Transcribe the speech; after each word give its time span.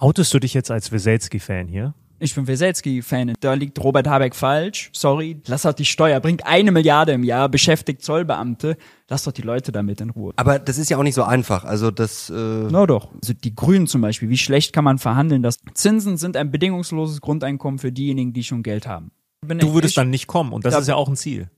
Outest 0.00 0.32
du 0.32 0.38
dich 0.38 0.54
jetzt 0.54 0.70
als 0.70 0.92
Weselski-Fan 0.92 1.68
hier? 1.68 1.92
Ich 2.18 2.34
bin 2.34 2.46
Weselski-Fan. 2.46 3.34
Da 3.40 3.52
liegt 3.52 3.78
Robert 3.84 4.06
Habeck 4.06 4.34
falsch. 4.34 4.88
Sorry. 4.94 5.42
Lass 5.46 5.62
doch 5.62 5.74
die 5.74 5.84
Steuer. 5.84 6.20
Bringt 6.20 6.46
eine 6.46 6.72
Milliarde 6.72 7.12
im 7.12 7.22
Jahr, 7.22 7.50
beschäftigt 7.50 8.00
Zollbeamte. 8.02 8.78
Lass 9.10 9.24
doch 9.24 9.32
die 9.32 9.42
Leute 9.42 9.72
damit 9.72 10.00
in 10.00 10.08
Ruhe. 10.08 10.32
Aber 10.36 10.58
das 10.58 10.78
ist 10.78 10.88
ja 10.88 10.96
auch 10.96 11.02
nicht 11.02 11.14
so 11.14 11.22
einfach. 11.22 11.64
Also 11.64 11.90
das. 11.90 12.30
Äh 12.30 12.32
Na 12.32 12.86
doch. 12.86 13.12
Also 13.20 13.34
die 13.34 13.54
Grünen 13.54 13.86
zum 13.86 14.00
Beispiel. 14.00 14.30
Wie 14.30 14.38
schlecht 14.38 14.72
kann 14.72 14.84
man 14.84 14.96
verhandeln? 14.96 15.42
Das 15.42 15.58
Zinsen 15.74 16.16
sind 16.16 16.34
ein 16.38 16.50
bedingungsloses 16.50 17.20
Grundeinkommen 17.20 17.78
für 17.78 17.92
diejenigen, 17.92 18.32
die 18.32 18.42
schon 18.42 18.62
Geld 18.62 18.86
haben. 18.86 19.10
Bin 19.46 19.58
du 19.58 19.74
würdest 19.74 19.98
dann 19.98 20.08
nicht 20.08 20.26
kommen. 20.26 20.54
Und 20.54 20.64
das 20.64 20.78
ist 20.78 20.88
ja 20.88 20.94
auch 20.94 21.08
ein 21.08 21.16
Ziel. 21.16 21.50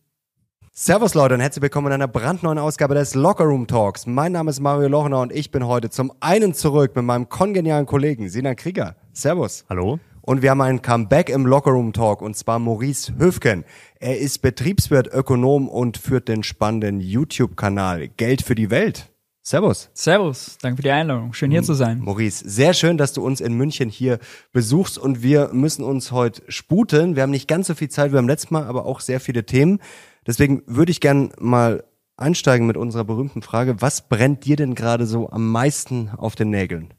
Servus 0.75 1.13
Leute 1.13 1.35
und 1.35 1.41
herzlich 1.43 1.61
willkommen 1.61 1.89
in 1.89 1.93
einer 1.93 2.09
brandneuen 2.09 2.57
Ausgabe 2.57 2.95
des 2.95 3.15
Locker 3.15 3.45
Room 3.45 3.67
Talks. 3.67 4.07
Mein 4.07 4.33
Name 4.33 4.49
ist 4.49 4.59
Mario 4.59 4.89
Lochner 4.89 5.21
und 5.21 5.31
ich 5.31 5.51
bin 5.51 5.67
heute 5.67 5.91
zum 5.91 6.15
einen 6.21 6.55
zurück 6.55 6.97
mit 6.97 7.05
meinem 7.05 7.29
kongenialen 7.29 7.85
Kollegen 7.85 8.31
Sinan 8.31 8.57
Krieger. 8.57 8.97
Servus. 9.13 9.67
Hallo. 9.69 10.01
Und 10.23 10.41
wir 10.41 10.49
haben 10.49 10.63
ein 10.63 10.81
Comeback 10.81 11.29
im 11.29 11.45
Locker 11.45 11.73
Room 11.73 11.93
Talk 11.93 12.23
und 12.23 12.39
zwar 12.39 12.59
Maurice 12.59 13.13
Höfken. 13.19 13.67
Er 14.01 14.19
ist 14.19 14.41
Betriebswirt, 14.41 15.13
Ökonom 15.13 15.69
und 15.69 15.99
führt 15.99 16.29
den 16.29 16.43
spannenden 16.43 17.01
YouTube-Kanal 17.01 18.09
Geld 18.09 18.41
für 18.41 18.55
die 18.55 18.71
Welt. 18.71 19.12
Servus. 19.45 19.91
Servus, 19.93 20.57
danke 20.63 20.77
für 20.77 20.83
die 20.83 20.91
Einladung. 20.93 21.33
Schön 21.33 21.51
hier 21.51 21.65
zu 21.65 21.75
sein. 21.75 21.99
Maurice, 21.99 22.49
sehr 22.49 22.75
schön, 22.75 22.97
dass 22.97 23.13
du 23.13 23.25
uns 23.25 23.41
in 23.41 23.55
München 23.55 23.89
hier 23.89 24.21
besuchst 24.53 24.99
und 24.99 25.25
wir 25.25 25.51
müssen 25.53 25.83
uns 25.83 26.13
heute 26.13 26.45
sputen. 26.47 27.17
Wir 27.17 27.25
haben 27.25 27.33
nicht 27.33 27.49
ganz 27.49 27.67
so 27.67 27.75
viel 27.75 27.89
Zeit 27.89 28.13
wie 28.13 28.15
beim 28.15 28.29
letzten 28.29 28.55
Mal, 28.55 28.67
aber 28.67 28.87
auch 28.87 29.01
sehr 29.01 29.19
viele 29.19 29.45
Themen. 29.45 29.81
Deswegen 30.29 30.63
würde 30.67 30.93
ich 30.93 31.01
gern 31.01 31.33
mal 31.41 31.83
einsteigen 32.17 32.69
mit 32.69 32.77
unserer 32.77 33.03
berühmten 33.03 33.43
Frage. 33.43 33.83
Was 33.83 34.09
brennt 34.09 34.45
dir 34.45 34.55
denn 34.55 34.77
gerade 34.77 35.07
so 35.07 35.29
am 35.31 35.51
meisten 35.51 36.11
auf 36.17 36.37
den 36.37 36.51
Nägeln? 36.51 36.95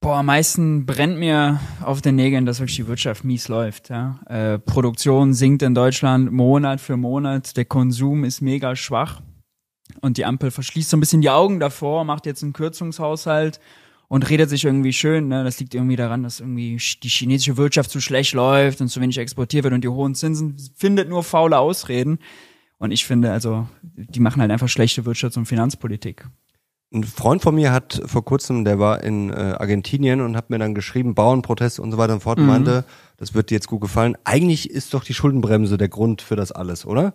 Boah, 0.00 0.16
am 0.16 0.26
meisten 0.26 0.86
brennt 0.86 1.18
mir 1.18 1.60
auf 1.82 2.00
den 2.00 2.16
Nägeln, 2.16 2.46
dass 2.46 2.58
wirklich 2.58 2.76
die 2.76 2.88
Wirtschaft 2.88 3.22
mies 3.22 3.48
läuft. 3.48 3.90
Ja? 3.90 4.18
Äh, 4.26 4.58
Produktion 4.58 5.34
sinkt 5.34 5.62
in 5.62 5.74
Deutschland 5.74 6.32
Monat 6.32 6.80
für 6.80 6.96
Monat. 6.96 7.54
Der 7.58 7.66
Konsum 7.66 8.24
ist 8.24 8.40
mega 8.40 8.74
schwach. 8.76 9.20
Und 10.00 10.16
die 10.16 10.24
Ampel 10.24 10.50
verschließt 10.50 10.90
so 10.90 10.96
ein 10.96 11.00
bisschen 11.00 11.20
die 11.20 11.30
Augen 11.30 11.60
davor, 11.60 12.04
macht 12.04 12.26
jetzt 12.26 12.42
einen 12.42 12.52
Kürzungshaushalt 12.52 13.60
und 14.08 14.28
redet 14.28 14.50
sich 14.50 14.64
irgendwie 14.64 14.92
schön. 14.92 15.28
Ne? 15.28 15.44
Das 15.44 15.58
liegt 15.58 15.74
irgendwie 15.74 15.96
daran, 15.96 16.22
dass 16.22 16.40
irgendwie 16.40 16.78
die 17.02 17.08
chinesische 17.08 17.56
Wirtschaft 17.56 17.90
zu 17.90 18.00
schlecht 18.00 18.34
läuft 18.34 18.80
und 18.80 18.88
zu 18.88 19.00
wenig 19.00 19.18
exportiert 19.18 19.64
wird 19.64 19.74
und 19.74 19.84
die 19.84 19.88
hohen 19.88 20.14
Zinsen 20.14 20.56
findet 20.74 21.08
nur 21.08 21.22
faule 21.24 21.58
Ausreden. 21.58 22.18
Und 22.78 22.90
ich 22.90 23.06
finde, 23.06 23.30
also, 23.30 23.68
die 23.80 24.20
machen 24.20 24.42
halt 24.42 24.50
einfach 24.50 24.68
schlechte 24.68 25.02
Wirtschafts- 25.02 25.38
und 25.38 25.46
Finanzpolitik. 25.46 26.26
Ein 26.92 27.04
Freund 27.04 27.40
von 27.40 27.54
mir 27.54 27.72
hat 27.72 28.02
vor 28.04 28.22
kurzem, 28.22 28.66
der 28.66 28.78
war 28.78 29.02
in 29.02 29.30
äh, 29.30 29.34
Argentinien 29.34 30.20
und 30.20 30.36
hat 30.36 30.50
mir 30.50 30.58
dann 30.58 30.74
geschrieben, 30.74 31.14
Bauernproteste 31.14 31.80
und 31.80 31.90
so 31.90 31.96
weiter 31.96 32.12
und 32.12 32.20
fort 32.20 32.38
und 32.38 32.44
mhm. 32.44 32.50
meinte, 32.50 32.84
das 33.16 33.32
wird 33.32 33.48
dir 33.48 33.54
jetzt 33.54 33.68
gut 33.68 33.80
gefallen. 33.80 34.18
Eigentlich 34.24 34.68
ist 34.68 34.92
doch 34.92 35.04
die 35.04 35.14
Schuldenbremse 35.14 35.78
der 35.78 35.88
Grund 35.88 36.20
für 36.20 36.36
das 36.36 36.52
alles, 36.52 36.84
oder? 36.84 37.14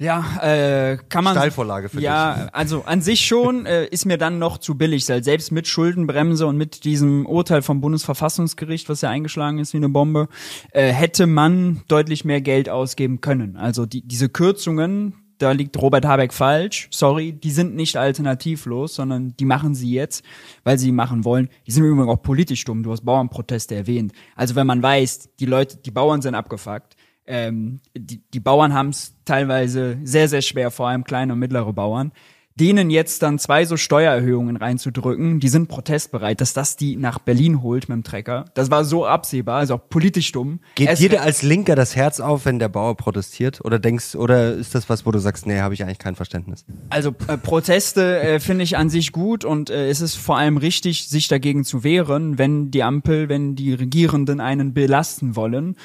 Ja, 0.00 0.24
äh, 0.40 0.96
kann 1.10 1.24
man. 1.24 1.36
Steilvorlage 1.36 1.90
für 1.90 2.00
ja, 2.00 2.32
dich. 2.32 2.44
Ja, 2.44 2.48
also 2.52 2.84
an 2.84 3.02
sich 3.02 3.26
schon 3.26 3.66
äh, 3.66 3.84
ist 3.84 4.06
mir 4.06 4.16
dann 4.16 4.38
noch 4.38 4.56
zu 4.56 4.74
billig, 4.74 5.04
selbst 5.04 5.52
mit 5.52 5.68
Schuldenbremse 5.68 6.46
und 6.46 6.56
mit 6.56 6.84
diesem 6.84 7.26
Urteil 7.26 7.60
vom 7.60 7.82
Bundesverfassungsgericht, 7.82 8.88
was 8.88 9.02
ja 9.02 9.10
eingeschlagen 9.10 9.58
ist 9.58 9.74
wie 9.74 9.76
eine 9.76 9.90
Bombe, 9.90 10.28
äh, 10.72 10.90
hätte 10.90 11.26
man 11.26 11.82
deutlich 11.88 12.24
mehr 12.24 12.40
Geld 12.40 12.70
ausgeben 12.70 13.20
können. 13.20 13.58
Also 13.58 13.84
die, 13.84 14.00
diese 14.00 14.30
Kürzungen, 14.30 15.16
da 15.36 15.52
liegt 15.52 15.76
Robert 15.80 16.06
Habeck 16.06 16.32
falsch. 16.32 16.88
Sorry, 16.90 17.32
die 17.32 17.50
sind 17.50 17.74
nicht 17.74 17.96
alternativlos, 17.96 18.94
sondern 18.94 19.34
die 19.38 19.44
machen 19.44 19.74
sie 19.74 19.92
jetzt, 19.92 20.24
weil 20.64 20.78
sie 20.78 20.92
machen 20.92 21.26
wollen. 21.26 21.50
Die 21.66 21.72
sind 21.72 21.84
übrigens 21.84 22.08
auch 22.08 22.22
politisch 22.22 22.64
dumm. 22.64 22.82
Du 22.82 22.92
hast 22.92 23.04
Bauernproteste 23.04 23.74
erwähnt. 23.74 24.12
Also 24.34 24.54
wenn 24.54 24.66
man 24.66 24.82
weiß, 24.82 25.28
die 25.38 25.46
Leute, 25.46 25.76
die 25.76 25.90
Bauern 25.90 26.22
sind 26.22 26.34
abgefuckt, 26.34 26.96
ähm, 27.30 27.80
die, 27.96 28.20
die 28.34 28.40
Bauern 28.40 28.74
haben 28.74 28.88
es 28.90 29.14
teilweise 29.24 29.98
sehr, 30.02 30.28
sehr 30.28 30.42
schwer, 30.42 30.70
vor 30.70 30.88
allem 30.88 31.04
kleine 31.04 31.32
und 31.32 31.38
mittlere 31.38 31.72
Bauern 31.72 32.12
denen 32.60 32.90
jetzt 32.90 33.22
dann 33.22 33.38
zwei 33.38 33.64
so 33.64 33.78
Steuererhöhungen 33.78 34.56
reinzudrücken, 34.56 35.40
die 35.40 35.48
sind 35.48 35.68
protestbereit, 35.68 36.42
dass 36.42 36.52
das 36.52 36.76
die 36.76 36.96
nach 36.96 37.18
Berlin 37.18 37.62
holt 37.62 37.88
mit 37.88 37.96
dem 37.96 38.04
Trecker. 38.04 38.44
Das 38.54 38.70
war 38.70 38.84
so 38.84 39.06
absehbar, 39.06 39.58
also 39.60 39.76
auch 39.76 39.88
politisch 39.88 40.30
dumm. 40.32 40.60
Geht 40.74 40.98
dir 40.98 41.22
als 41.22 41.42
Linker 41.42 41.74
das 41.74 41.96
Herz 41.96 42.20
auf, 42.20 42.44
wenn 42.44 42.58
der 42.58 42.68
Bauer 42.68 42.96
protestiert? 42.96 43.64
Oder 43.64 43.78
denkst, 43.78 44.14
oder 44.14 44.52
ist 44.52 44.74
das 44.74 44.90
was, 44.90 45.06
wo 45.06 45.10
du 45.10 45.18
sagst, 45.18 45.46
nee, 45.46 45.60
habe 45.60 45.72
ich 45.72 45.82
eigentlich 45.82 45.98
kein 45.98 46.16
Verständnis? 46.16 46.66
Also 46.90 47.14
äh, 47.28 47.38
Proteste 47.38 48.20
äh, 48.20 48.40
finde 48.40 48.64
ich 48.64 48.76
an 48.76 48.90
sich 48.90 49.12
gut 49.12 49.46
und 49.46 49.70
äh, 49.70 49.88
es 49.88 50.02
ist 50.02 50.16
vor 50.16 50.36
allem 50.36 50.58
richtig, 50.58 51.08
sich 51.08 51.28
dagegen 51.28 51.64
zu 51.64 51.82
wehren, 51.82 52.36
wenn 52.36 52.70
die 52.70 52.82
Ampel, 52.82 53.30
wenn 53.30 53.56
die 53.56 53.72
Regierenden 53.72 54.40
einen 54.40 54.74
belasten 54.74 55.34
wollen 55.34 55.76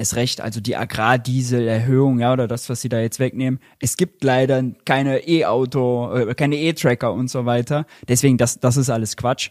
es 0.00 0.16
recht, 0.16 0.40
also 0.40 0.60
die 0.60 0.76
Agrardieselerhöhung, 0.76 2.20
ja, 2.20 2.32
oder 2.32 2.48
das, 2.48 2.68
was 2.68 2.80
sie 2.80 2.88
da 2.88 3.00
jetzt 3.00 3.20
wegnehmen. 3.20 3.60
Es 3.78 3.96
gibt 3.96 4.24
leider 4.24 4.62
keine 4.84 5.28
E-Auto, 5.28 6.12
äh, 6.14 6.34
keine 6.34 6.56
E-Tracker 6.56 7.12
und 7.12 7.28
so 7.28 7.44
weiter. 7.44 7.86
Deswegen, 8.08 8.38
das, 8.38 8.58
das 8.58 8.76
ist 8.76 8.90
alles 8.90 9.16
Quatsch. 9.16 9.50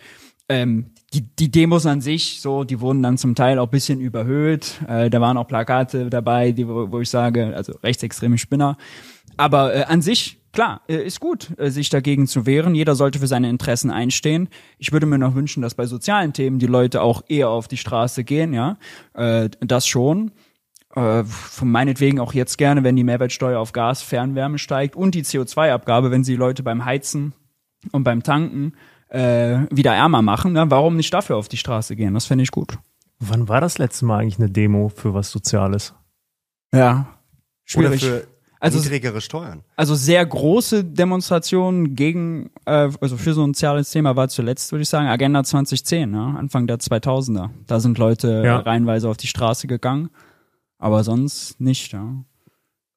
Ähm, 0.50 0.92
die, 1.14 1.22
die 1.22 1.52
Demos 1.52 1.86
an 1.86 2.02
sich, 2.02 2.42
so, 2.42 2.64
die 2.64 2.82
wurden 2.82 3.04
dann 3.04 3.18
zum 3.18 3.36
Teil 3.36 3.59
auch 3.59 3.68
bisschen 3.68 4.00
überhöht. 4.00 4.82
Äh, 4.88 5.12
da 5.12 5.22
waren 5.22 5.38
auch 5.38 5.48
Plakate 5.48 6.09
dabei, 6.09 6.52
die, 6.52 6.68
wo, 6.68 6.92
wo 6.92 7.00
ich 7.00 7.09
sage, 7.09 7.56
also 7.56 7.74
rechtsextreme 7.84 8.38
Spinner. 8.38 8.78
Aber 9.38 9.76
äh, 9.76 9.84
an 9.84 10.02
sich 10.02 10.39
klar, 10.52 10.82
äh, 10.88 11.06
ist 11.06 11.20
gut, 11.20 11.52
äh, 11.58 11.70
sich 11.70 11.90
dagegen 11.90 12.28
zu 12.28 12.46
wehren. 12.46 12.76
Jeder 12.76 12.96
sollte 12.96 13.20
für 13.20 13.28
seine 13.28 13.50
Interessen 13.50 13.92
einstehen. 13.92 14.50
Ich 14.78 14.92
würde 14.92 15.06
mir 15.06 15.18
noch 15.18 15.36
wünschen, 15.36 15.62
dass 15.62 15.76
bei 15.76 15.86
sozialen 15.86 16.34
Themen 16.34 16.60
die 16.60 16.68
Leute 16.68 17.02
auch 17.02 17.24
eher 17.28 17.50
auf 17.50 17.68
die 17.68 17.78
Straße 17.78 18.24
gehen, 18.24 18.54
ja. 18.54 18.78
Äh, 19.14 19.50
das 19.59 19.88
schon. 19.88 20.32
Von 20.92 21.70
meinetwegen 21.70 22.20
auch 22.20 22.34
jetzt 22.34 22.58
gerne, 22.58 22.84
wenn 22.84 22.96
die 22.96 23.04
Mehrwertsteuer 23.04 23.59
auf 23.59 23.74
Gas, 23.74 24.02
Fernwärme 24.02 24.58
steigt 24.58 24.96
und 24.96 25.14
die 25.14 25.24
CO2-Abgabe, 25.24 26.09
wenn 26.09 26.24
sie 26.24 26.36
Leute 26.36 26.64
beim 26.64 26.84
Heizen 26.84 27.34
und 27.92 28.04
beim 28.04 28.24
Tanken 28.24 28.74
äh, 29.09 29.59
wieder 29.72 29.94
ärmer 29.94 30.24
machen, 30.24 30.54
ne? 30.54 30.66
warum 30.70 30.96
nicht 30.96 31.14
dafür 31.14 31.38
auf 31.38 31.48
die 31.48 31.58
Straße 31.58 31.96
gehen? 31.96 32.16
Das 32.16 32.26
fände 32.26 32.44
ich 32.44 32.50
gut. 32.50 32.80
Wann 33.20 33.48
war 33.48 33.62
das 33.62 33.78
letzte 33.78 34.06
Mal 34.06 34.20
eigentlich 34.20 34.40
eine 34.40 34.50
Demo 34.50 34.90
für 34.90 35.14
was 35.14 35.30
Soziales? 35.30 35.94
Ja, 36.74 37.08
schwierig. 37.66 38.04
Oder 38.04 38.22
für 38.22 38.28
also, 38.59 38.80
niedrigere 38.80 39.22
Steuern. 39.22 39.64
Also 39.75 39.96
sehr 39.96 40.25
große 40.25 40.84
Demonstrationen 40.84 41.96
gegen, 41.96 42.50
äh, 42.66 42.90
also 43.00 43.16
für 43.18 43.34
so 43.34 43.44
ein 43.44 43.53
soziales 43.53 43.90
Thema 43.92 44.16
war 44.16 44.28
zuletzt, 44.28 44.72
würde 44.72 44.84
ich 44.84 44.90
sagen, 44.90 45.08
Agenda 45.08 45.44
2010, 45.44 46.09
ne? 46.09 46.36
Anfang 46.38 46.68
der 46.68 46.78
2000er. 46.78 47.50
Da 47.68 47.80
sind 47.80 47.97
Leute 47.97 48.42
ja. 48.46 48.59
reihenweise 48.59 49.09
auf 49.09 49.18
die 49.18 49.28
Straße 49.28 49.68
gegangen, 49.68 50.09
aber 50.78 51.03
sonst 51.03 51.59
nicht. 51.62 51.94
Ja. 51.94 52.24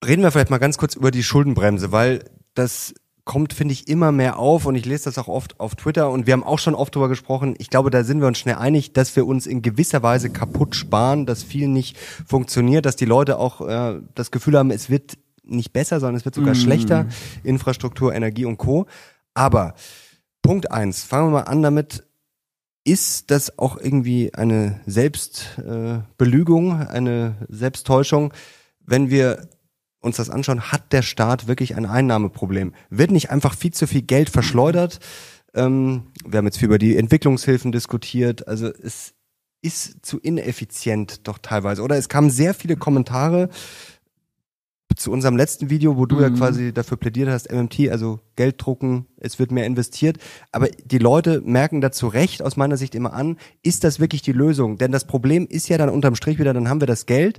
Reden 0.05 0.23
wir 0.23 0.33
vielleicht 0.33 0.51
mal 0.51 0.59
ganz 0.59 0.79
kurz 0.79 0.97
über 0.97 1.13
die 1.13 1.23
Schuldenbremse, 1.23 1.93
weil 1.93 2.25
das 2.55 2.95
kommt, 3.25 3.53
finde 3.53 3.73
ich, 3.73 3.87
immer 3.87 4.11
mehr 4.11 4.39
auf 4.39 4.67
und 4.67 4.75
ich 4.75 4.85
lese 4.85 5.05
das 5.05 5.17
auch 5.17 5.29
oft 5.29 5.61
auf 5.61 5.77
Twitter 5.77 6.11
und 6.11 6.27
wir 6.27 6.33
haben 6.33 6.43
auch 6.43 6.59
schon 6.59 6.75
oft 6.75 6.95
darüber 6.95 7.09
gesprochen. 7.09 7.55
Ich 7.59 7.71
glaube, 7.71 7.91
da 7.91 8.03
sind 8.03 8.21
wir 8.21 8.27
uns 8.27 8.39
schnell 8.39 8.57
einig, 8.57 8.95
dass 8.95 9.15
wir 9.15 9.27
uns 9.27 9.47
in 9.47 9.63
gewisser 9.63 10.03
Weise 10.03 10.31
kaputt 10.31 10.75
sparen, 10.75 11.25
dass 11.25 11.45
viel 11.45 11.69
nicht 11.69 11.97
funktioniert, 12.27 12.85
dass 12.85 12.97
die 12.97 13.05
Leute 13.05 13.39
auch 13.39 13.61
äh, 13.61 14.01
das 14.17 14.33
Gefühl 14.33 14.59
haben, 14.59 14.73
es 14.73 14.91
wird 14.91 15.19
nicht 15.43 15.73
besser, 15.73 16.01
sondern 16.01 16.17
es 16.17 16.25
wird 16.25 16.35
sogar 16.35 16.55
mm. 16.55 16.59
schlechter. 16.59 17.07
Infrastruktur, 17.43 18.15
Energie 18.15 18.45
und 18.45 18.59
Co. 18.59 18.87
Aber 19.35 19.75
Punkt 20.43 20.71
eins, 20.71 21.05
fangen 21.05 21.29
wir 21.29 21.41
mal 21.41 21.43
an 21.43 21.63
damit. 21.63 22.05
Ist 22.85 23.31
das 23.31 23.59
auch 23.59 23.77
irgendwie 23.77 24.35
eine 24.35 24.81
Selbstbelügung, 24.87 26.81
äh, 26.81 26.87
eine 26.87 27.37
Selbsttäuschung, 27.49 28.35
wenn 28.81 29.09
wir 29.09 29.49
uns 30.01 30.17
das 30.17 30.31
anschauen, 30.31 30.73
hat 30.73 30.93
der 30.93 31.03
Staat 31.03 31.47
wirklich 31.47 31.77
ein 31.77 31.87
Einnahmeproblem? 31.87 32.75
Wird 32.91 33.13
nicht 33.13 33.31
einfach 33.31 33.55
viel 33.55 33.73
zu 33.73 33.87
viel 33.87 34.03
Geld 34.03 34.31
verschleudert? 34.31 34.99
Ähm, 35.55 36.09
wir 36.27 36.39
haben 36.39 36.47
jetzt 36.47 36.59
viel 36.59 36.67
über 36.67 36.79
die 36.79 36.97
Entwicklungshilfen 36.97 37.71
diskutiert. 37.71 38.49
Also 38.49 38.67
es 38.67 39.15
ist 39.63 40.05
zu 40.05 40.19
ineffizient 40.19 41.29
doch 41.29 41.39
teilweise. 41.39 41.83
Oder 41.83 41.97
es 41.97 42.09
kamen 42.09 42.31
sehr 42.31 42.53
viele 42.53 42.77
Kommentare 42.77 43.49
zu 44.97 45.11
unserem 45.11 45.37
letzten 45.37 45.71
Video, 45.71 45.97
wo 45.97 46.07
du 46.07 46.17
mhm. 46.17 46.23
ja 46.23 46.31
quasi 46.31 46.73
dafür 46.73 46.97
plädiert 46.97 47.29
hast, 47.29 47.51
MMT, 47.51 47.91
also 47.91 48.21
Geld 48.37 48.57
drucken, 48.59 49.07
es 49.17 49.39
wird 49.39 49.51
mehr 49.51 49.67
investiert. 49.67 50.19
Aber 50.51 50.69
die 50.69 50.99
Leute 50.99 51.41
merken 51.45 51.81
da 51.81 51.93
zu 51.93 52.09
Recht 52.09 52.43
aus 52.43 52.57
meiner 52.57 52.77
Sicht 52.77 52.95
immer 52.95 53.13
an, 53.13 53.37
ist 53.63 53.85
das 53.85 54.01
wirklich 54.01 54.23
die 54.23 54.33
Lösung? 54.33 54.79
Denn 54.79 54.93
das 54.93 55.07
Problem 55.07 55.47
ist 55.49 55.69
ja 55.69 55.79
dann 55.79 55.89
unterm 55.89 56.15
Strich 56.15 56.39
wieder, 56.39 56.55
dann 56.55 56.69
haben 56.69 56.81
wir 56.81 56.87
das 56.87 57.07
Geld, 57.07 57.39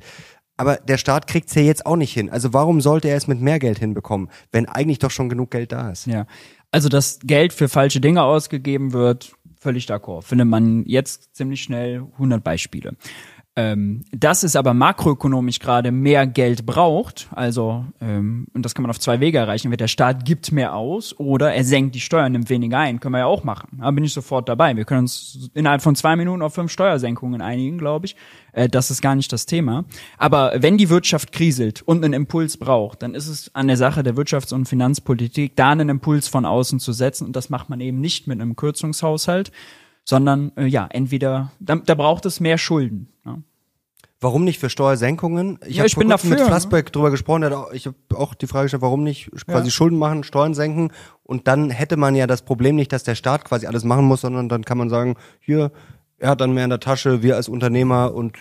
aber 0.58 0.78
der 0.78 0.98
Staat 0.98 1.28
kriegt's 1.28 1.56
ja 1.56 1.62
jetzt 1.62 1.86
auch 1.86 1.96
nicht 1.96 2.14
hin. 2.14 2.30
Also 2.30 2.54
warum 2.54 2.82
sollte 2.82 3.08
er 3.10 3.18
es 3.18 3.28
mit 3.28 3.42
mehr 3.42 3.60
Geld 3.60 3.80
hinbekommen, 3.80 4.30
wenn 4.52 4.68
eigentlich 4.68 5.00
doch 5.00 5.12
schon 5.12 5.30
genug 5.30 5.52
Geld 5.52 5.72
da 5.72 5.90
ist? 5.90 6.06
Ja, 6.06 6.28
also 6.72 6.90
dass 6.90 7.20
Geld 7.24 7.54
für 7.54 7.70
falsche 7.70 8.02
Dinge 8.02 8.24
ausgegeben 8.24 8.94
wird, 8.94 9.34
völlig 9.60 9.86
d'accord. 9.86 10.24
Findet 10.24 10.48
man 10.48 10.84
jetzt 10.86 11.36
ziemlich 11.36 11.64
schnell 11.64 12.04
100 12.14 12.44
Beispiele. 12.44 12.96
Ähm, 13.56 14.02
dass 14.12 14.42
es 14.42 14.56
aber 14.56 14.74
makroökonomisch 14.74 15.60
gerade 15.60 15.92
mehr 15.92 16.26
Geld 16.26 16.66
braucht, 16.66 17.28
also 17.30 17.86
ähm, 18.02 18.48
und 18.52 18.66
das 18.66 18.74
kann 18.74 18.82
man 18.82 18.90
auf 18.90 19.00
zwei 19.00 19.20
Wege 19.20 19.38
erreichen. 19.38 19.68
Entweder 19.68 19.84
der 19.84 19.90
Staat 19.90 20.26
gibt 20.26 20.52
mehr 20.52 20.74
aus 20.74 21.20
oder 21.20 21.54
er 21.54 21.64
senkt 21.64 21.94
die 21.94 22.00
Steuern, 22.00 22.32
nimmt 22.32 22.50
weniger 22.50 22.80
ein. 22.80 23.00
Können 23.00 23.14
wir 23.14 23.20
ja 23.20 23.26
auch 23.28 23.44
machen. 23.44 23.78
Da 23.80 23.92
bin 23.92 24.04
ich 24.04 24.14
sofort 24.14 24.50
dabei. 24.50 24.76
Wir 24.76 24.86
können 24.86 25.02
uns 25.02 25.52
innerhalb 25.54 25.84
von 25.84 25.96
zwei 25.96 26.16
Minuten 26.16 26.42
auf 26.42 26.56
fünf 26.56 26.72
Steuersenkungen 26.72 27.42
einigen, 27.42 27.78
glaube 27.78 28.08
ich. 28.08 28.16
Äh, 28.54 28.70
das 28.70 28.90
ist 28.90 29.04
gar 29.04 29.14
nicht 29.14 29.32
das 29.32 29.46
Thema. 29.46 29.86
Aber 30.18 30.54
wenn 30.58 30.80
die 30.80 30.90
Wirtschaft 30.90 31.32
kriselt 31.32 31.84
und 31.84 32.04
einen 32.04 32.14
Impuls 32.14 32.58
braucht, 32.58 33.04
dann 33.04 33.14
ist 33.14 33.28
es 33.28 33.54
an 33.54 33.68
der 33.68 33.78
Sache 33.78 34.02
der 34.02 34.16
Wirtschafts- 34.16 34.54
und 34.54 34.68
Finanzpolitik, 34.68 35.56
da 35.56 35.70
einen 35.70 35.90
Impuls 35.90 36.28
von 36.28 36.46
außen 36.46 36.80
zu 36.80 36.92
setzen. 36.92 37.28
Und 37.28 37.36
das 37.36 37.52
macht 37.52 37.70
man 37.70 37.82
eben 37.82 38.02
nicht 38.02 38.26
mit 38.26 38.42
einem 38.42 38.56
Kürzungshaushalt, 38.56 39.52
sondern 40.06 40.52
äh, 40.56 40.66
ja, 40.66 40.88
entweder, 40.90 41.52
da, 41.60 41.76
da 41.76 41.96
braucht 41.96 42.26
es 42.26 42.40
mehr 42.40 42.58
Schulden. 42.58 43.10
Ja. 43.26 43.40
Warum 44.20 44.46
nicht 44.46 44.60
für 44.60 44.70
Steuersenkungen? 44.70 45.60
Ja, 45.68 45.84
ich 45.84 45.96
kurzem 45.96 46.10
dafür, 46.10 46.30
mit 46.30 46.42
Flassbeck 46.42 46.94
drüber 46.94 47.12
gesprochen, 47.12 47.44
auch, 47.54 47.72
ich 47.74 47.88
habe 47.88 47.98
auch 48.16 48.34
die 48.34 48.48
Frage 48.48 48.66
gestellt, 48.66 48.82
warum 48.82 49.04
nicht 49.04 49.30
quasi 49.46 49.68
Ja. 49.68 49.72
Schulden 49.72 49.98
machen, 49.98 50.24
Steuern 50.24 50.54
senken 50.54 50.92
und 51.24 51.48
dann 51.48 51.70
hätte 51.70 51.98
man 51.98 52.16
ja 52.16 52.26
das 52.26 52.42
Problem 52.42 52.76
nicht, 52.78 52.94
dass 52.94 53.04
der 53.04 53.16
Staat 53.16 53.44
quasi 53.44 53.66
alles 53.68 53.84
machen 53.84 54.06
muss, 54.06 54.22
sondern 54.22 54.48
dann 54.48 54.64
kann 54.64 54.78
man 54.78 54.90
sagen, 54.90 55.16
hier, 55.42 55.72
er 56.20 56.30
hat 56.30 56.42
dann 56.42 56.54
mehr 56.54 56.64
in 56.64 56.70
der 56.70 56.80
Tasche, 56.80 57.22
wir 57.22 57.36
als 57.36 57.50
Unternehmer 57.50 58.14
und 58.14 58.38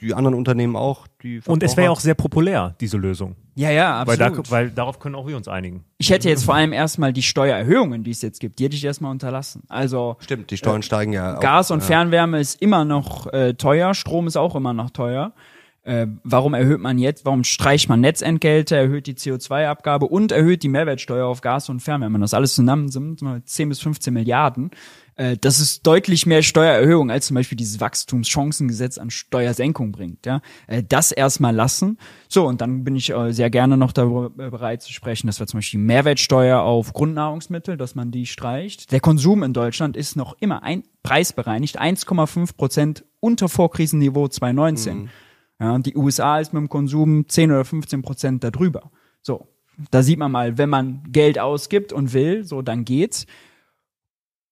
die 0.00 0.14
anderen 0.14 0.34
Unternehmen 0.34 0.76
auch. 0.76 1.06
Die 1.22 1.40
Und 1.46 1.62
es 1.62 1.76
wäre 1.76 1.86
ja 1.86 1.90
auch 1.90 2.00
sehr 2.00 2.14
populär, 2.14 2.74
diese 2.80 2.96
Lösung. 2.96 3.36
Ja, 3.54 3.70
ja, 3.70 4.06
Weil, 4.06 4.22
absolut. 4.22 4.46
da, 4.46 4.50
weil 4.50 4.70
darauf 4.70 4.98
können 4.98 5.14
auch 5.14 5.26
wir 5.26 5.36
uns 5.36 5.48
einigen. 5.48 5.84
ich 5.98 6.10
hätte 6.10 6.28
jetzt 6.28 6.44
vor 6.44 6.54
allem 6.54 6.72
erstmal 6.72 7.12
die 7.12 7.22
Steuererhöhungen, 7.22 8.04
die 8.04 8.10
es 8.10 8.22
jetzt 8.22 8.40
gibt, 8.40 8.58
die 8.58 8.64
hätte 8.64 8.76
ich 8.76 8.84
erstmal 8.84 9.10
unterlassen. 9.10 9.62
Also 9.68 10.16
Stimmt, 10.20 10.50
die 10.50 10.56
Steuern 10.56 10.82
steigen 10.82 11.12
ja 11.12 11.36
auch. 11.36 11.40
Gas 11.40 11.70
und 11.70 11.80
ja. 11.80 11.86
Fernwärme 11.86 12.40
ist 12.40 12.62
immer 12.62 12.84
noch 12.84 13.30
äh, 13.32 13.54
teuer, 13.54 13.94
Strom 13.94 14.26
ist 14.26 14.36
auch 14.36 14.56
immer 14.56 14.72
noch 14.72 14.90
teuer. 14.90 15.32
Äh, 15.82 16.06
warum 16.24 16.52
erhöht 16.52 16.80
man 16.80 16.98
jetzt, 16.98 17.24
warum 17.24 17.42
streicht 17.42 17.88
man 17.88 18.00
Netzentgelte, 18.00 18.76
erhöht 18.76 19.06
die 19.06 19.14
CO2-Abgabe 19.14 20.06
und 20.06 20.30
erhöht 20.30 20.62
die 20.62 20.68
Mehrwertsteuer 20.68 21.26
auf 21.26 21.40
Gas 21.40 21.68
und 21.68 21.80
Fernwärme? 21.80 22.18
Das 22.18 22.34
alles 22.34 22.54
zusammen 22.54 22.90
sind 22.90 23.22
mal 23.22 23.42
10 23.42 23.70
bis 23.70 23.80
15 23.80 24.12
Milliarden. 24.12 24.70
Äh, 25.20 25.36
das 25.36 25.60
ist 25.60 25.86
deutlich 25.86 26.24
mehr 26.24 26.42
Steuererhöhung, 26.42 27.10
als 27.10 27.26
zum 27.26 27.34
Beispiel 27.34 27.56
dieses 27.56 27.78
Wachstumschancengesetz 27.78 28.96
an 28.96 29.10
Steuersenkung 29.10 29.92
bringt. 29.92 30.24
Ja? 30.24 30.40
Äh, 30.66 30.82
das 30.82 31.12
erstmal 31.12 31.54
lassen. 31.54 31.98
So, 32.28 32.46
und 32.46 32.62
dann 32.62 32.84
bin 32.84 32.96
ich 32.96 33.10
äh, 33.10 33.32
sehr 33.32 33.50
gerne 33.50 33.76
noch 33.76 33.92
darüber 33.92 34.30
bereit 34.30 34.80
zu 34.82 34.92
sprechen, 34.92 35.26
dass 35.26 35.38
wir 35.38 35.46
zum 35.46 35.58
Beispiel 35.58 35.78
die 35.78 35.86
Mehrwertsteuer 35.86 36.60
auf 36.60 36.94
Grundnahrungsmittel, 36.94 37.76
dass 37.76 37.94
man 37.94 38.10
die 38.10 38.24
streicht. 38.24 38.92
Der 38.92 39.00
Konsum 39.00 39.42
in 39.42 39.52
Deutschland 39.52 39.94
ist 39.94 40.16
noch 40.16 40.36
immer 40.40 40.62
ein 40.62 40.84
preisbereinigt, 41.02 41.78
1,5 41.78 42.56
Prozent 42.56 43.04
unter 43.20 43.50
Vorkrisenniveau 43.50 44.28
2019. 44.28 45.10
Ja, 45.60 45.74
und 45.74 45.84
die 45.84 45.96
USA 45.96 46.38
ist 46.38 46.54
mit 46.54 46.60
dem 46.62 46.70
Konsum 46.70 47.28
10 47.28 47.50
oder 47.50 47.66
15 47.66 48.00
Prozent 48.00 48.44
darüber. 48.44 48.90
So, 49.20 49.48
da 49.90 50.02
sieht 50.02 50.18
man 50.18 50.32
mal, 50.32 50.56
wenn 50.56 50.70
man 50.70 51.02
Geld 51.10 51.38
ausgibt 51.38 51.92
und 51.92 52.14
will, 52.14 52.44
so 52.44 52.62
dann 52.62 52.86
geht's. 52.86 53.26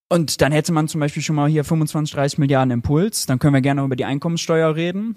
Und 0.08 0.40
dann 0.40 0.52
hätte 0.52 0.72
man 0.72 0.88
zum 0.88 1.00
Beispiel 1.00 1.22
schon 1.22 1.36
mal 1.36 1.48
hier 1.48 1.64
25, 1.64 2.14
30 2.14 2.38
Milliarden 2.38 2.70
Impuls. 2.70 3.26
Dann 3.26 3.38
können 3.38 3.54
wir 3.54 3.60
gerne 3.60 3.82
über 3.82 3.96
die 3.96 4.06
Einkommenssteuer 4.06 4.74
reden. 4.74 5.16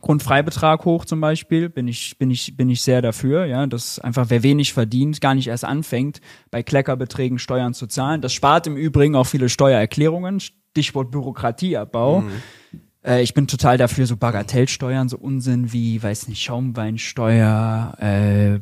Grundfreibetrag 0.00 0.84
hoch 0.84 1.04
zum 1.04 1.20
Beispiel, 1.20 1.68
bin 1.68 1.88
ich, 1.88 2.18
bin 2.18 2.30
ich, 2.30 2.56
bin 2.56 2.68
ich 2.68 2.82
sehr 2.82 3.00
dafür, 3.00 3.46
ja, 3.46 3.66
dass 3.66 3.98
einfach 3.98 4.28
wer 4.28 4.42
wenig 4.42 4.72
verdient, 4.72 5.20
gar 5.20 5.34
nicht 5.34 5.46
erst 5.46 5.64
anfängt, 5.64 6.20
bei 6.50 6.62
Kleckerbeträgen 6.62 7.38
Steuern 7.38 7.74
zu 7.74 7.86
zahlen. 7.86 8.20
Das 8.20 8.32
spart 8.32 8.66
im 8.66 8.76
Übrigen 8.76 9.16
auch 9.16 9.24
viele 9.24 9.48
Steuererklärungen, 9.48 10.40
Stichwort 10.40 11.10
Bürokratieabbau. 11.10 12.24
Äh, 13.04 13.22
ich 13.22 13.34
bin 13.34 13.46
total 13.46 13.78
dafür, 13.78 14.06
so 14.06 14.16
Bagatellsteuern, 14.16 15.08
so 15.08 15.16
Unsinn 15.16 15.72
wie, 15.72 16.02
weiß 16.02 16.28
nicht, 16.28 16.42
Schaumweinsteuer, 16.42 17.94
äh, 17.98 18.60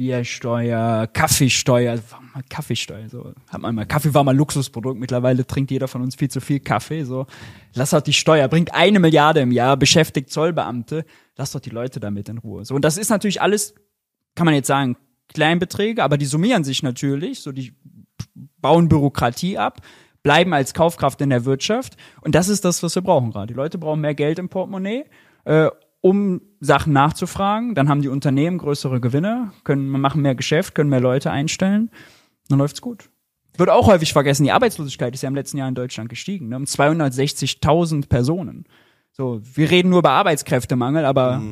Biersteuer, 0.00 1.08
Kaffeesteuer, 1.08 1.98
mal 2.32 2.42
Kaffeesteuer, 2.48 3.10
so 3.10 3.34
hat 3.48 3.60
man 3.60 3.74
mal 3.74 3.84
Kaffee 3.84 4.14
war 4.14 4.24
mal 4.24 4.34
Luxusprodukt, 4.34 4.98
mittlerweile 4.98 5.46
trinkt 5.46 5.70
jeder 5.70 5.88
von 5.88 6.00
uns 6.00 6.14
viel 6.14 6.30
zu 6.30 6.40
viel 6.40 6.58
Kaffee, 6.58 7.04
so 7.04 7.26
lass 7.74 7.90
doch 7.90 8.00
die 8.00 8.14
Steuer, 8.14 8.48
bringt 8.48 8.72
eine 8.72 8.98
Milliarde 8.98 9.40
im 9.40 9.52
Jahr, 9.52 9.76
beschäftigt 9.76 10.30
Zollbeamte, 10.30 11.04
lass 11.36 11.52
doch 11.52 11.60
die 11.60 11.68
Leute 11.68 12.00
damit 12.00 12.30
in 12.30 12.38
Ruhe. 12.38 12.64
So 12.64 12.74
und 12.74 12.82
das 12.82 12.96
ist 12.96 13.10
natürlich 13.10 13.42
alles, 13.42 13.74
kann 14.34 14.46
man 14.46 14.54
jetzt 14.54 14.68
sagen, 14.68 14.96
Kleinbeträge, 15.28 16.02
aber 16.02 16.16
die 16.16 16.24
summieren 16.24 16.64
sich 16.64 16.82
natürlich, 16.82 17.42
so 17.42 17.52
die 17.52 17.74
bauen 18.56 18.88
Bürokratie 18.88 19.58
ab, 19.58 19.82
bleiben 20.22 20.54
als 20.54 20.72
Kaufkraft 20.72 21.20
in 21.20 21.28
der 21.28 21.44
Wirtschaft 21.44 21.98
und 22.22 22.34
das 22.34 22.48
ist 22.48 22.64
das, 22.64 22.82
was 22.82 22.94
wir 22.94 23.02
brauchen 23.02 23.32
gerade. 23.32 23.48
Die 23.48 23.54
Leute 23.54 23.76
brauchen 23.76 24.00
mehr 24.00 24.14
Geld 24.14 24.38
im 24.38 24.48
Portemonnaie. 24.48 25.04
Äh, 25.44 25.68
um 26.00 26.40
Sachen 26.60 26.92
nachzufragen. 26.92 27.74
Dann 27.74 27.88
haben 27.88 28.02
die 28.02 28.08
Unternehmen 28.08 28.58
größere 28.58 29.00
Gewinne, 29.00 29.52
können 29.64 29.88
machen 29.88 30.22
mehr 30.22 30.34
Geschäft, 30.34 30.74
können 30.74 30.90
mehr 30.90 31.00
Leute 31.00 31.30
einstellen. 31.30 31.90
Dann 32.48 32.58
läuft's 32.58 32.80
gut. 32.80 33.10
Wird 33.56 33.68
auch 33.70 33.86
häufig 33.88 34.12
vergessen, 34.12 34.44
die 34.44 34.52
Arbeitslosigkeit 34.52 35.12
ist 35.14 35.22
ja 35.22 35.28
im 35.28 35.34
letzten 35.34 35.58
Jahr 35.58 35.68
in 35.68 35.74
Deutschland 35.74 36.08
gestiegen, 36.08 36.48
ne, 36.48 36.56
um 36.56 36.64
260.000 36.64 38.08
Personen. 38.08 38.64
So, 39.12 39.40
wir 39.54 39.70
reden 39.70 39.90
nur 39.90 39.98
über 39.98 40.10
Arbeitskräftemangel, 40.12 41.04
aber 41.04 41.42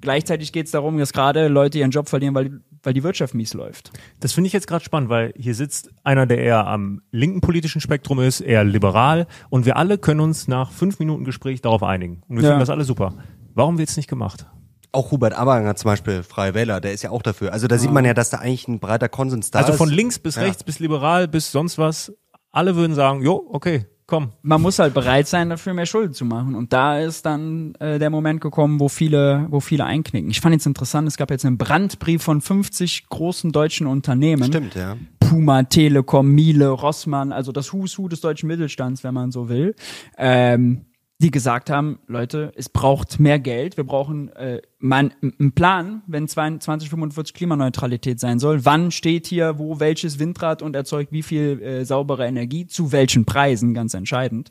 gleichzeitig 0.00 0.52
geht's 0.52 0.70
darum, 0.70 0.98
dass 0.98 1.12
gerade 1.12 1.48
Leute 1.48 1.78
ihren 1.78 1.90
Job 1.90 2.08
verlieren, 2.08 2.34
weil, 2.34 2.60
weil 2.82 2.92
die 2.92 3.02
Wirtschaft 3.02 3.34
mies 3.34 3.54
läuft. 3.54 3.90
Das 4.20 4.32
finde 4.32 4.46
ich 4.48 4.52
jetzt 4.52 4.66
gerade 4.68 4.84
spannend, 4.84 5.08
weil 5.08 5.32
hier 5.36 5.54
sitzt 5.54 5.90
einer, 6.04 6.26
der 6.26 6.38
eher 6.38 6.66
am 6.66 7.00
linken 7.10 7.40
politischen 7.40 7.80
Spektrum 7.80 8.20
ist, 8.20 8.42
eher 8.42 8.62
liberal 8.62 9.26
und 9.48 9.64
wir 9.64 9.76
alle 9.76 9.98
können 9.98 10.20
uns 10.20 10.46
nach 10.46 10.70
fünf 10.70 10.98
Minuten 10.98 11.24
Gespräch 11.24 11.62
darauf 11.62 11.82
einigen. 11.82 12.22
Und 12.28 12.36
wir 12.36 12.42
Ja. 12.44 12.48
finden 12.50 12.60
das 12.60 12.70
alle 12.70 12.84
super. 12.84 13.14
Warum 13.56 13.78
wird's 13.78 13.96
nicht 13.96 14.08
gemacht? 14.08 14.46
Auch 14.92 15.10
Hubert 15.10 15.34
Aberger 15.34 15.74
zum 15.76 15.88
Beispiel, 15.90 16.22
Freie 16.22 16.54
Wähler, 16.54 16.80
der 16.80 16.92
ist 16.92 17.02
ja 17.02 17.10
auch 17.10 17.22
dafür. 17.22 17.52
Also 17.52 17.66
da 17.66 17.76
sieht 17.78 17.90
man 17.90 18.04
ja, 18.04 18.14
dass 18.14 18.30
da 18.30 18.38
eigentlich 18.38 18.68
ein 18.68 18.78
breiter 18.78 19.08
Konsens 19.08 19.50
da 19.50 19.58
Also 19.58 19.72
ist. 19.72 19.78
von 19.78 19.88
links 19.90 20.18
bis 20.18 20.36
Ja. 20.36 20.42
rechts 20.42 20.62
bis 20.62 20.78
liberal 20.78 21.26
bis 21.26 21.50
sonst 21.50 21.76
was. 21.78 22.12
Alle 22.52 22.76
würden 22.76 22.94
sagen, 22.94 23.22
jo, 23.22 23.46
okay, 23.50 23.86
komm. 24.06 24.30
man 24.42 24.62
muss 24.62 24.78
halt 24.78 24.94
bereit 24.94 25.26
sein, 25.26 25.50
dafür 25.50 25.74
mehr 25.74 25.84
Schulden 25.86 26.14
zu 26.14 26.24
machen. 26.24 26.54
Und 26.54 26.72
da 26.72 26.98
ist 26.98 27.26
dann 27.26 27.74
äh, 27.76 27.98
der 27.98 28.08
Moment 28.10 28.40
gekommen, 28.40 28.78
wo 28.80 28.88
viele, 28.88 29.46
wo 29.50 29.60
viele 29.60 29.84
einknicken. 29.84 30.30
Ich 30.30 30.40
fand 30.40 30.54
jetzt 30.54 30.66
interessant, 30.66 31.08
es 31.08 31.16
gab 31.18 31.30
jetzt 31.30 31.44
einen 31.44 31.58
Brandbrief 31.58 32.22
von 32.22 32.40
50 32.40 33.08
großen 33.08 33.52
deutschen 33.52 33.86
Unternehmen. 33.86 34.44
Stimmt, 34.44 34.74
ja. 34.74 34.96
Puma, 35.20 35.64
Telekom, 35.64 36.28
Miele, 36.28 36.68
Rossmann, 36.70 37.32
also 37.32 37.52
das 37.52 37.72
Who's 37.72 37.98
Who 37.98 38.08
des 38.08 38.20
deutschen 38.20 38.46
Mittelstands, 38.46 39.02
wenn 39.04 39.12
man 39.12 39.30
so 39.32 39.48
will, 39.48 39.74
ähm, 40.16 40.86
die 41.18 41.30
gesagt 41.30 41.70
haben, 41.70 41.98
Leute, 42.06 42.52
es 42.56 42.68
braucht 42.68 43.18
mehr 43.18 43.38
Geld, 43.38 43.76
wir 43.78 43.84
brauchen 43.84 44.30
äh, 44.36 44.60
man, 44.78 45.14
einen 45.22 45.52
Plan, 45.52 46.02
wenn 46.06 46.28
2045 46.28 47.34
Klimaneutralität 47.34 48.20
sein 48.20 48.38
soll, 48.38 48.64
wann 48.66 48.90
steht 48.90 49.26
hier 49.26 49.58
wo 49.58 49.80
welches 49.80 50.18
Windrad 50.18 50.60
und 50.60 50.76
erzeugt 50.76 51.12
wie 51.12 51.22
viel 51.22 51.62
äh, 51.62 51.84
saubere 51.84 52.26
Energie, 52.26 52.66
zu 52.66 52.92
welchen 52.92 53.24
Preisen, 53.24 53.72
ganz 53.72 53.94
entscheidend. 53.94 54.50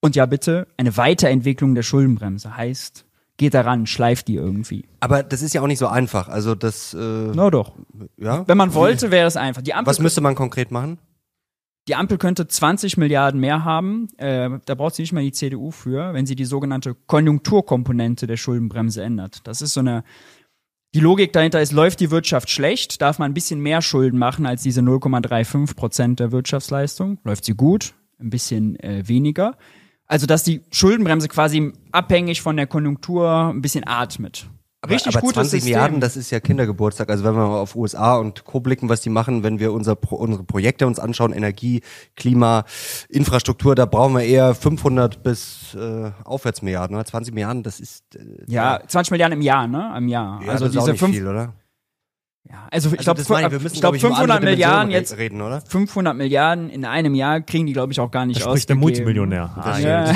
Und 0.00 0.14
ja 0.14 0.26
bitte, 0.26 0.68
eine 0.76 0.96
Weiterentwicklung 0.96 1.74
der 1.74 1.82
Schuldenbremse 1.82 2.56
heißt, 2.56 3.04
geht 3.36 3.54
daran, 3.54 3.86
schleift 3.86 4.28
die 4.28 4.36
irgendwie. 4.36 4.84
Aber 5.00 5.24
das 5.24 5.42
ist 5.42 5.54
ja 5.54 5.62
auch 5.62 5.66
nicht 5.66 5.78
so 5.78 5.88
einfach. 5.88 6.28
Also 6.28 6.54
das, 6.54 6.94
äh, 6.94 6.98
Na 7.34 7.50
doch. 7.50 7.72
ja. 8.16 8.46
Wenn 8.46 8.56
man 8.56 8.74
wollte, 8.74 9.10
wäre 9.10 9.26
es 9.26 9.36
einfach. 9.36 9.62
Die 9.62 9.74
Ampel 9.74 9.90
Was 9.90 9.98
müsste 9.98 10.20
man 10.20 10.36
konkret 10.36 10.70
machen? 10.70 10.98
Die 11.88 11.94
Ampel 11.94 12.18
könnte 12.18 12.48
20 12.48 12.96
Milliarden 12.96 13.40
mehr 13.40 13.64
haben. 13.64 14.08
Äh, 14.18 14.58
da 14.64 14.74
braucht 14.74 14.96
sie 14.96 15.02
nicht 15.02 15.12
mal 15.12 15.22
die 15.22 15.32
CDU 15.32 15.70
für, 15.70 16.14
wenn 16.14 16.26
sie 16.26 16.34
die 16.34 16.44
sogenannte 16.44 16.94
Konjunkturkomponente 16.94 18.26
der 18.26 18.36
Schuldenbremse 18.36 19.02
ändert. 19.02 19.46
Das 19.46 19.62
ist 19.62 19.74
so 19.74 19.80
eine. 19.80 20.02
Die 20.94 21.00
Logik 21.00 21.32
dahinter 21.32 21.60
ist, 21.60 21.72
läuft 21.72 22.00
die 22.00 22.10
Wirtschaft 22.10 22.48
schlecht, 22.48 23.02
darf 23.02 23.18
man 23.18 23.30
ein 23.30 23.34
bisschen 23.34 23.60
mehr 23.60 23.82
Schulden 23.82 24.18
machen 24.18 24.46
als 24.46 24.62
diese 24.62 24.80
0,35 24.80 25.76
Prozent 25.76 26.20
der 26.20 26.32
Wirtschaftsleistung. 26.32 27.18
Läuft 27.22 27.44
sie 27.44 27.54
gut, 27.54 27.94
ein 28.18 28.30
bisschen 28.30 28.80
äh, 28.80 29.06
weniger. 29.06 29.58
Also, 30.06 30.26
dass 30.26 30.42
die 30.42 30.62
Schuldenbremse 30.70 31.28
quasi 31.28 31.72
abhängig 31.92 32.40
von 32.40 32.56
der 32.56 32.66
Konjunktur 32.66 33.50
ein 33.52 33.60
bisschen 33.60 33.86
atmet. 33.86 34.48
Richtig 34.88 35.14
aber 35.14 35.20
gutes 35.20 35.34
20 35.34 35.50
System. 35.50 35.72
Milliarden, 35.72 36.00
das 36.00 36.16
ist 36.16 36.30
ja 36.30 36.40
Kindergeburtstag. 36.40 37.10
Also 37.10 37.24
wenn 37.24 37.34
wir 37.34 37.46
mal 37.46 37.58
auf 37.58 37.76
USA 37.76 38.16
und 38.16 38.44
Co. 38.44 38.60
blicken, 38.60 38.88
was 38.88 39.00
die 39.00 39.10
machen, 39.10 39.42
wenn 39.42 39.58
wir 39.58 39.72
unser, 39.72 39.96
unsere 40.12 40.44
Projekte 40.44 40.86
uns 40.86 40.98
anschauen, 40.98 41.32
Energie, 41.32 41.82
Klima, 42.14 42.64
Infrastruktur, 43.08 43.74
da 43.74 43.86
brauchen 43.86 44.14
wir 44.14 44.22
eher 44.22 44.54
500 44.54 45.22
bis 45.22 45.74
äh, 45.74 46.10
aufwärts 46.24 46.62
Milliarden. 46.62 46.96
Oder? 46.96 47.04
20 47.04 47.34
Milliarden, 47.34 47.62
das 47.62 47.80
ist 47.80 48.16
äh, 48.16 48.20
ja, 48.46 48.80
20 48.86 49.10
Milliarden 49.10 49.38
im 49.38 49.42
Jahr, 49.42 49.66
ne? 49.66 49.94
Im 49.96 50.08
Jahr. 50.08 50.40
ja, 50.42 50.52
also 50.52 50.66
das 50.66 50.74
ist 50.74 50.80
auch 50.80 50.84
diese 50.84 50.92
nicht 50.92 51.00
fünf, 51.00 51.14
viel, 51.14 51.26
oder? 51.26 51.54
Ja, 52.48 52.68
also 52.70 52.90
ich 52.90 52.98
Also 53.00 53.04
glaube, 53.14 53.18
das 53.18 53.28
wir 53.52 53.60
müssen, 53.60 53.74
ich 53.74 53.80
glaube 53.80 53.80
glaub 53.80 53.94
ich, 53.96 54.02
über 54.02 54.08
500 54.14 54.36
andere 54.36 54.50
Milliarden 54.52 54.90
jetzt 54.92 55.12
re- 55.14 55.18
reden, 55.18 55.40
oder? 55.42 55.60
500 55.62 56.16
Milliarden 56.16 56.70
in 56.70 56.84
einem 56.84 57.14
Jahr 57.14 57.40
kriegen 57.40 57.66
die, 57.66 57.72
glaube 57.72 57.92
ich, 57.92 57.98
auch 58.00 58.10
gar 58.10 58.24
nicht 58.24 58.40
Da 58.40 58.44
spricht 58.50 58.68
der. 58.68 58.76
Multimillionär. 58.76 59.50
Ah, 59.56 59.78
Ja. 59.78 60.12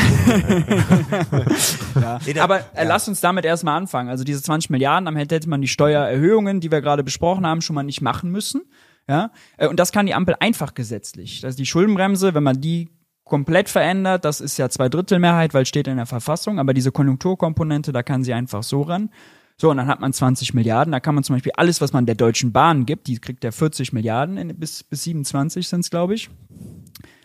Ja. 2.01 2.19
Aber 2.43 2.59
äh, 2.59 2.63
ja. 2.77 2.83
lass 2.85 3.09
uns 3.09 3.21
damit 3.21 3.45
erstmal 3.45 3.77
anfangen. 3.77 4.09
Also 4.09 4.25
diese 4.25 4.43
20 4.43 4.71
Milliarden, 4.71 5.09
am 5.09 5.17
Ende 5.17 5.35
hätte 5.35 5.49
man 5.49 5.61
die 5.61 5.69
Steuererhöhungen, 5.69 6.61
die 6.61 6.71
wir 6.71 6.81
gerade 6.81 7.03
besprochen 7.05 7.47
haben, 7.47 7.61
schon 7.63 7.75
mal 7.75 7.83
nicht 7.83 8.01
machen 8.01 8.31
müssen. 8.31 8.63
Ja, 9.09 9.31
Äh, 9.57 9.67
und 9.69 9.79
das 9.81 9.93
kann 9.93 10.07
die 10.07 10.15
Ampel 10.15 10.37
einfach 10.41 10.75
gesetzlich. 10.75 11.45
Also 11.45 11.57
die 11.57 11.67
Schuldenbremse, 11.67 12.35
wenn 12.35 12.43
man 12.45 12.61
die 12.61 12.91
komplett 13.25 13.69
verändert. 13.69 14.25
Das 14.25 14.41
ist 14.41 14.57
ja 14.59 14.69
Zweidrittelmehrheit, 14.69 15.55
weil 15.55 15.65
steht 15.67 15.87
in 15.89 15.97
der 15.97 16.07
Verfassung. 16.07 16.59
Aber 16.59 16.75
diese 16.75 16.91
Konjunkturkomponente, 16.93 17.93
da 17.93 18.03
kann 18.03 18.25
sie 18.25 18.35
einfach 18.35 18.63
so 18.63 18.83
ran. 18.83 19.11
So, 19.61 19.69
und 19.71 19.77
dann 19.77 19.89
hat 19.89 20.01
man 20.01 20.11
20 20.11 20.55
Milliarden. 20.55 20.91
Da 20.91 21.01
kann 21.01 21.15
man 21.15 21.23
zum 21.23 21.37
Beispiel 21.37 21.53
alles, 21.55 21.83
was 21.83 21.93
man 21.93 22.07
der 22.07 22.15
Deutschen 22.15 22.51
Bahn 22.51 22.87
gibt, 22.87 23.09
die 23.09 23.19
kriegt 23.19 23.45
ja 23.45 23.51
40 23.51 23.93
Milliarden 23.93 24.39
in, 24.39 24.57
bis, 24.59 24.83
bis 24.83 25.03
27 25.05 25.69
sind 25.69 25.81
es, 25.81 25.91
glaube 25.91 26.15
ich. 26.15 26.31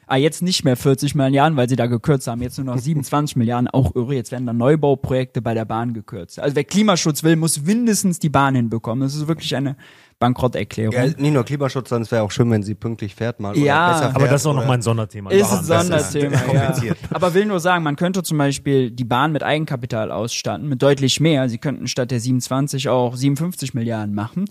Ah, 0.07 0.17
jetzt 0.17 0.41
nicht 0.41 0.63
mehr 0.63 0.75
40 0.75 1.15
Milliarden, 1.15 1.57
weil 1.57 1.67
sie 1.67 1.75
da 1.75 1.87
gekürzt 1.87 2.27
haben. 2.27 2.41
Jetzt 2.41 2.57
nur 2.57 2.65
noch 2.65 2.77
27 2.77 3.35
Milliarden. 3.35 3.67
Auch 3.67 3.95
irre. 3.95 4.13
Jetzt 4.15 4.31
werden 4.31 4.45
dann 4.45 4.57
Neubauprojekte 4.57 5.41
bei 5.41 5.53
der 5.53 5.65
Bahn 5.65 5.93
gekürzt. 5.93 6.39
Also 6.39 6.55
wer 6.55 6.63
Klimaschutz 6.63 7.23
will, 7.23 7.35
muss 7.35 7.61
mindestens 7.63 8.19
die 8.19 8.29
Bahn 8.29 8.55
hinbekommen. 8.55 9.01
Das 9.01 9.15
ist 9.15 9.27
wirklich 9.27 9.55
eine 9.55 9.75
Bankrotterklärung. 10.19 10.93
Ja, 10.93 11.05
nicht 11.05 11.19
nur 11.33 11.43
Klimaschutz, 11.43 11.89
sondern 11.89 12.03
es 12.03 12.11
wäre 12.11 12.23
auch 12.23 12.31
schön, 12.31 12.49
wenn 12.51 12.63
sie 12.63 12.73
pünktlich 12.75 13.15
fährt 13.15 13.39
mal. 13.39 13.57
Ja, 13.57 13.85
oder 13.87 13.93
besser 13.93 14.03
fährt, 14.05 14.15
Aber 14.15 14.27
das 14.27 14.41
ist 14.41 14.45
auch 14.47 14.51
oder- 14.51 14.59
noch 14.61 14.67
mal 14.67 14.73
ein 14.75 14.81
Sonderthema. 14.81 15.31
Ist 15.31 15.51
ein 15.51 15.63
Sonderthema, 15.63 16.37
ist 16.69 16.83
ja. 16.83 16.93
Aber 17.11 17.33
will 17.33 17.45
nur 17.45 17.59
sagen, 17.59 17.83
man 17.83 17.95
könnte 17.95 18.23
zum 18.23 18.37
Beispiel 18.37 18.91
die 18.91 19.03
Bahn 19.03 19.31
mit 19.31 19.43
Eigenkapital 19.43 20.11
ausstatten, 20.11 20.69
mit 20.69 20.81
deutlich 20.81 21.19
mehr. 21.19 21.49
Sie 21.49 21.57
könnten 21.57 21.87
statt 21.87 22.11
der 22.11 22.19
27 22.19 22.87
auch 22.89 23.15
57 23.15 23.73
Milliarden 23.73 24.15
machen. 24.15 24.45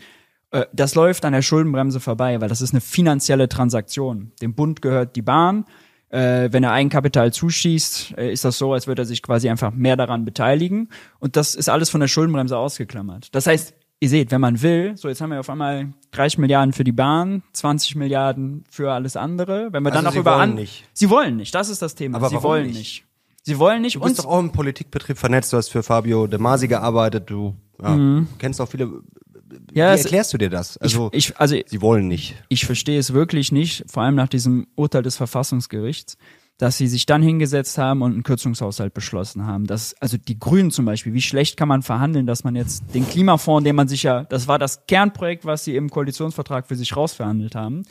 Äh, 0.54 0.66
Das 0.73 0.94
läuft 0.94 1.25
an 1.25 1.32
der 1.32 1.42
Schuldenbremse 1.42 2.00
vorbei, 2.00 2.40
weil 2.40 2.49
das 2.49 2.61
ist 2.61 2.73
eine 2.73 2.80
finanzielle 2.80 3.49
Transaktion. 3.49 4.32
Dem 4.40 4.54
Bund 4.54 4.80
gehört 4.82 5.16
die 5.16 5.23
Bahn. 5.23 5.64
Äh, 6.11 6.49
Wenn 6.52 6.62
er 6.62 6.73
Eigenkapital 6.73 7.32
zuschießt, 7.32 8.14
äh, 8.16 8.32
ist 8.32 8.44
das 8.44 8.56
so, 8.58 8.73
als 8.73 8.87
würde 8.87 9.02
er 9.02 9.06
sich 9.06 9.20
quasi 9.23 9.49
einfach 9.50 9.73
mehr 9.73 9.96
daran 9.96 10.25
beteiligen. 10.25 10.88
Und 11.18 11.37
das 11.37 11.54
ist 11.54 11.68
alles 11.68 11.90
von 11.90 12.00
der 12.00 12.08
Schuldenbremse 12.08 12.56
ausgeklammert. 12.56 13.34
Das 13.34 13.46
heißt, 13.49 13.75
ihr 13.99 14.08
seht, 14.08 14.30
wenn 14.30 14.40
man 14.40 14.62
will, 14.62 14.96
so 14.96 15.08
jetzt 15.08 15.20
haben 15.20 15.30
wir 15.30 15.40
auf 15.40 15.50
einmal 15.50 15.88
30 16.12 16.38
Milliarden 16.38 16.73
für 16.73 16.84
die 16.84 16.92
Bahn, 16.92 17.42
20 17.52 17.96
Milliarden 17.96 18.64
für 18.70 18.92
alles 18.92 19.16
andere. 19.16 19.73
Wenn 19.73 19.82
wir 19.82 19.90
dann 19.90 20.06
Also 20.06 20.08
auch 20.08 20.12
sie 20.12 20.18
über 20.20 20.30
wollen 20.32 20.50
an 20.50 20.54
nicht. 20.54 20.84
Sie 20.92 21.11
wollen 21.11 21.37
nicht, 21.37 21.52
das 21.54 21.68
ist 21.68 21.82
das 21.82 21.94
Thema. 21.96 22.18
Aber 22.18 22.28
Sie 22.28 22.40
wollen 22.42 22.66
nicht? 22.66 22.76
nicht. 22.78 23.04
Sie 23.42 23.58
wollen 23.58 23.82
nicht 23.82 23.96
Du 23.96 24.00
und 24.00 24.08
bist 24.08 24.20
doch 24.20 24.26
auch 24.26 24.38
im 24.40 24.52
Politikbetrieb 24.52 25.18
vernetzt, 25.18 25.52
du 25.52 25.56
hast 25.56 25.68
für 25.68 25.82
Fabio 25.82 26.26
De 26.28 26.38
Masi 26.38 26.68
gearbeitet, 26.68 27.28
du 27.28 27.54
ja, 27.82 28.23
kennst 28.38 28.61
auch 28.61 28.68
viele. 28.68 29.02
Ja, 29.73 29.94
Wie 29.94 29.99
erklärst 29.99 30.32
du 30.32 30.38
dir 30.38 30.50
das? 30.50 30.76
Also, 30.78 31.11
ich, 31.12 31.30
ich, 31.30 31.38
also 31.38 31.56
sie 31.66 31.80
wollen 31.80 32.08
nicht. 32.08 32.34
ich 32.49 32.66
verstehe 32.66 32.99
es 32.99 33.12
wirklich 33.12 33.52
nicht, 33.52 33.84
vor 33.90 34.02
allem 34.02 34.14
nach 34.14 34.28
diesem 34.28 34.66
Urteil 34.76 35.02
des 35.02 35.16
Verfassungsgerichts, 35.16 36.16
dass 36.58 36.78
sie 36.78 36.87
sich 36.87 37.06
dann 37.06 37.23
hingesetzt 37.23 37.78
haben 37.78 38.02
und 38.02 38.12
einen 38.12 38.23
Kürzungshaushalt 38.23 38.94
beschlossen 38.94 39.46
haben. 39.46 39.66
Das, 39.66 39.94
also 40.00 40.16
die 40.16 40.38
Grünen 40.38 40.70
zum 40.70 40.84
Beispiel, 40.84 41.12
wie 41.12 41.23
schlecht 41.23 41.56
kann 41.56 41.68
man 41.68 41.82
verhandeln, 41.82 42.26
dass 42.26 42.44
man 42.44 42.54
jetzt 42.54 42.84
den 42.94 43.08
Klimafonds, 43.08 43.64
den 43.64 43.75
man 43.75 43.88
sich 43.88 44.04
ja, 44.04 44.25
das 44.25 44.46
war 44.46 44.58
das 44.58 44.87
Kernprojekt, 44.87 45.44
was 45.44 45.64
sie 45.64 45.75
im 45.75 45.90
Koalitionsvertrag 45.90 46.68
für 46.68 46.76
sich 46.76 46.96
rausverhandelt 46.96 47.54
haben. 47.54 47.84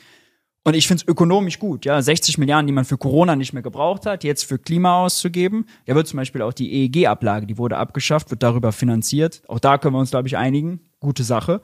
Und 0.66 0.74
ich 0.74 0.88
finde 0.88 1.02
es 1.02 1.08
ökonomisch 1.08 1.58
gut, 1.58 1.84
ja, 1.84 2.00
60 2.00 2.38
Milliarden, 2.38 2.66
die 2.66 2.72
man 2.72 2.86
für 2.86 2.96
Corona 2.96 3.36
nicht 3.36 3.52
mehr 3.52 3.62
gebraucht 3.62 4.06
hat, 4.06 4.24
jetzt 4.24 4.44
für 4.44 4.58
Klima 4.58 5.04
auszugeben. 5.04 5.66
Da 5.84 5.94
wird 5.94 6.08
zum 6.08 6.16
Beispiel 6.16 6.40
auch 6.40 6.54
die 6.54 6.72
EEG-Ablage, 6.72 7.46
die 7.46 7.58
wurde 7.58 7.76
abgeschafft, 7.76 8.30
wird 8.30 8.42
darüber 8.42 8.72
finanziert. 8.72 9.42
Auch 9.46 9.58
da 9.58 9.76
können 9.76 9.94
wir 9.94 9.98
uns, 9.98 10.10
glaube 10.10 10.26
ich, 10.26 10.38
einigen. 10.38 10.80
Gute 11.04 11.22
Sache. 11.24 11.60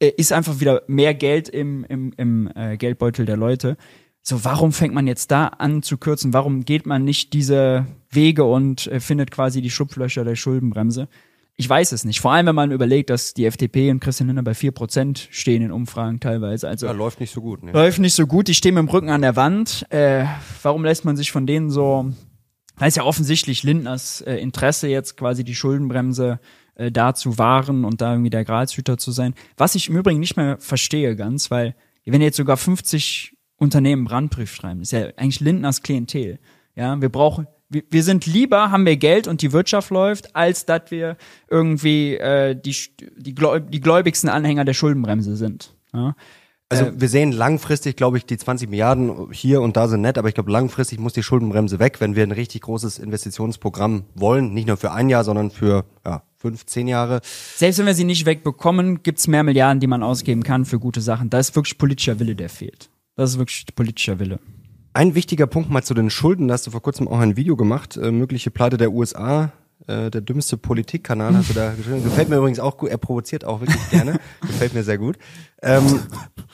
Äh, 0.00 0.12
Ist 0.16 0.32
einfach 0.32 0.60
wieder 0.60 0.82
mehr 0.86 1.12
Geld 1.14 1.48
im, 1.48 1.84
im, 1.84 2.12
im 2.16 2.50
äh, 2.54 2.76
Geldbeutel 2.76 3.26
der 3.26 3.36
Leute. 3.36 3.76
So, 4.22 4.44
warum 4.44 4.72
fängt 4.72 4.94
man 4.94 5.06
jetzt 5.06 5.30
da 5.30 5.46
an 5.46 5.82
zu 5.82 5.96
kürzen? 5.96 6.32
Warum 6.32 6.64
geht 6.64 6.86
man 6.86 7.04
nicht 7.04 7.32
diese 7.32 7.86
Wege 8.10 8.44
und 8.44 8.86
äh, 8.86 9.00
findet 9.00 9.30
quasi 9.30 9.62
die 9.62 9.70
Schlupflöcher 9.70 10.24
der 10.24 10.36
Schuldenbremse? 10.36 11.08
Ich 11.56 11.68
weiß 11.68 11.90
es 11.90 12.04
nicht. 12.04 12.20
Vor 12.20 12.32
allem, 12.32 12.46
wenn 12.46 12.54
man 12.54 12.70
überlegt, 12.70 13.10
dass 13.10 13.34
die 13.34 13.44
FDP 13.44 13.90
und 13.90 13.98
Christian 13.98 14.28
Lindner 14.28 14.44
bei 14.44 14.52
4% 14.52 15.26
stehen 15.30 15.60
in 15.62 15.72
Umfragen 15.72 16.20
teilweise. 16.20 16.68
Also 16.68 16.86
Ja, 16.86 16.92
läuft 16.92 17.18
nicht 17.18 17.32
so 17.32 17.40
gut. 17.40 17.64
Ne? 17.64 17.72
läuft 17.72 17.98
nicht 17.98 18.14
so 18.14 18.28
gut, 18.28 18.46
die 18.46 18.54
stehen 18.54 18.74
mit 18.74 18.82
dem 18.82 18.88
Rücken 18.88 19.08
an 19.10 19.22
der 19.22 19.34
Wand. 19.34 19.84
Äh, 19.90 20.24
warum 20.62 20.84
lässt 20.84 21.04
man 21.04 21.16
sich 21.16 21.32
von 21.32 21.46
denen 21.46 21.70
so, 21.70 22.12
das 22.78 22.88
ist 22.88 22.96
ja 22.98 23.02
offensichtlich 23.02 23.64
Lindners 23.64 24.20
äh, 24.20 24.36
Interesse 24.36 24.86
jetzt 24.86 25.16
quasi 25.16 25.42
die 25.42 25.56
Schuldenbremse 25.56 26.38
äh, 26.78 26.90
da 26.90 27.14
zu 27.14 27.36
wahren 27.36 27.84
und 27.84 28.00
da 28.00 28.12
irgendwie 28.12 28.30
der 28.30 28.44
Gralshüter 28.44 28.96
zu 28.96 29.12
sein. 29.12 29.34
Was 29.56 29.74
ich 29.74 29.88
im 29.88 29.96
Übrigen 29.96 30.20
nicht 30.20 30.36
mehr 30.36 30.56
verstehe 30.58 31.14
ganz, 31.16 31.50
weil 31.50 31.74
wenn 32.06 32.22
jetzt 32.22 32.38
sogar 32.38 32.56
50 32.56 33.36
Unternehmen 33.56 34.04
Brandbrief 34.04 34.54
schreiben, 34.54 34.80
ist 34.80 34.92
ja 34.92 35.08
eigentlich 35.16 35.40
Lindners 35.40 35.82
Klientel. 35.82 36.38
Ja, 36.74 36.98
wir 37.00 37.10
brauchen, 37.10 37.48
wir, 37.68 38.02
sind 38.02 38.24
lieber, 38.24 38.70
haben 38.70 38.86
wir 38.86 38.96
Geld 38.96 39.28
und 39.28 39.42
die 39.42 39.52
Wirtschaft 39.52 39.90
läuft, 39.90 40.34
als 40.34 40.64
dass 40.64 40.90
wir 40.90 41.16
irgendwie 41.50 42.16
äh, 42.16 42.54
die, 42.54 42.74
die, 43.18 43.34
die 43.34 43.80
gläubigsten 43.80 44.30
Anhänger 44.30 44.64
der 44.64 44.74
Schuldenbremse 44.74 45.36
sind. 45.36 45.74
Ja? 45.92 46.14
Also 46.68 46.86
Äh, 46.86 46.92
wir 47.00 47.08
sehen 47.08 47.32
langfristig, 47.32 47.96
glaube 47.96 48.18
ich, 48.18 48.26
die 48.26 48.36
20 48.36 48.70
Milliarden 48.70 49.32
hier 49.32 49.60
und 49.60 49.76
da 49.76 49.88
sind 49.88 50.02
nett, 50.02 50.18
aber 50.18 50.28
ich 50.28 50.34
glaube, 50.34 50.50
langfristig 50.50 50.98
muss 50.98 51.12
die 51.12 51.22
Schuldenbremse 51.22 51.78
weg, 51.78 52.00
wenn 52.00 52.14
wir 52.14 52.22
ein 52.22 52.32
richtig 52.32 52.62
großes 52.62 52.98
Investitionsprogramm 52.98 54.04
wollen. 54.14 54.54
Nicht 54.54 54.68
nur 54.68 54.76
für 54.76 54.92
ein 54.92 55.08
Jahr, 55.08 55.24
sondern 55.24 55.50
für 55.50 55.84
ja, 56.04 56.22
fünf, 56.38 56.66
zehn 56.66 56.86
Jahre. 56.88 57.20
Selbst 57.56 57.78
wenn 57.78 57.86
wir 57.86 57.94
sie 57.94 58.04
nicht 58.04 58.24
wegbekommen, 58.24 59.02
gibt's 59.02 59.26
mehr 59.26 59.42
Milliarden, 59.42 59.80
die 59.80 59.86
man 59.86 60.02
ausgeben 60.02 60.44
kann 60.44 60.64
für 60.64 60.78
gute 60.78 61.00
Sachen. 61.00 61.30
Da 61.30 61.38
ist 61.38 61.54
wirklich 61.56 61.78
politischer 61.78 62.20
Wille, 62.20 62.36
der 62.36 62.48
fehlt. 62.48 62.90
Das 63.16 63.30
ist 63.30 63.38
wirklich 63.38 63.66
politischer 63.74 64.20
Wille. 64.20 64.38
Ein 64.92 65.14
wichtiger 65.14 65.46
Punkt 65.46 65.70
mal 65.70 65.82
zu 65.82 65.94
den 65.94 66.10
Schulden, 66.10 66.48
da 66.48 66.54
hast 66.54 66.66
du 66.66 66.70
vor 66.70 66.82
kurzem 66.82 67.08
auch 67.08 67.18
ein 67.18 67.36
Video 67.36 67.56
gemacht, 67.56 67.96
äh, 67.96 68.10
mögliche 68.10 68.50
Pleite 68.50 68.76
der 68.76 68.92
USA, 68.92 69.52
äh, 69.86 70.10
der 70.10 70.20
dümmste 70.20 70.56
Politikkanal 70.56 71.34
hast 71.36 71.50
du 71.50 71.54
da 71.54 71.72
geschrieben. 71.72 72.02
Gefällt 72.02 72.28
mir 72.28 72.36
übrigens 72.36 72.60
auch 72.60 72.76
gut, 72.76 72.90
er 72.90 72.98
provoziert 72.98 73.44
auch 73.44 73.60
wirklich 73.60 73.90
gerne, 73.90 74.18
gefällt 74.40 74.74
mir 74.74 74.82
sehr 74.82 74.98
gut. 74.98 75.16
Ähm, 75.62 76.00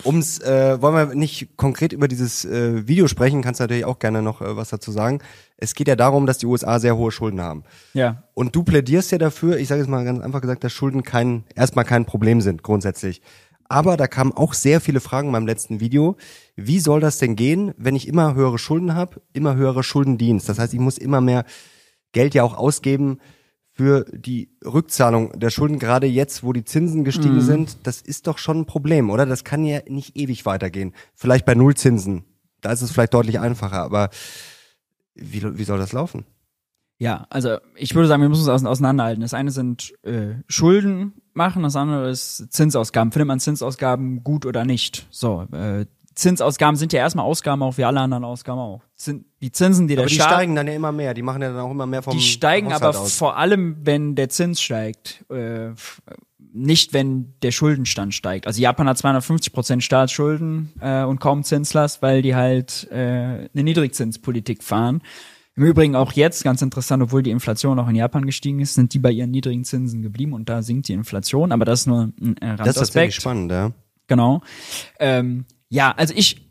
ums, 0.04 0.38
äh, 0.40 0.80
wollen 0.80 0.94
wir 0.94 1.14
nicht 1.14 1.56
konkret 1.56 1.92
über 1.92 2.06
dieses 2.06 2.44
äh, 2.44 2.86
Video 2.86 3.08
sprechen, 3.08 3.42
kannst 3.42 3.60
du 3.60 3.64
natürlich 3.64 3.84
auch 3.84 3.98
gerne 3.98 4.22
noch 4.22 4.40
äh, 4.40 4.56
was 4.56 4.68
dazu 4.68 4.92
sagen. 4.92 5.20
Es 5.56 5.74
geht 5.74 5.88
ja 5.88 5.96
darum, 5.96 6.26
dass 6.26 6.38
die 6.38 6.46
USA 6.46 6.78
sehr 6.78 6.96
hohe 6.96 7.10
Schulden 7.10 7.40
haben. 7.40 7.64
Ja. 7.92 8.24
Und 8.34 8.54
du 8.54 8.62
plädierst 8.62 9.12
ja 9.12 9.18
dafür, 9.18 9.58
ich 9.58 9.68
sage 9.68 9.80
jetzt 9.80 9.90
mal 9.90 10.04
ganz 10.04 10.20
einfach 10.20 10.40
gesagt, 10.40 10.62
dass 10.62 10.72
Schulden 10.72 11.02
kein, 11.02 11.44
erstmal 11.54 11.84
kein 11.84 12.04
Problem 12.04 12.40
sind, 12.40 12.62
grundsätzlich. 12.62 13.22
Aber 13.68 13.96
da 13.96 14.06
kamen 14.06 14.32
auch 14.32 14.52
sehr 14.52 14.80
viele 14.80 15.00
Fragen 15.00 15.32
beim 15.32 15.46
letzten 15.46 15.80
Video. 15.80 16.16
Wie 16.54 16.80
soll 16.80 17.00
das 17.00 17.18
denn 17.18 17.34
gehen, 17.34 17.72
wenn 17.76 17.96
ich 17.96 18.06
immer 18.06 18.34
höhere 18.34 18.58
Schulden 18.58 18.94
habe, 18.94 19.22
immer 19.32 19.54
höhere 19.56 19.82
Schuldendienst? 19.82 20.48
Das 20.48 20.58
heißt, 20.58 20.74
ich 20.74 20.80
muss 20.80 20.98
immer 20.98 21.20
mehr 21.20 21.44
Geld 22.14 22.32
ja 22.34 22.42
auch 22.42 22.56
ausgeben 22.56 23.18
für 23.76 24.06
die 24.12 24.56
Rückzahlung 24.64 25.38
der 25.38 25.50
Schulden, 25.50 25.78
gerade 25.78 26.06
jetzt, 26.06 26.44
wo 26.44 26.52
die 26.52 26.64
Zinsen 26.64 27.04
gestiegen 27.04 27.40
sind. 27.42 27.86
Das 27.86 28.00
ist 28.00 28.26
doch 28.26 28.38
schon 28.38 28.60
ein 28.60 28.66
Problem, 28.66 29.10
oder? 29.10 29.26
Das 29.26 29.44
kann 29.44 29.64
ja 29.64 29.80
nicht 29.88 30.16
ewig 30.16 30.46
weitergehen. 30.46 30.94
Vielleicht 31.14 31.44
bei 31.44 31.54
Nullzinsen. 31.54 32.24
Da 32.60 32.72
ist 32.72 32.82
es 32.82 32.92
vielleicht 32.92 33.12
deutlich 33.12 33.40
einfacher, 33.40 33.82
aber 33.82 34.08
wie, 35.14 35.58
wie 35.58 35.64
soll 35.64 35.78
das 35.78 35.92
laufen? 35.92 36.24
Ja, 36.98 37.26
also 37.28 37.58
ich 37.74 37.94
würde 37.96 38.06
sagen, 38.06 38.22
wir 38.22 38.28
müssen 38.28 38.42
es 38.42 38.48
ause- 38.48 38.68
auseinanderhalten. 38.68 39.20
Das 39.20 39.34
eine 39.34 39.50
sind 39.50 39.92
äh, 40.04 40.36
Schulden 40.46 41.14
machen, 41.32 41.64
das 41.64 41.74
andere 41.74 42.08
ist 42.08 42.52
Zinsausgaben. 42.52 43.10
Findet 43.10 43.26
man 43.26 43.40
Zinsausgaben 43.40 44.22
gut 44.22 44.46
oder 44.46 44.64
nicht? 44.64 45.06
So, 45.10 45.42
äh, 45.52 45.86
Zinsausgaben 46.14 46.76
sind 46.76 46.92
ja 46.92 47.00
erstmal 47.00 47.24
Ausgaben 47.24 47.62
auch 47.62 47.76
wie 47.78 47.84
alle 47.84 48.00
anderen 48.00 48.24
Ausgaben 48.24 48.58
auch. 48.60 48.82
Zin 48.96 49.24
die 49.40 49.52
Zinsen, 49.52 49.88
die 49.88 49.94
der 49.94 50.04
Aber 50.04 50.08
die 50.08 50.14
Staat 50.14 50.28
steigen 50.32 50.54
dann 50.54 50.66
ja 50.66 50.74
immer 50.74 50.92
mehr. 50.92 51.12
Die 51.14 51.22
machen 51.22 51.42
ja 51.42 51.48
dann 51.48 51.60
auch 51.60 51.70
immer 51.70 51.86
mehr 51.86 52.02
vom 52.02 52.14
Die 52.14 52.22
steigen 52.22 52.68
Haushalt 52.68 52.82
aber 52.94 52.98
aus. 53.00 53.16
vor 53.16 53.36
allem, 53.36 53.76
wenn 53.82 54.14
der 54.14 54.28
Zins 54.28 54.60
steigt, 54.62 55.24
äh, 55.30 55.70
nicht 56.52 56.92
wenn 56.92 57.34
der 57.42 57.50
Schuldenstand 57.50 58.14
steigt. 58.14 58.46
Also 58.46 58.62
Japan 58.62 58.88
hat 58.88 58.96
250 58.96 59.52
Prozent 59.52 59.82
Staatsschulden 59.82 60.72
äh, 60.80 61.02
und 61.02 61.20
kaum 61.20 61.42
Zinslast, 61.42 62.00
weil 62.00 62.22
die 62.22 62.34
halt 62.36 62.88
äh, 62.92 62.94
eine 62.94 63.48
Niedrigzinspolitik 63.54 64.62
fahren. 64.62 65.02
Im 65.56 65.64
Übrigen 65.64 65.94
auch 65.94 66.12
jetzt, 66.12 66.42
ganz 66.42 66.62
interessant, 66.62 67.02
obwohl 67.02 67.22
die 67.22 67.30
Inflation 67.30 67.78
auch 67.78 67.88
in 67.88 67.94
Japan 67.96 68.26
gestiegen 68.26 68.60
ist, 68.60 68.74
sind 68.74 68.92
die 68.94 68.98
bei 68.98 69.10
ihren 69.10 69.30
niedrigen 69.30 69.64
Zinsen 69.64 70.02
geblieben 70.02 70.32
und 70.32 70.48
da 70.48 70.62
sinkt 70.62 70.88
die 70.88 70.92
Inflation, 70.94 71.52
aber 71.52 71.64
das 71.64 71.80
ist 71.80 71.86
nur 71.86 72.12
ein 72.20 72.36
äh, 72.38 72.56
Das 72.56 72.68
ist 72.68 72.74
tatsächlich 72.76 72.80
Randaspekt. 72.80 73.12
spannend, 73.14 73.52
ja. 73.52 73.70
Genau. 74.06 74.42
Ähm, 74.98 75.44
ja, 75.68 75.92
also 75.96 76.14
ich 76.16 76.44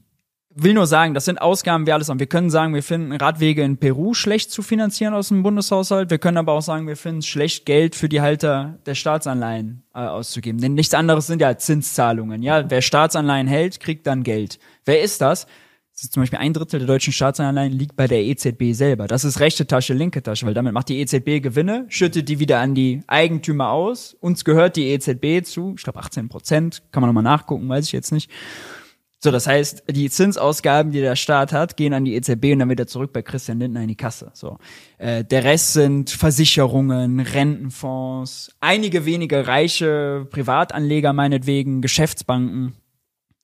will 0.55 0.73
nur 0.73 0.87
sagen, 0.87 1.13
das 1.13 1.25
sind 1.25 1.41
Ausgaben, 1.41 1.85
wir 1.85 1.93
alles 1.93 2.09
haben. 2.09 2.19
Wir 2.19 2.27
können 2.27 2.49
sagen, 2.49 2.73
wir 2.73 2.83
finden 2.83 3.11
Radwege 3.11 3.63
in 3.63 3.77
Peru 3.77 4.13
schlecht 4.13 4.51
zu 4.51 4.61
finanzieren 4.61 5.13
aus 5.13 5.29
dem 5.29 5.43
Bundeshaushalt. 5.43 6.09
Wir 6.09 6.19
können 6.19 6.37
aber 6.37 6.53
auch 6.53 6.61
sagen, 6.61 6.87
wir 6.87 6.97
finden 6.97 7.19
es 7.19 7.27
schlecht, 7.27 7.65
Geld 7.65 7.95
für 7.95 8.09
die 8.09 8.21
Halter 8.21 8.79
der 8.85 8.95
Staatsanleihen 8.95 9.83
äh, 9.93 9.99
auszugeben. 9.99 10.61
Denn 10.61 10.73
nichts 10.73 10.93
anderes 10.93 11.27
sind 11.27 11.41
ja 11.41 11.57
Zinszahlungen. 11.57 12.43
Ja, 12.43 12.69
wer 12.69 12.81
Staatsanleihen 12.81 13.47
hält, 13.47 13.79
kriegt 13.79 14.05
dann 14.05 14.23
Geld. 14.23 14.59
Wer 14.85 15.01
ist 15.01 15.21
das? 15.21 15.47
Das 15.93 16.05
ist 16.05 16.13
zum 16.13 16.23
Beispiel 16.23 16.39
ein 16.39 16.53
Drittel 16.53 16.79
der 16.79 16.87
deutschen 16.87 17.13
Staatsanleihen 17.13 17.71
liegt 17.71 17.95
bei 17.95 18.07
der 18.07 18.23
EZB 18.23 18.73
selber. 18.73 19.07
Das 19.07 19.23
ist 19.23 19.39
rechte 19.39 19.67
Tasche, 19.67 19.93
linke 19.93 20.23
Tasche, 20.23 20.47
weil 20.47 20.55
damit 20.55 20.73
macht 20.73 20.89
die 20.89 20.99
EZB 20.99 21.39
Gewinne, 21.39 21.85
schüttet 21.87 22.29
die 22.29 22.39
wieder 22.39 22.59
an 22.59 22.73
die 22.73 23.03
Eigentümer 23.05 23.69
aus. 23.69 24.15
Uns 24.19 24.43
gehört 24.43 24.75
die 24.75 24.87
EZB 24.87 25.45
zu, 25.45 25.75
ich 25.77 25.83
glaube 25.83 25.99
18 25.99 26.29
Prozent, 26.29 26.81
kann 26.91 27.01
man 27.01 27.09
nochmal 27.09 27.23
nachgucken, 27.23 27.69
weiß 27.69 27.85
ich 27.85 27.91
jetzt 27.91 28.11
nicht. 28.11 28.31
So, 29.23 29.31
das 29.31 29.47
heißt, 29.47 29.83
die 29.89 30.09
Zinsausgaben, 30.09 30.91
die 30.91 30.99
der 30.99 31.15
Staat 31.15 31.53
hat, 31.53 31.77
gehen 31.77 31.93
an 31.93 32.03
die 32.03 32.15
EZB 32.15 32.51
und 32.51 32.59
dann 32.59 32.69
wieder 32.69 32.87
zurück 32.87 33.13
bei 33.13 33.21
Christian 33.21 33.57
Lindner 33.57 33.81
in 33.81 33.87
die 33.87 33.95
Kasse. 33.95 34.31
So, 34.33 34.57
äh, 34.97 35.23
der 35.23 35.45
Rest 35.45 35.71
sind 35.71 36.09
Versicherungen, 36.09 37.21
Rentenfonds, 37.21 38.53
einige 38.59 39.05
wenige 39.05 39.47
reiche 39.47 40.27
Privatanleger 40.29 41.13
meinetwegen, 41.13 41.81
Geschäftsbanken. 41.81 42.75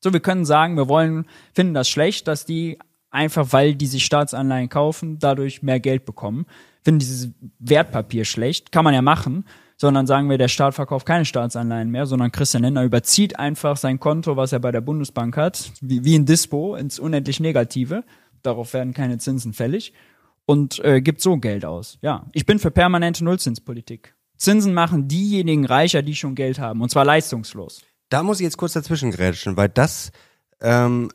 So, 0.02 0.12
wir 0.12 0.20
können 0.20 0.44
sagen, 0.44 0.76
wir 0.76 0.90
wollen, 0.90 1.26
finden 1.54 1.74
das 1.74 1.88
schlecht, 1.88 2.28
dass 2.28 2.44
die 2.44 2.78
einfach 3.10 3.54
weil 3.54 3.74
die 3.74 3.88
sich 3.88 4.04
Staatsanleihen 4.04 4.68
kaufen, 4.68 5.18
dadurch 5.18 5.64
mehr 5.64 5.80
Geld 5.80 6.04
bekommen. 6.04 6.46
Finden 6.84 7.00
dieses 7.00 7.30
Wertpapier 7.60 8.26
schlecht, 8.26 8.74
kann 8.74 8.84
man 8.84 8.94
ja 8.94 9.02
machen, 9.02 9.46
sondern 9.80 10.06
sagen 10.08 10.30
wir, 10.30 10.38
der 10.38 10.50
Staat 10.50 10.76
verkauft 10.76 11.06
keine 11.06 11.24
Staatsanleihen 11.24 11.90
mehr, 11.90 12.06
sondern 12.06 12.34
Christian 12.34 12.64
Lindner 12.64 12.84
überzieht 12.84 13.40
einfach 13.40 13.78
sein 13.78 13.98
Konto, 13.98 14.36
was 14.36 14.52
er 14.52 14.60
bei 14.60 14.74
der 14.74 14.82
Bundesbank 14.82 15.38
hat, 15.38 15.72
wie, 15.80 16.04
wie 16.04 16.16
ein 16.16 16.26
Dispo, 16.26 16.76
ins 16.76 17.00
unendlich 17.00 17.40
Negative. 17.40 18.04
Darauf 18.42 18.74
werden 18.74 18.94
keine 18.94 19.20
Zinsen 19.20 19.54
fällig 19.54 19.94
und 20.46 20.84
äh, 20.84 21.02
gibt 21.02 21.22
so 21.22 21.38
Geld 21.38 21.64
aus. 21.64 21.98
Ja, 22.02 22.26
ich 22.34 22.46
bin 22.46 22.60
für 22.60 22.72
permanente 22.72 23.24
Nullzinspolitik. 23.24 24.16
Zinsen 24.36 24.74
machen 24.74 25.08
diejenigen 25.08 25.66
reicher, 25.66 26.02
die 26.02 26.16
schon 26.16 26.36
Geld 26.36 26.60
haben, 26.60 26.82
und 26.82 26.90
zwar 26.92 27.06
leistungslos. 27.06 27.82
Da 28.10 28.22
muss 28.22 28.42
ich 28.42 28.44
jetzt 28.44 28.58
kurz 28.58 28.74
dazwischen 28.74 29.12
grätschen, 29.12 29.56
weil 29.56 29.70
das 29.70 30.12
ähm, 30.60 31.10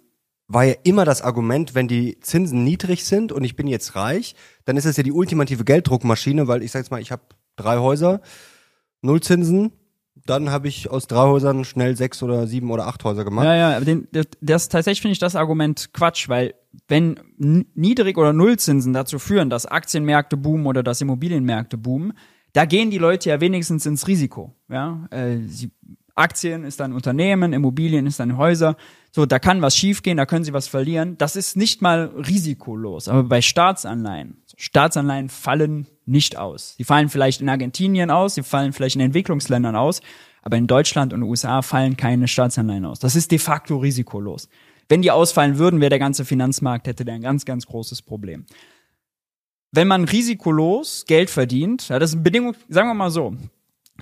war 0.49 0.64
ja 0.64 0.75
immer 0.85 1.04
das 1.04 1.21
Argument, 1.21 1.75
wenn 1.75 1.88
die 1.88 2.18
Zinsen 2.21 2.64
niedrig 2.64 3.04
sind 3.04 3.30
und 3.30 3.44
ich 3.44 3.56
bin 3.56 3.66
jetzt 3.66 3.94
reich, 3.94 4.35
dann 4.64 4.78
ist 4.78 4.87
es 4.87 4.97
ja 4.97 5.02
die 5.02 5.12
ultimative 5.12 5.64
Gelddruckmaschine, 5.64 6.49
weil 6.49 6.62
ich 6.62 6.71
sag 6.71 6.80
jetzt 6.80 6.90
mal, 6.90 7.02
ich 7.02 7.12
habe 7.12 7.23
drei 7.56 7.78
Häuser, 7.78 8.21
null 9.04 9.20
Zinsen, 9.20 9.73
dann 10.26 10.50
habe 10.50 10.68
ich 10.68 10.90
aus 10.90 11.06
drei 11.06 11.26
Häusern 11.26 11.64
schnell 11.64 11.96
sechs 11.96 12.23
oder 12.23 12.46
sieben 12.46 12.70
oder 12.70 12.87
acht 12.87 13.04
Häuser 13.04 13.25
gemacht. 13.25 13.44
Ja, 13.44 13.54
ja, 13.54 13.76
aber 13.76 13.84
den, 13.84 14.08
das, 14.40 14.68
tatsächlich 14.68 15.02
finde 15.02 15.12
ich 15.12 15.18
das 15.18 15.37
Argument 15.37 15.92
Quatsch, 15.92 16.28
weil 16.28 16.54
wenn 16.88 17.20
Niedrig- 17.38 18.16
oder 18.16 18.32
Nullzinsen 18.32 18.92
dazu 18.92 19.18
führen, 19.18 19.50
dass 19.50 19.66
Aktienmärkte 19.66 20.37
boomen 20.37 20.66
oder 20.66 20.82
dass 20.82 21.00
Immobilienmärkte 21.00 21.76
boomen, 21.76 22.14
da 22.52 22.64
gehen 22.64 22.90
die 22.90 22.99
Leute 22.99 23.30
ja 23.30 23.40
wenigstens 23.40 23.84
ins 23.84 24.06
Risiko. 24.06 24.54
Ja, 24.68 25.06
äh, 25.11 25.38
sie, 25.46 25.73
Aktien 26.14 26.64
ist 26.64 26.80
dann 26.80 26.92
Unternehmen, 26.92 27.52
Immobilien 27.52 28.06
ist 28.06 28.20
dann 28.20 28.37
Häuser. 28.37 28.76
So, 29.11 29.26
da 29.26 29.38
kann 29.38 29.62
was 29.62 29.76
schiefgehen, 29.76 30.16
da 30.16 30.26
können 30.26 30.44
sie 30.44 30.52
was 30.52 30.68
verlieren. 30.68 31.18
Das 31.18 31.37
ist 31.37 31.56
nicht 31.56 31.82
mal 31.82 32.12
risikolos. 32.16 33.08
Aber 33.08 33.25
bei 33.25 33.42
Staatsanleihen, 33.42 34.42
Staatsanleihen 34.56 35.28
fallen 35.28 35.88
nicht 36.06 36.37
aus. 36.37 36.76
Die 36.76 36.84
fallen 36.84 37.08
vielleicht 37.08 37.40
in 37.40 37.49
Argentinien 37.49 38.11
aus, 38.11 38.34
sie 38.34 38.42
fallen 38.42 38.73
vielleicht 38.73 38.96
in 38.96 39.02
Entwicklungsländern 39.02 39.76
aus, 39.76 40.00
aber 40.42 40.56
in 40.56 40.66
Deutschland 40.66 41.12
und 41.12 41.23
USA 41.23 41.62
fallen 41.62 41.96
keine 41.96 42.28
Staatsanleihen 42.28 42.84
aus. 42.84 42.99
Das 42.99 43.16
ist 43.16 43.30
de 43.30 43.38
facto 43.38 43.78
risikolos. 43.78 44.49
Wenn 44.88 45.02
die 45.02 45.11
ausfallen 45.11 45.58
würden, 45.58 45.80
wäre 45.80 45.90
der 45.90 45.99
ganze 45.99 46.25
Finanzmarkt 46.25 46.87
hätte 46.87 47.04
der 47.04 47.14
ein 47.14 47.23
ganz, 47.23 47.44
ganz 47.44 47.66
großes 47.66 48.02
Problem. 48.02 48.44
Wenn 49.73 49.88
man 49.88 50.04
risikolos 50.04 51.04
Geld 51.06 51.30
verdient, 51.30 51.88
ja, 51.88 51.99
das 51.99 52.11
ist 52.11 52.16
eine 52.16 52.23
Bedingung, 52.23 52.54
sagen 52.68 52.88
wir 52.88 52.94
mal 52.94 53.11
so, 53.11 53.34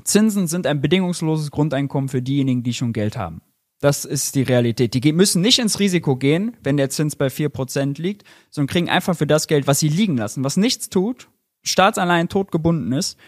Zinsen 0.05 0.49
sind 0.49 0.67
ein 0.67 0.81
bedingungsloses 0.81 1.51
Grundeinkommen 1.51 2.09
für 2.09 2.23
diejenigen, 2.23 2.63
die 2.63 2.75
schon 2.75 2.93
Geld 2.93 3.17
haben. 3.17 3.41
Das 3.81 4.05
ist 4.05 4.37
die 4.37 4.43
Realität. 4.43 4.95
Die 4.95 5.13
müssen 5.13 5.43
nicht 5.43 5.59
ins 5.59 5.81
Risiko 5.81 6.15
gehen, 6.15 6.57
wenn 6.63 6.77
der 6.77 6.91
Zins 6.91 7.17
bei 7.17 7.27
4% 7.27 8.01
liegt, 8.01 8.23
sondern 8.51 8.69
kriegen 8.69 8.89
einfach 8.89 9.17
für 9.17 9.27
das 9.27 9.49
Geld, 9.49 9.67
was 9.67 9.81
sie 9.81 9.89
liegen 9.89 10.17
lassen, 10.17 10.45
was 10.45 10.57
nichts 10.57 10.89
tut, 10.89 11.29
Staatsanleihen 11.63 12.29
totgebunden 12.29 12.93
ist, 12.93 13.19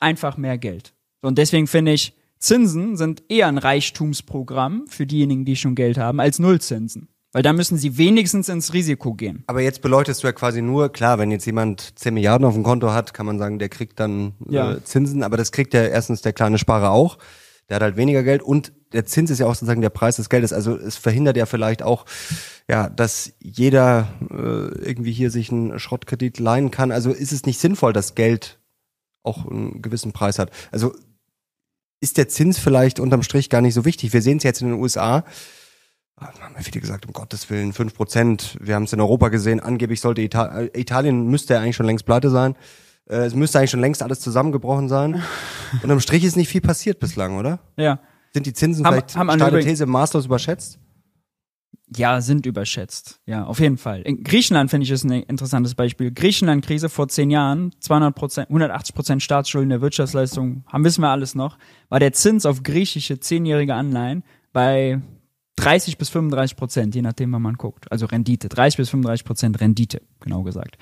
einfach 0.00 0.36
mehr 0.36 0.58
Geld. 0.58 0.94
Und 1.22 1.38
deswegen 1.38 1.66
finde 1.66 1.92
ich, 1.92 2.14
Zinsen 2.38 2.96
sind 2.96 3.22
eher 3.28 3.48
ein 3.48 3.58
Reichtumsprogramm 3.58 4.86
für 4.88 5.06
diejenigen, 5.06 5.44
die 5.44 5.56
schon 5.56 5.74
Geld 5.74 5.98
haben, 5.98 6.20
als 6.20 6.38
Nullzinsen. 6.38 7.08
Weil 7.32 7.42
da 7.42 7.52
müssen 7.52 7.76
sie 7.78 7.96
wenigstens 7.96 8.48
ins 8.48 8.72
Risiko 8.72 9.14
gehen. 9.14 9.44
Aber 9.46 9.60
jetzt 9.60 9.82
beleuchtest 9.82 10.22
du 10.22 10.26
ja 10.26 10.32
quasi 10.32 10.62
nur, 10.62 10.88
klar, 10.90 11.18
wenn 11.18 11.30
jetzt 11.30 11.44
jemand 11.46 11.96
10 11.98 12.14
Milliarden 12.14 12.44
auf 12.44 12.54
dem 12.54 12.64
Konto 12.64 12.90
hat, 12.92 13.14
kann 13.14 13.24
man 13.26 13.38
sagen, 13.38 13.60
der 13.60 13.68
kriegt 13.68 14.00
dann 14.00 14.32
Ja. 14.48 14.72
äh, 14.72 14.82
Zinsen, 14.82 15.22
aber 15.22 15.36
das 15.36 15.52
kriegt 15.52 15.72
ja 15.74 15.82
erstens 15.84 16.22
der 16.22 16.32
kleine 16.32 16.58
Sparer 16.58 16.90
auch. 16.90 17.18
Der 17.68 17.76
hat 17.76 17.82
halt 17.82 17.96
weniger 17.96 18.24
Geld 18.24 18.42
und 18.42 18.72
der 18.92 19.06
Zins 19.06 19.30
ist 19.30 19.38
ja 19.38 19.46
auch 19.46 19.54
sozusagen 19.54 19.80
der 19.80 19.90
Preis 19.90 20.16
des 20.16 20.28
Geldes. 20.28 20.52
Also 20.52 20.76
es 20.76 20.96
verhindert 20.96 21.36
ja 21.36 21.46
vielleicht 21.46 21.82
auch, 21.82 22.06
ja, 22.68 22.88
dass 22.88 23.32
jeder 23.38 24.08
äh, 24.30 24.84
irgendwie 24.84 25.12
hier 25.12 25.30
sich 25.30 25.50
einen 25.50 25.78
Schrottkredit 25.78 26.38
leihen 26.38 26.70
kann. 26.70 26.92
Also 26.92 27.12
ist 27.12 27.32
es 27.32 27.46
nicht 27.46 27.60
sinnvoll, 27.60 27.92
dass 27.92 28.14
Geld 28.14 28.58
auch 29.22 29.46
einen 29.46 29.82
gewissen 29.82 30.12
Preis 30.12 30.38
hat. 30.38 30.50
Also 30.72 30.94
ist 32.00 32.16
der 32.16 32.28
Zins 32.28 32.58
vielleicht 32.58 32.98
unterm 32.98 33.22
Strich 33.22 33.50
gar 33.50 33.60
nicht 33.60 33.74
so 33.74 33.84
wichtig. 33.84 34.12
Wir 34.12 34.22
sehen 34.22 34.38
es 34.38 34.42
jetzt 34.42 34.62
in 34.62 34.68
den 34.68 34.80
USA. 34.80 35.24
Ah, 36.16 36.32
haben 36.40 36.54
wir 36.54 36.62
viele 36.62 36.80
gesagt, 36.80 37.06
um 37.06 37.12
Gottes 37.12 37.48
Willen, 37.50 37.72
fünf 37.72 37.94
Prozent. 37.94 38.56
Wir 38.60 38.74
haben 38.74 38.84
es 38.84 38.92
in 38.92 39.00
Europa 39.00 39.28
gesehen. 39.28 39.60
Angeblich 39.60 40.00
sollte 40.00 40.22
Ita 40.22 40.60
äh, 40.60 40.80
Italien 40.80 41.28
müsste 41.28 41.54
ja 41.54 41.60
eigentlich 41.60 41.76
schon 41.76 41.86
längst 41.86 42.06
pleite 42.06 42.30
sein. 42.30 42.56
Äh, 43.08 43.18
es 43.18 43.34
müsste 43.34 43.58
eigentlich 43.58 43.70
schon 43.70 43.80
längst 43.80 44.02
alles 44.02 44.20
zusammengebrochen 44.20 44.88
sein. 44.88 45.22
Unterm 45.82 46.00
Strich 46.00 46.24
ist 46.24 46.36
nicht 46.36 46.48
viel 46.48 46.60
passiert 46.60 46.98
bislang, 46.98 47.38
oder? 47.38 47.60
Ja. 47.76 48.00
Sind 48.32 48.46
die 48.46 48.52
Zinsen 48.52 48.84
Haben- 48.84 48.94
vielleicht, 48.94 49.16
haben 49.16 49.30
steile 49.30 49.60
These, 49.60 49.86
maßlos 49.86 50.26
überschätzt? 50.26 50.78
Ja, 51.96 52.20
sind 52.20 52.46
überschätzt. 52.46 53.20
Ja, 53.26 53.44
auf 53.44 53.58
jeden 53.58 53.76
Fall. 53.76 54.02
In 54.02 54.22
Griechenland 54.22 54.70
finde 54.70 54.84
ich 54.84 54.92
ist 54.92 55.02
ein 55.02 55.10
interessantes 55.24 55.74
Beispiel. 55.74 56.12
Griechenland-Krise 56.12 56.88
vor 56.88 57.08
zehn 57.08 57.30
Jahren, 57.30 57.72
200 57.80 58.14
Prozent, 58.14 58.48
180 58.48 58.94
Prozent 58.94 59.22
Staatsschulden 59.24 59.70
der 59.70 59.80
Wirtschaftsleistung, 59.80 60.62
haben 60.68 60.84
wissen 60.84 61.02
wir 61.02 61.08
alles 61.08 61.34
noch, 61.34 61.58
war 61.88 61.98
der 61.98 62.12
Zins 62.12 62.46
auf 62.46 62.62
griechische 62.62 63.18
zehnjährige 63.18 63.74
Anleihen 63.74 64.22
bei 64.52 65.00
30 65.56 65.98
bis 65.98 66.10
35 66.10 66.56
Prozent, 66.56 66.94
je 66.94 67.02
nachdem, 67.02 67.32
wann 67.32 67.42
man 67.42 67.56
guckt. 67.56 67.90
Also 67.90 68.06
Rendite, 68.06 68.48
30 68.48 68.76
bis 68.76 68.90
35 68.90 69.24
Prozent 69.24 69.60
Rendite, 69.60 70.00
genau 70.20 70.42
gesagt. 70.44 70.78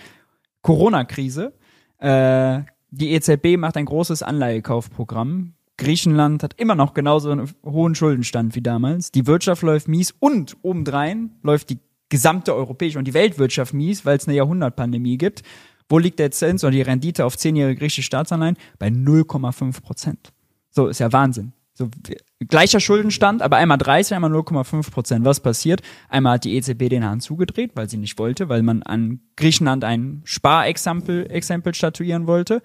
Corona-Krise, 0.61 1.55
äh, 1.99 2.61
die 2.91 3.13
EZB 3.13 3.57
macht 3.57 3.77
ein 3.79 3.87
großes 3.87 4.23
Anleihekaufprogramm. 4.23 5.55
Griechenland 5.79 6.43
hat 6.43 6.55
immer 6.59 6.75
noch 6.75 6.93
genauso 6.93 7.31
einen 7.31 7.51
hohen 7.65 7.95
Schuldenstand 7.95 8.55
wie 8.55 8.61
damals. 8.61 9.13
Die 9.13 9.27
Wirtschaft 9.27 9.63
läuft 9.63 9.89
mies 9.89 10.15
und 10.19 10.57
obendrein 10.63 11.31
läuft 11.43 11.71
die 11.71 11.79
gesamte 12.09 12.55
europäische 12.55 12.99
und 12.99 13.07
die 13.07 13.15
Weltwirtschaft 13.15 13.73
mies, 13.73 14.05
weil 14.05 14.19
es 14.19 14.27
eine 14.27 14.37
Jahrhundertpandemie 14.37 15.19
gibt. 15.19 15.43
Wo 15.89 15.99
liegt 15.99 16.19
der 16.19 16.31
Zins 16.31 16.65
oder 16.65 16.73
die 16.73 16.83
Rendite 16.83 17.25
auf 17.25 17.39
zehnjährige 17.39 17.79
griechische 17.79 18.03
Staatsanleihen? 18.03 18.57
Bei 18.79 18.89
0,5 18.89 19.81
Prozent. 19.83 20.33
So, 20.71 20.89
ist 20.89 21.01
ja 21.01 21.13
Wahnsinn. 21.13 21.53
So, 21.75 21.89
gleicher 22.41 22.81
Schuldenstand, 22.81 23.41
aber 23.41 23.57
einmal 23.57 23.79
30, 23.79 24.17
einmal 24.17 24.33
0,5 24.33 24.91
Prozent. 24.91 25.25
Was 25.25 25.41
passiert? 25.41 25.81
Einmal 26.09 26.35
hat 26.35 26.45
die 26.45 26.57
EZB 26.57 26.89
den 26.89 27.05
Hahn 27.05 27.21
zugedreht, 27.21 27.71
weil 27.75 27.89
sie 27.89 27.99
nicht 27.99 28.19
wollte, 28.19 28.49
weil 28.49 28.63
man 28.63 28.83
an 28.83 29.21
Griechenland 29.37 29.85
ein 29.85 30.23
Sparexempel 30.25 31.31
Exempel 31.31 31.75
statuieren 31.75 32.27
wollte. 32.27 32.63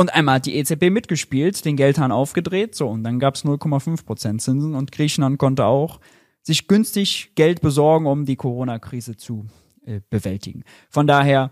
Und 0.00 0.14
einmal 0.14 0.36
hat 0.36 0.46
die 0.46 0.56
EZB 0.56 0.88
mitgespielt, 0.88 1.62
den 1.66 1.76
Geldhahn 1.76 2.10
aufgedreht, 2.10 2.74
so, 2.74 2.88
und 2.88 3.04
dann 3.04 3.18
gab's 3.18 3.44
0,5 3.44 4.06
Prozent 4.06 4.40
Zinsen 4.40 4.74
und 4.74 4.92
Griechenland 4.92 5.36
konnte 5.36 5.66
auch 5.66 6.00
sich 6.40 6.68
günstig 6.68 7.32
Geld 7.34 7.60
besorgen, 7.60 8.06
um 8.06 8.24
die 8.24 8.36
Corona-Krise 8.36 9.18
zu 9.18 9.44
äh, 9.84 10.00
bewältigen. 10.08 10.64
Von 10.88 11.06
daher, 11.06 11.50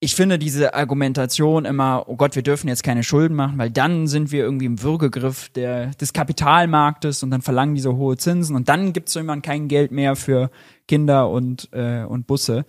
ich 0.00 0.14
finde 0.14 0.38
diese 0.38 0.74
Argumentation 0.74 1.64
immer, 1.64 2.04
oh 2.08 2.16
Gott, 2.16 2.36
wir 2.36 2.42
dürfen 2.42 2.68
jetzt 2.68 2.82
keine 2.82 3.04
Schulden 3.04 3.36
machen, 3.36 3.56
weil 3.56 3.70
dann 3.70 4.06
sind 4.06 4.32
wir 4.32 4.44
irgendwie 4.44 4.66
im 4.66 4.82
Würgegriff 4.82 5.48
der, 5.48 5.92
des 5.92 6.12
Kapitalmarktes 6.12 7.22
und 7.22 7.30
dann 7.30 7.40
verlangen 7.40 7.74
diese 7.74 7.96
hohe 7.96 8.18
Zinsen 8.18 8.54
und 8.54 8.68
dann 8.68 8.92
gibt's 8.92 9.16
irgendwann 9.16 9.40
kein 9.40 9.68
Geld 9.68 9.92
mehr 9.92 10.14
für 10.14 10.50
Kinder 10.86 11.30
und, 11.30 11.70
äh, 11.72 12.04
und 12.04 12.26
Busse. 12.26 12.66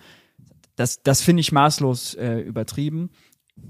Das, 0.76 1.02
das 1.02 1.20
finde 1.20 1.42
ich 1.42 1.52
maßlos 1.52 2.14
äh, 2.14 2.38
übertrieben. 2.38 3.10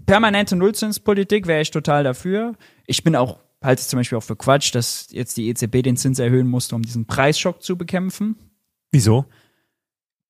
Permanente 0.07 0.57
Nullzinspolitik 0.57 1.47
wäre 1.47 1.61
ich 1.63 1.71
total 1.71 2.05
dafür. 2.05 2.55
Ich 2.87 3.05
bin 3.05 3.17
auch, 3.17 3.39
halte 3.63 3.81
es 3.81 3.89
zum 3.89 3.99
Beispiel 3.99 4.19
auch 4.19 4.23
für 4.23 4.37
Quatsch, 4.37 4.75
dass 4.75 5.09
jetzt 5.11 5.37
die 5.37 5.49
EZB 5.49 5.83
den 5.83 5.97
Zins 5.97 6.19
erhöhen 6.19 6.49
musste, 6.49 6.75
um 6.75 6.83
diesen 6.83 7.07
Preisschock 7.07 7.63
zu 7.63 7.77
bekämpfen. 7.77 8.37
Wieso? 8.93 9.27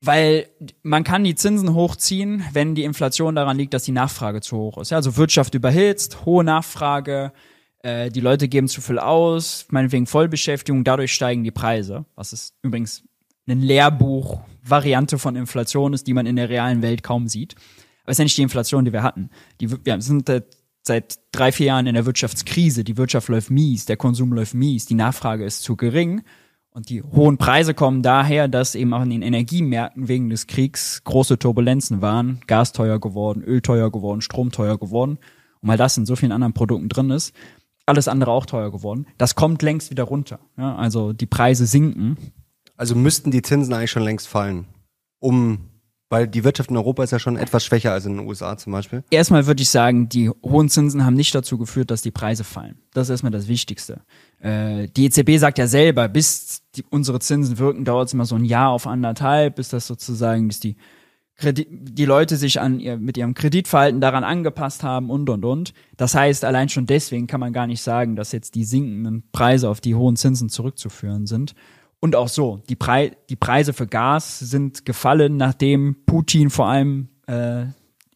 Weil 0.01 0.49
man 0.83 1.03
kann 1.03 1.25
die 1.25 1.35
Zinsen 1.35 1.75
hochziehen, 1.75 2.45
wenn 2.53 2.75
die 2.75 2.85
Inflation 2.85 3.35
daran 3.35 3.57
liegt, 3.57 3.75
dass 3.75 3.85
die 3.85 3.93
Nachfrage 3.93 4.41
zu 4.41 4.57
hoch 4.57 4.79
ist. 4.79 4.91
Ja, 4.91 4.99
also 4.99 5.17
Wirtschaft 5.17 5.55
überhitzt, 5.55 6.25
hohe 6.25 6.45
Nachfrage, 6.45 7.33
äh, 7.79 8.11
die 8.11 8.21
Leute 8.21 8.49
geben 8.49 8.69
zu 8.69 8.81
viel 8.81 8.99
aus, 8.99 9.67
meinetwegen 9.71 10.07
Vollbeschäftigung, 10.07 10.85
dadurch 10.85 11.13
steigen 11.13 11.43
die 11.45 11.51
Preise. 11.51 12.05
Was 12.17 12.33
ist 12.33 12.55
übrigens 12.63 13.05
ein 13.47 13.61
Lehrbuch-Variante 13.61 15.19
von 15.19 15.37
Inflation 15.37 15.93
ist, 15.93 16.07
die 16.07 16.15
man 16.15 16.27
in 16.27 16.37
der 16.37 16.49
realen 16.49 16.83
Welt 16.83 17.03
kaum 17.03 17.29
sieht. 17.29 17.57
Aber 18.05 18.13
es 18.13 18.15
ist 18.15 18.19
ja 18.19 18.25
nicht 18.25 18.39
die 18.39 18.43
Inflation, 18.43 18.85
die 18.85 18.93
wir 18.93 19.03
hatten. 19.03 19.31
Die, 19.61 19.71
wir 19.71 20.01
sind 20.01 20.31
seit, 20.83 21.19
drei, 21.33 21.51
vier 21.51 21.67
Jahren 21.67 21.87
in 21.87 21.95
der 21.95 22.07
Wirtschaftskrise. 22.07 22.85
Die 22.85 22.97
Wirtschaft 22.97 23.29
läuft 23.29 23.51
mies, 23.51 23.87
der 23.87 23.97
Konsum 23.97 24.33
läuft 24.33 24.55
mies, 24.55 24.87
die 24.87 24.95
Nachfrage 24.95 25.45
ist 25.45 25.63
zu 25.63 25.77
gering. 25.77 26.23
Und 26.71 26.89
die 26.91 27.03
hohen 27.03 27.39
Preise 27.39 27.73
kommen 27.73 28.03
daher, 28.03 28.49
dass 28.49 28.75
eben 28.75 28.93
auch 28.93 29.03
in 29.03 29.11
den 29.11 29.23
Energiemärkten 29.23 30.09
wegen 30.09 30.29
des 30.29 30.47
Kriegs 30.47 31.03
große 31.05 31.39
Turbulenzen 31.39 32.03
waren. 32.03 32.41
Gas 32.47 32.73
teuer 32.73 33.01
geworden, 33.01 33.43
Öl 33.43 33.63
teuer 33.63 33.91
geworden, 33.93 34.21
Strom 34.21 34.51
teuer 34.51 34.77
geworden. 34.77 35.19
Und 35.61 35.69
weil 35.69 35.79
das 35.79 35.97
in 35.97 36.05
so 36.05 36.17
vielen 36.17 36.33
anderen 36.33 36.53
Produkten 36.53 36.89
drin 36.89 37.11
ist, 37.11 37.33
alles 37.87 38.09
andere 38.09 38.33
auch 38.33 38.45
teuer 38.45 38.73
geworden. 38.73 39.07
Das 39.19 39.35
kommt 39.35 39.63
längst 39.63 39.91
wieder 39.91 40.05
runter. 40.05 40.41
Ja, 40.57 40.75
also 40.77 41.13
die 41.13 41.27
Preise 41.27 41.67
sinken. 41.67 42.17
Also 42.77 42.95
müssten 42.95 43.31
die 43.31 43.43
Zinsen 43.43 43.73
eigentlich 43.73 43.91
schon 43.91 44.03
längst 44.03 44.27
fallen, 44.27 44.67
um, 45.21 45.71
weil 46.15 46.29
die 46.29 46.45
Wirtschaft 46.45 46.71
in 46.71 46.77
Europa 46.77 47.03
ist 47.03 47.11
ja 47.11 47.19
schon 47.19 47.37
etwas 47.37 47.65
schwächer 47.65 47.91
als 47.91 48.07
in 48.07 48.17
den 48.17 48.29
USA 48.29 48.57
zum 48.57 48.73
Beispiel. 48.73 49.03
Erstmal 49.11 49.49
würde 49.49 49.63
ich 49.63 49.69
sagen, 49.69 50.09
die 50.09 50.31
hohen 50.45 50.69
Zinsen 50.69 51.05
haben 51.05 51.15
nicht 51.15 51.35
dazu 51.35 51.59
geführt, 51.59 51.91
dass 51.91 52.03
die 52.03 52.13
Preise 52.13 52.45
fallen. 52.45 52.79
Das 52.93 53.09
ist 53.09 53.11
erstmal 53.11 53.33
das 53.33 53.49
Wichtigste. 53.49 54.03
äh, 54.39 54.87
die 54.97 55.07
EZB 55.07 55.39
sagt 55.39 55.59
ja 55.59 55.67
selber, 55.67 56.09
bis 56.09 56.63
die, 56.77 56.85
unsere 56.89 57.19
Zinsen 57.19 57.59
wirken, 57.59 57.85
dauert 57.85 58.07
es 58.07 58.15
immer 58.15 58.27
so 58.27 58.37
ein 58.37 58.45
Jahr 58.45 58.71
auf 58.71 58.87
anderthalb, 58.87 59.57
bis 59.57 59.71
das 59.71 59.89
sozusagen, 59.89 60.47
bis 60.47 60.61
die 60.61 60.77
Kredit, 61.35 61.67
die 61.69 62.05
Leute 62.05 62.37
sich 62.37 62.61
an 62.61 62.79
ihr, 62.79 62.97
mit 62.97 63.17
ihrem 63.17 63.35
Kreditverhalten 63.35 64.01
daran 64.01 64.23
angepasst 64.23 64.85
haben 64.85 65.11
und 65.11 65.29
und 65.29 65.45
und. 65.45 65.75
Das 65.97 66.15
heißt, 66.15 66.45
allein 66.45 66.69
schon 66.69 66.87
deswegen 66.87 67.27
kann 67.27 67.41
man 67.41 67.53
gar 67.53 67.67
nicht 67.67 67.83
sagen, 67.83 68.15
dass 68.15 68.31
jetzt 68.31 68.55
die 68.55 68.65
sinkenden 68.65 69.25
Preise 69.33 69.69
auf 69.69 69.81
die 69.81 69.97
hohen 69.97 70.15
Zinsen 70.15 70.49
zurückzuführen 70.49 71.27
sind. 71.27 71.57
Und 72.05 72.17
auch 72.17 72.29
so, 72.29 72.61
die, 72.69 72.77
Pre 72.77 73.13
die 73.31 73.37
Preise 73.37 73.73
für 73.73 73.87
Gas 73.87 74.39
sind 74.39 74.85
gefallen, 74.85 75.39
nachdem 75.39 75.97
Putin 76.05 76.51
vor 76.51 76.67
allem 76.67 77.09
äh, 77.27 77.65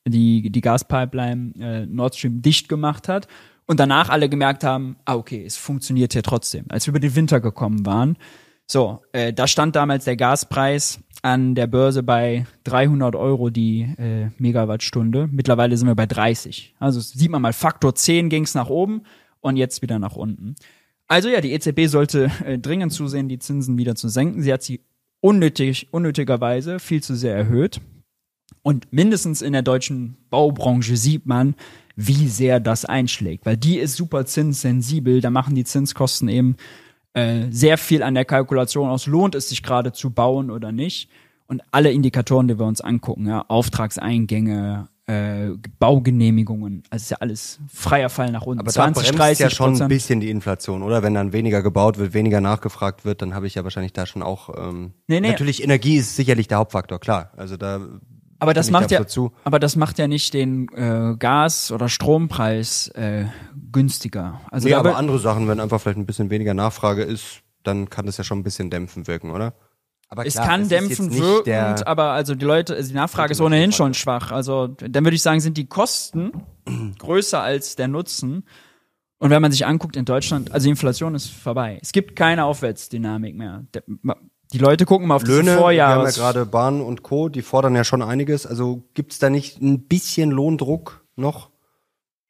die, 0.06 0.50
die 0.50 0.60
Gaspipeline 0.60 1.54
äh, 1.58 1.86
Nord 1.86 2.14
Stream 2.14 2.42
dicht 2.42 2.68
gemacht 2.68 3.08
hat. 3.08 3.28
Und 3.64 3.80
danach 3.80 4.10
alle 4.10 4.28
gemerkt 4.28 4.62
haben, 4.62 4.96
ah, 5.06 5.14
okay, 5.14 5.42
es 5.42 5.56
funktioniert 5.56 6.12
hier 6.12 6.22
trotzdem. 6.22 6.66
Als 6.68 6.86
wir 6.86 6.90
über 6.90 7.00
den 7.00 7.16
Winter 7.16 7.40
gekommen 7.40 7.86
waren, 7.86 8.18
so, 8.66 9.00
äh, 9.12 9.32
da 9.32 9.46
stand 9.46 9.74
damals 9.74 10.04
der 10.04 10.16
Gaspreis 10.16 11.00
an 11.22 11.54
der 11.54 11.66
Börse 11.66 12.02
bei 12.02 12.44
300 12.64 13.16
Euro 13.16 13.48
die 13.48 13.88
äh, 13.96 14.28
Megawattstunde. 14.36 15.30
Mittlerweile 15.32 15.78
sind 15.78 15.88
wir 15.88 15.94
bei 15.94 16.04
30. 16.04 16.74
Also 16.78 17.00
sieht 17.00 17.30
man 17.30 17.40
mal, 17.40 17.54
Faktor 17.54 17.94
10 17.94 18.28
ging 18.28 18.44
es 18.44 18.54
nach 18.54 18.68
oben 18.68 19.04
und 19.40 19.56
jetzt 19.56 19.80
wieder 19.80 19.98
nach 19.98 20.14
unten. 20.14 20.56
Also 21.08 21.28
ja, 21.30 21.40
die 21.40 21.52
EZB 21.52 21.86
sollte 21.86 22.30
äh, 22.44 22.58
dringend 22.58 22.92
zusehen, 22.92 23.28
die 23.28 23.38
Zinsen 23.38 23.78
wieder 23.78 23.94
zu 23.94 24.08
senken. 24.08 24.42
Sie 24.42 24.52
hat 24.52 24.62
sie 24.62 24.82
unnötig, 25.20 25.88
unnötigerweise 25.90 26.78
viel 26.78 27.02
zu 27.02 27.16
sehr 27.16 27.34
erhöht. 27.34 27.80
Und 28.62 28.92
mindestens 28.92 29.42
in 29.42 29.52
der 29.54 29.62
deutschen 29.62 30.16
Baubranche 30.30 30.96
sieht 30.96 31.26
man, 31.26 31.54
wie 31.96 32.28
sehr 32.28 32.60
das 32.60 32.84
einschlägt, 32.84 33.44
weil 33.44 33.56
die 33.56 33.78
ist 33.78 33.96
super 33.96 34.26
zinssensibel. 34.26 35.20
Da 35.20 35.30
machen 35.30 35.54
die 35.54 35.64
Zinskosten 35.64 36.28
eben 36.28 36.56
äh, 37.14 37.46
sehr 37.50 37.78
viel 37.78 38.02
an 38.02 38.14
der 38.14 38.24
Kalkulation 38.24 38.88
aus, 38.88 39.06
lohnt 39.06 39.34
es 39.34 39.48
sich 39.48 39.62
gerade 39.62 39.92
zu 39.92 40.10
bauen 40.10 40.50
oder 40.50 40.70
nicht. 40.70 41.10
Und 41.46 41.62
alle 41.70 41.90
Indikatoren, 41.90 42.46
die 42.46 42.58
wir 42.58 42.66
uns 42.66 42.82
angucken, 42.82 43.26
ja, 43.26 43.44
Auftragseingänge, 43.48 44.88
äh, 45.08 45.56
Baugenehmigungen, 45.78 46.82
also 46.90 47.02
ist 47.02 47.10
ja 47.10 47.16
alles 47.20 47.58
freier 47.72 48.10
Fall 48.10 48.30
nach 48.30 48.42
unten. 48.42 48.60
Aber 48.60 48.70
20, 48.70 49.02
da 49.02 49.08
bremst 49.08 49.18
30 49.18 49.38
ja 49.40 49.50
schon 49.50 49.80
ein 49.80 49.88
bisschen 49.88 50.20
die 50.20 50.28
Inflation, 50.28 50.82
oder? 50.82 51.02
Wenn 51.02 51.14
dann 51.14 51.32
weniger 51.32 51.62
gebaut 51.62 51.96
wird, 51.96 52.12
weniger 52.12 52.42
nachgefragt 52.42 53.06
wird, 53.06 53.22
dann 53.22 53.34
habe 53.34 53.46
ich 53.46 53.54
ja 53.54 53.64
wahrscheinlich 53.64 53.94
da 53.94 54.04
schon 54.04 54.22
auch. 54.22 54.50
Ähm, 54.56 54.92
Nee, 55.06 55.20
nee. 55.20 55.30
Natürlich 55.30 55.62
Energie 55.62 55.96
ist 55.96 56.14
sicherlich 56.14 56.46
der 56.46 56.58
Hauptfaktor, 56.58 57.00
klar. 57.00 57.32
Also 57.36 57.56
da. 57.56 57.80
Aber 58.38 58.52
das 58.52 58.70
macht 58.70 58.90
ja, 58.90 59.04
zu. 59.06 59.32
aber 59.44 59.58
das 59.58 59.74
macht 59.76 59.98
ja 59.98 60.06
nicht 60.06 60.34
den 60.34 60.68
äh, 60.74 61.16
Gas- 61.18 61.72
oder 61.72 61.88
Strompreis 61.88 62.88
äh, 62.88 63.24
günstiger. 63.72 64.40
Also 64.50 64.68
Nee, 64.68 64.74
aber 64.74 64.96
andere 64.96 65.18
Sachen, 65.18 65.48
wenn 65.48 65.58
einfach 65.58 65.80
vielleicht 65.80 65.98
ein 65.98 66.06
bisschen 66.06 66.30
weniger 66.30 66.54
Nachfrage 66.54 67.02
ist, 67.02 67.40
dann 67.64 67.88
kann 67.90 68.06
das 68.06 68.18
ja 68.18 68.24
schon 68.24 68.38
ein 68.38 68.44
bisschen 68.44 68.70
dämpfend 68.70 69.08
wirken, 69.08 69.30
oder? 69.30 69.54
Aber 70.10 70.24
es 70.26 70.34
klar, 70.34 70.46
kann 70.46 70.62
ist 70.62 70.70
jetzt 70.70 70.80
dämpfend 70.88 71.10
nicht 71.10 71.22
wirken, 71.22 71.44
der- 71.44 71.86
aber 71.86 72.12
also 72.12 72.34
die 72.34 72.44
Leute, 72.46 72.74
also 72.74 72.88
die 72.88 72.94
Nachfrage 72.94 73.32
ist 73.32 73.40
ohnehin 73.40 73.72
schon 73.72 73.92
schwach. 73.94 74.32
Also 74.32 74.68
dann 74.68 75.04
würde 75.04 75.14
ich 75.14 75.22
sagen, 75.22 75.40
sind 75.40 75.56
die 75.58 75.66
Kosten 75.66 76.32
größer 76.98 77.40
als 77.42 77.76
der 77.76 77.88
Nutzen. 77.88 78.44
Und 79.18 79.30
wenn 79.30 79.42
man 79.42 79.50
sich 79.52 79.66
anguckt 79.66 79.96
in 79.96 80.04
Deutschland, 80.04 80.52
also 80.52 80.64
die 80.64 80.70
Inflation 80.70 81.14
ist 81.14 81.28
vorbei. 81.28 81.78
Es 81.82 81.92
gibt 81.92 82.14
keine 82.16 82.44
Aufwärtsdynamik 82.44 83.36
mehr. 83.36 83.64
Die 84.52 84.58
Leute 84.58 84.86
gucken 84.86 85.08
mal 85.08 85.16
auf 85.16 85.24
Löhne, 85.24 85.40
diese 85.42 85.44
wir 85.46 85.50
haben 85.52 85.58
ja 85.58 85.60
Vorjahres. 85.86 86.14
gerade 86.16 86.46
Bahn 86.46 86.80
und 86.80 87.02
Co., 87.02 87.28
die 87.28 87.42
fordern 87.42 87.74
ja 87.74 87.84
schon 87.84 88.00
einiges. 88.00 88.46
Also 88.46 88.84
gibt's 88.94 89.18
da 89.18 89.28
nicht 89.28 89.60
ein 89.60 89.86
bisschen 89.88 90.30
Lohndruck 90.30 91.04
noch? 91.16 91.50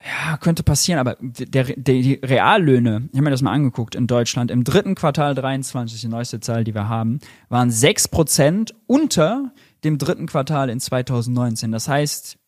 Ja, 0.05 0.37
könnte 0.37 0.63
passieren, 0.63 1.01
aber 1.01 1.17
der, 1.21 1.65
der, 1.65 1.75
die 1.75 2.21
Reallöhne, 2.23 3.09
ich 3.11 3.17
habe 3.17 3.25
mir 3.25 3.31
das 3.31 3.43
mal 3.43 3.53
angeguckt 3.53 3.97
in 3.97 4.07
Deutschland, 4.07 4.51
im 4.53 4.63
dritten 4.63 4.95
Quartal 4.95 5.35
23, 5.35 6.01
die 6.01 6.09
neueste 6.09 6.39
Zahl, 6.39 6.63
die 6.63 6.75
wir 6.75 6.89
haben, 6.89 7.19
waren 7.49 7.71
6% 7.71 8.73
unter 8.87 9.53
dem 9.83 9.99
dritten 9.99 10.27
Quartal 10.27 10.71
in 10.71 10.79
2019. 10.79 11.73
Das 11.73 11.89
heißt, 11.89 12.39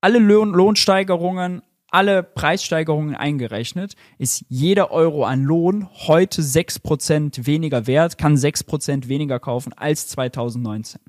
alle 0.00 0.20
Lohn 0.20 0.50
Lohnsteigerungen, 0.50 1.62
alle 1.90 2.22
Preissteigerungen 2.22 3.16
eingerechnet, 3.16 3.94
ist 4.18 4.44
jeder 4.48 4.92
Euro 4.92 5.24
an 5.24 5.42
Lohn 5.42 5.88
heute 6.06 6.42
6% 6.42 7.46
weniger 7.46 7.88
wert, 7.88 8.18
kann 8.18 8.36
6% 8.36 9.08
weniger 9.08 9.40
kaufen 9.40 9.72
als 9.72 10.06
2019. 10.08 11.00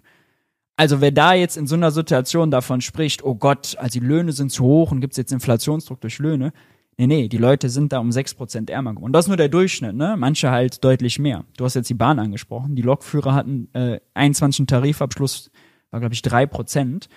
Also 0.80 1.02
wer 1.02 1.12
da 1.12 1.34
jetzt 1.34 1.58
in 1.58 1.68
so 1.68 1.76
einer 1.76 1.92
Situation 1.92 2.52
davon 2.52 2.80
spricht, 2.80 3.22
oh 3.26 3.36
Gott, 3.36 3.76
also 3.80 4.00
die 4.00 4.06
Löhne 4.06 4.32
sind 4.32 4.50
zu 4.50 4.64
hoch 4.64 4.94
und 4.94 5.02
gibt's 5.02 5.18
jetzt 5.18 5.34
Inflationsdruck 5.34 6.00
durch 6.00 6.20
Löhne. 6.20 6.54
Nee, 6.96 7.08
nee, 7.08 7.28
die 7.28 7.38
Leute 7.38 7.68
sind 7.68 7.92
da 7.92 8.00
um 8.00 8.12
6% 8.12 8.72
ärmer 8.72 8.92
geworden. 8.92 9.08
Und 9.08 9.12
das 9.12 9.26
ist 9.26 9.28
nur 9.28 9.36
der 9.36 9.50
Durchschnitt, 9.50 9.94
ne? 9.94 10.16
Manche 10.18 10.52
halt 10.52 10.82
deutlich 10.82 11.20
mehr. 11.20 11.44
Du 11.58 11.66
hast 11.66 11.74
jetzt 11.74 11.90
die 11.90 11.96
Bahn 11.96 12.18
angesprochen. 12.18 12.78
Die 12.78 12.82
Lokführer 12.82 13.34
hatten 13.34 13.68
äh, 13.74 14.00
21. 14.14 14.68
Tarifabschluss, 14.68 15.52
war 15.92 16.00
glaube 16.00 16.16
ich 16.16 16.22
3%. 16.22 17.10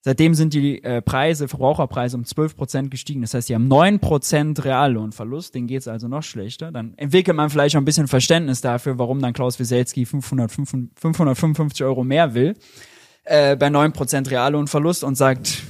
Seitdem 0.00 0.32
sind 0.32 0.54
die 0.54 0.82
äh, 0.82 1.02
Preise, 1.02 1.48
Verbraucherpreise 1.48 2.16
um 2.16 2.22
12% 2.22 2.88
gestiegen. 2.88 3.20
Das 3.20 3.34
heißt, 3.34 3.50
die 3.50 3.54
haben 3.54 3.70
9% 3.70 4.64
Reallohnverlust. 4.64 5.54
Denen 5.54 5.66
geht's 5.66 5.86
also 5.86 6.08
noch 6.08 6.22
schlechter. 6.22 6.72
Dann 6.72 6.94
entwickelt 6.96 7.36
man 7.36 7.50
vielleicht 7.50 7.76
auch 7.76 7.80
ein 7.82 7.84
bisschen 7.84 8.08
Verständnis 8.08 8.62
dafür, 8.62 8.98
warum 8.98 9.20
dann 9.20 9.34
Klaus 9.34 9.58
Wieselski 9.58 10.06
500, 10.06 10.50
555 10.50 11.84
Euro 11.84 12.04
mehr 12.04 12.32
will 12.32 12.54
äh, 13.24 13.56
bei 13.56 13.68
9% 13.68 14.30
Reallohnverlust 14.30 15.04
und 15.04 15.16
sagt, 15.16 15.62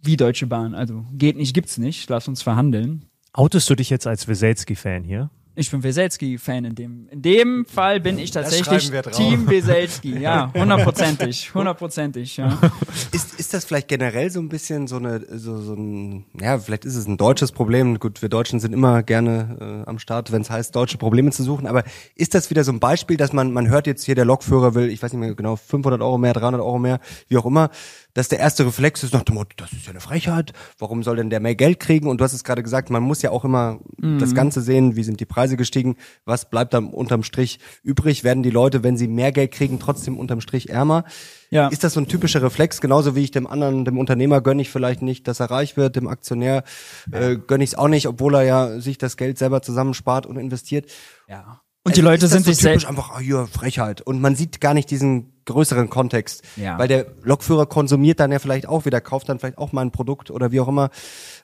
wie 0.00 0.16
Deutsche 0.16 0.46
Bahn, 0.46 0.74
also 0.74 1.04
geht 1.12 1.36
nicht, 1.36 1.54
gibt's 1.54 1.78
nicht, 1.78 2.08
lass 2.10 2.28
uns 2.28 2.42
verhandeln. 2.42 3.06
Outest 3.32 3.70
du 3.70 3.74
dich 3.74 3.88
jetzt 3.88 4.06
als 4.06 4.28
Weselski-Fan 4.28 5.04
hier? 5.04 5.30
Ich 5.54 5.70
bin 5.70 5.82
Weselski-Fan 5.82 6.64
in 6.64 6.74
dem. 6.74 7.08
In 7.10 7.20
dem 7.20 7.66
Fall 7.66 8.00
bin 8.00 8.18
ich 8.18 8.30
tatsächlich. 8.30 8.90
Team 9.12 9.48
Weselski. 9.48 10.12
Ja, 10.22 10.52
hundertprozentig, 10.54 11.52
hundertprozentig. 11.52 12.36
Ja. 12.36 12.58
Ist, 13.12 13.38
ist 13.40 13.52
das 13.52 13.64
vielleicht 13.64 13.88
generell 13.88 14.30
so 14.30 14.40
ein 14.40 14.48
bisschen 14.48 14.86
so 14.86 14.96
eine, 14.96 15.20
so, 15.36 15.60
so 15.60 15.74
ein, 15.74 16.24
ja, 16.40 16.58
vielleicht 16.58 16.84
ist 16.84 16.94
es 16.94 17.06
ein 17.06 17.16
deutsches 17.16 17.50
Problem. 17.50 17.98
Gut, 17.98 18.22
wir 18.22 18.28
Deutschen 18.28 18.60
sind 18.60 18.72
immer 18.72 19.02
gerne 19.02 19.82
äh, 19.84 19.88
am 19.88 19.98
Start, 19.98 20.30
wenn 20.32 20.42
es 20.42 20.50
heißt, 20.50 20.74
deutsche 20.76 20.98
Probleme 20.98 21.30
zu 21.30 21.42
suchen. 21.42 21.66
Aber 21.66 21.82
ist 22.14 22.34
das 22.34 22.50
wieder 22.50 22.62
so 22.62 22.72
ein 22.72 22.78
Beispiel, 22.78 23.16
dass 23.16 23.32
man, 23.32 23.52
man 23.52 23.68
hört 23.68 23.86
jetzt 23.86 24.04
hier, 24.04 24.14
der 24.14 24.24
Lokführer 24.24 24.74
will, 24.74 24.88
ich 24.90 25.02
weiß 25.02 25.12
nicht 25.12 25.20
mehr 25.20 25.34
genau, 25.34 25.56
500 25.56 26.00
Euro 26.00 26.18
mehr, 26.18 26.32
300 26.32 26.60
Euro 26.60 26.78
mehr, 26.78 27.00
wie 27.28 27.36
auch 27.36 27.46
immer, 27.46 27.70
dass 28.14 28.28
der 28.28 28.38
erste 28.38 28.64
Reflex 28.64 29.02
ist 29.02 29.12
nach 29.12 29.24
dem 29.24 29.34
Motto, 29.34 29.50
das 29.56 29.72
ist 29.72 29.84
ja 29.84 29.90
eine 29.90 30.00
Frechheit. 30.00 30.52
Warum 30.78 31.02
soll 31.02 31.16
denn 31.16 31.30
der 31.30 31.40
mehr 31.40 31.54
Geld 31.54 31.80
kriegen? 31.80 32.08
Und 32.08 32.20
du 32.20 32.24
hast 32.24 32.34
es 32.34 32.44
gerade 32.44 32.62
gesagt, 32.62 32.90
man 32.90 33.02
muss 33.02 33.22
ja 33.22 33.30
auch 33.30 33.44
immer 33.44 33.80
das 33.98 34.34
Ganze 34.34 34.60
sehen, 34.60 34.96
wie 34.96 35.02
sind 35.02 35.20
die 35.20 35.24
Preise 35.24 35.41
gestiegen, 35.56 35.96
was 36.24 36.48
bleibt 36.48 36.74
dann 36.74 36.88
unterm 36.90 37.22
Strich 37.22 37.58
übrig? 37.82 38.24
Werden 38.24 38.42
die 38.42 38.50
Leute, 38.50 38.82
wenn 38.82 38.96
sie 38.96 39.08
mehr 39.08 39.32
Geld 39.32 39.52
kriegen, 39.52 39.78
trotzdem 39.78 40.18
unterm 40.18 40.40
Strich 40.40 40.68
ärmer? 40.70 41.04
Ja. 41.50 41.68
Ist 41.68 41.84
das 41.84 41.94
so 41.94 42.00
ein 42.00 42.08
typischer 42.08 42.42
Reflex, 42.42 42.80
genauso 42.80 43.14
wie 43.14 43.24
ich 43.24 43.30
dem 43.30 43.46
anderen, 43.46 43.84
dem 43.84 43.98
Unternehmer 43.98 44.40
gönne 44.40 44.62
ich 44.62 44.70
vielleicht 44.70 45.02
nicht, 45.02 45.28
dass 45.28 45.40
er 45.40 45.50
reich 45.50 45.76
wird, 45.76 45.96
dem 45.96 46.08
Aktionär 46.08 46.64
äh, 47.10 47.36
gönne 47.36 47.64
ich 47.64 47.70
es 47.70 47.78
auch 47.78 47.88
nicht, 47.88 48.06
obwohl 48.08 48.34
er 48.36 48.42
ja 48.42 48.80
sich 48.80 48.96
das 48.98 49.16
Geld 49.16 49.38
selber 49.38 49.62
zusammenspart 49.62 50.26
und 50.26 50.36
investiert. 50.36 50.90
ja. 51.28 51.60
Und 51.84 51.96
die 51.96 52.00
Also 52.00 52.10
Leute 52.12 52.28
sind 52.28 52.44
so 52.44 52.52
sich 52.52 52.60
typisch 52.60 52.82
selbst. 52.82 52.86
einfach, 52.86 53.10
ah, 53.10 53.18
hier, 53.18 53.48
Frechheit. 53.48 54.02
Und 54.02 54.20
man 54.20 54.36
sieht 54.36 54.60
gar 54.60 54.72
nicht 54.72 54.88
diesen 54.88 55.32
größeren 55.46 55.90
Kontext. 55.90 56.44
Ja. 56.54 56.78
Weil 56.78 56.86
der 56.86 57.06
Lokführer 57.24 57.66
konsumiert 57.66 58.20
dann 58.20 58.30
ja 58.30 58.38
vielleicht 58.38 58.68
auch 58.68 58.84
wieder, 58.84 59.00
kauft 59.00 59.28
dann 59.28 59.40
vielleicht 59.40 59.58
auch 59.58 59.72
mal 59.72 59.80
ein 59.80 59.90
Produkt 59.90 60.30
oder 60.30 60.52
wie 60.52 60.60
auch 60.60 60.68
immer, 60.68 60.90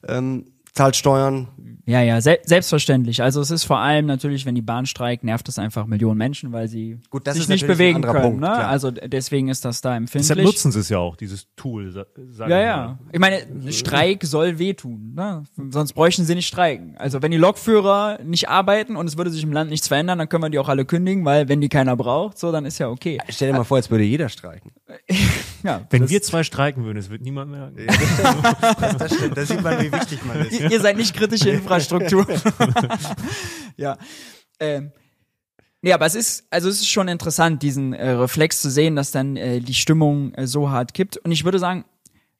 ähm, 0.06 0.44
zahlt 0.78 0.94
Steuern. 0.94 1.48
Ja, 1.86 2.02
ja, 2.02 2.20
se 2.20 2.38
selbstverständlich. 2.44 3.22
Also 3.22 3.40
es 3.40 3.50
ist 3.50 3.64
vor 3.64 3.78
allem 3.78 4.06
natürlich, 4.06 4.44
wenn 4.46 4.54
die 4.54 4.62
Bahn 4.62 4.84
streikt, 4.86 5.24
nervt 5.24 5.48
es 5.48 5.58
einfach 5.58 5.86
Millionen 5.86 6.18
Menschen, 6.18 6.52
weil 6.52 6.68
sie 6.68 6.98
Gut, 7.08 7.26
das 7.26 7.34
sich 7.34 7.44
ist 7.44 7.48
nicht 7.48 7.64
ein 7.64 7.66
bewegen 7.68 7.96
anderer 7.96 8.12
können. 8.12 8.24
Punkt, 8.24 8.40
ne? 8.42 8.50
Also 8.52 8.90
deswegen 8.90 9.48
ist 9.48 9.64
das 9.64 9.80
da 9.80 9.96
empfindlich. 9.96 10.28
Deshalb 10.28 10.44
nutzen 10.46 10.70
sie 10.70 10.80
es 10.80 10.88
ja 10.90 10.98
auch, 10.98 11.16
dieses 11.16 11.48
Tool. 11.56 11.92
Ja, 12.38 12.46
wir 12.46 12.60
ja. 12.60 12.76
mal. 12.76 12.98
Ich 13.10 13.18
meine, 13.18 13.72
Streik 13.72 14.22
soll 14.24 14.58
wehtun. 14.58 15.14
Ne? 15.16 15.44
Sonst 15.70 15.94
bräuchten 15.94 16.24
sie 16.26 16.34
nicht 16.34 16.46
streiken. 16.46 16.94
Also 16.98 17.22
wenn 17.22 17.30
die 17.30 17.38
Lokführer 17.38 18.18
nicht 18.22 18.50
arbeiten 18.50 18.94
und 18.94 19.06
es 19.08 19.16
würde 19.16 19.30
sich 19.30 19.42
im 19.42 19.52
Land 19.52 19.70
nichts 19.70 19.88
verändern, 19.88 20.18
dann 20.18 20.28
können 20.28 20.44
wir 20.44 20.50
die 20.50 20.58
auch 20.58 20.68
alle 20.68 20.84
kündigen, 20.84 21.24
weil 21.24 21.48
wenn 21.48 21.62
die 21.62 21.70
keiner 21.70 21.96
braucht, 21.96 22.38
so 22.38 22.52
dann 22.52 22.66
ist 22.66 22.78
ja 22.78 22.88
okay. 22.90 23.18
Stell 23.30 23.50
dir 23.50 23.56
mal 23.56 23.64
vor, 23.64 23.78
jetzt 23.78 23.90
würde 23.90 24.04
jeder 24.04 24.28
streiken. 24.28 24.72
Ja, 25.64 25.80
Wenn 25.90 26.02
das- 26.02 26.10
wir 26.10 26.22
zwei 26.22 26.44
streiken 26.44 26.84
würden, 26.84 26.98
es 26.98 27.10
wird 27.10 27.20
niemand 27.20 27.50
merken. 27.50 27.76
Das 28.96 29.12
stimmt, 29.12 29.36
da 29.36 29.44
sieht 29.44 29.60
man, 29.60 29.80
wie 29.80 29.90
wichtig 29.90 30.24
man 30.24 30.36
ist. 30.46 30.60
ihr, 30.70 30.80
seid 30.80 30.96
nicht 30.96 31.14
kritische 31.14 31.50
Infrastruktur. 31.50 32.26
ja. 33.76 33.96
Ähm, 34.60 34.92
Nee, 35.80 35.92
aber 35.92 36.06
es 36.06 36.16
ist, 36.16 36.44
also 36.50 36.68
es 36.68 36.80
ist 36.80 36.88
schon 36.88 37.06
interessant, 37.06 37.62
diesen 37.62 37.92
äh, 37.92 38.10
Reflex 38.10 38.60
zu 38.60 38.68
sehen, 38.68 38.96
dass 38.96 39.12
dann 39.12 39.36
äh, 39.36 39.60
die 39.60 39.74
Stimmung 39.74 40.34
äh, 40.34 40.48
so 40.48 40.70
hart 40.70 40.92
kippt. 40.92 41.18
Und 41.18 41.30
ich 41.30 41.44
würde 41.44 41.60
sagen, 41.60 41.84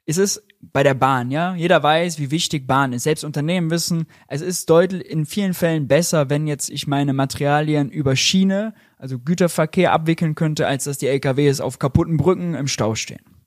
es 0.06 0.16
ist 0.16 0.42
bei 0.60 0.82
der 0.82 0.94
Bahn, 0.94 1.30
ja. 1.30 1.54
Jeder 1.54 1.82
weiß, 1.82 2.18
wie 2.18 2.30
wichtig 2.32 2.66
Bahn 2.66 2.92
ist. 2.92 3.04
Selbst 3.04 3.24
Unternehmen 3.24 3.70
wissen, 3.70 4.06
es 4.26 4.40
ist 4.40 4.68
deutlich 4.68 5.08
in 5.08 5.24
vielen 5.24 5.54
Fällen 5.54 5.86
besser, 5.86 6.30
wenn 6.30 6.48
jetzt 6.48 6.68
ich 6.70 6.88
meine 6.88 7.12
Materialien 7.12 7.90
über 7.90 8.16
Schiene, 8.16 8.74
also 8.96 9.18
Güterverkehr 9.18 9.92
abwickeln 9.92 10.34
könnte, 10.34 10.66
als 10.66 10.84
dass 10.84 10.98
die 10.98 11.06
LKWs 11.06 11.60
auf 11.60 11.78
kaputten 11.78 12.16
Brücken 12.16 12.54
im 12.54 12.66
Stau 12.66 12.94
stehen. 12.96 13.37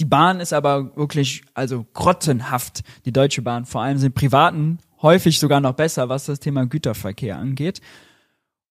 Die 0.00 0.04
Bahn 0.04 0.40
ist 0.40 0.52
aber 0.52 0.96
wirklich, 0.96 1.42
also 1.54 1.84
grottenhaft, 1.92 2.82
die 3.04 3.12
Deutsche 3.12 3.42
Bahn, 3.42 3.64
vor 3.64 3.82
allem 3.82 3.98
sind 3.98 4.14
privaten 4.14 4.78
häufig 5.02 5.38
sogar 5.38 5.60
noch 5.60 5.74
besser, 5.74 6.08
was 6.08 6.26
das 6.26 6.40
Thema 6.40 6.66
Güterverkehr 6.66 7.36
angeht. 7.36 7.80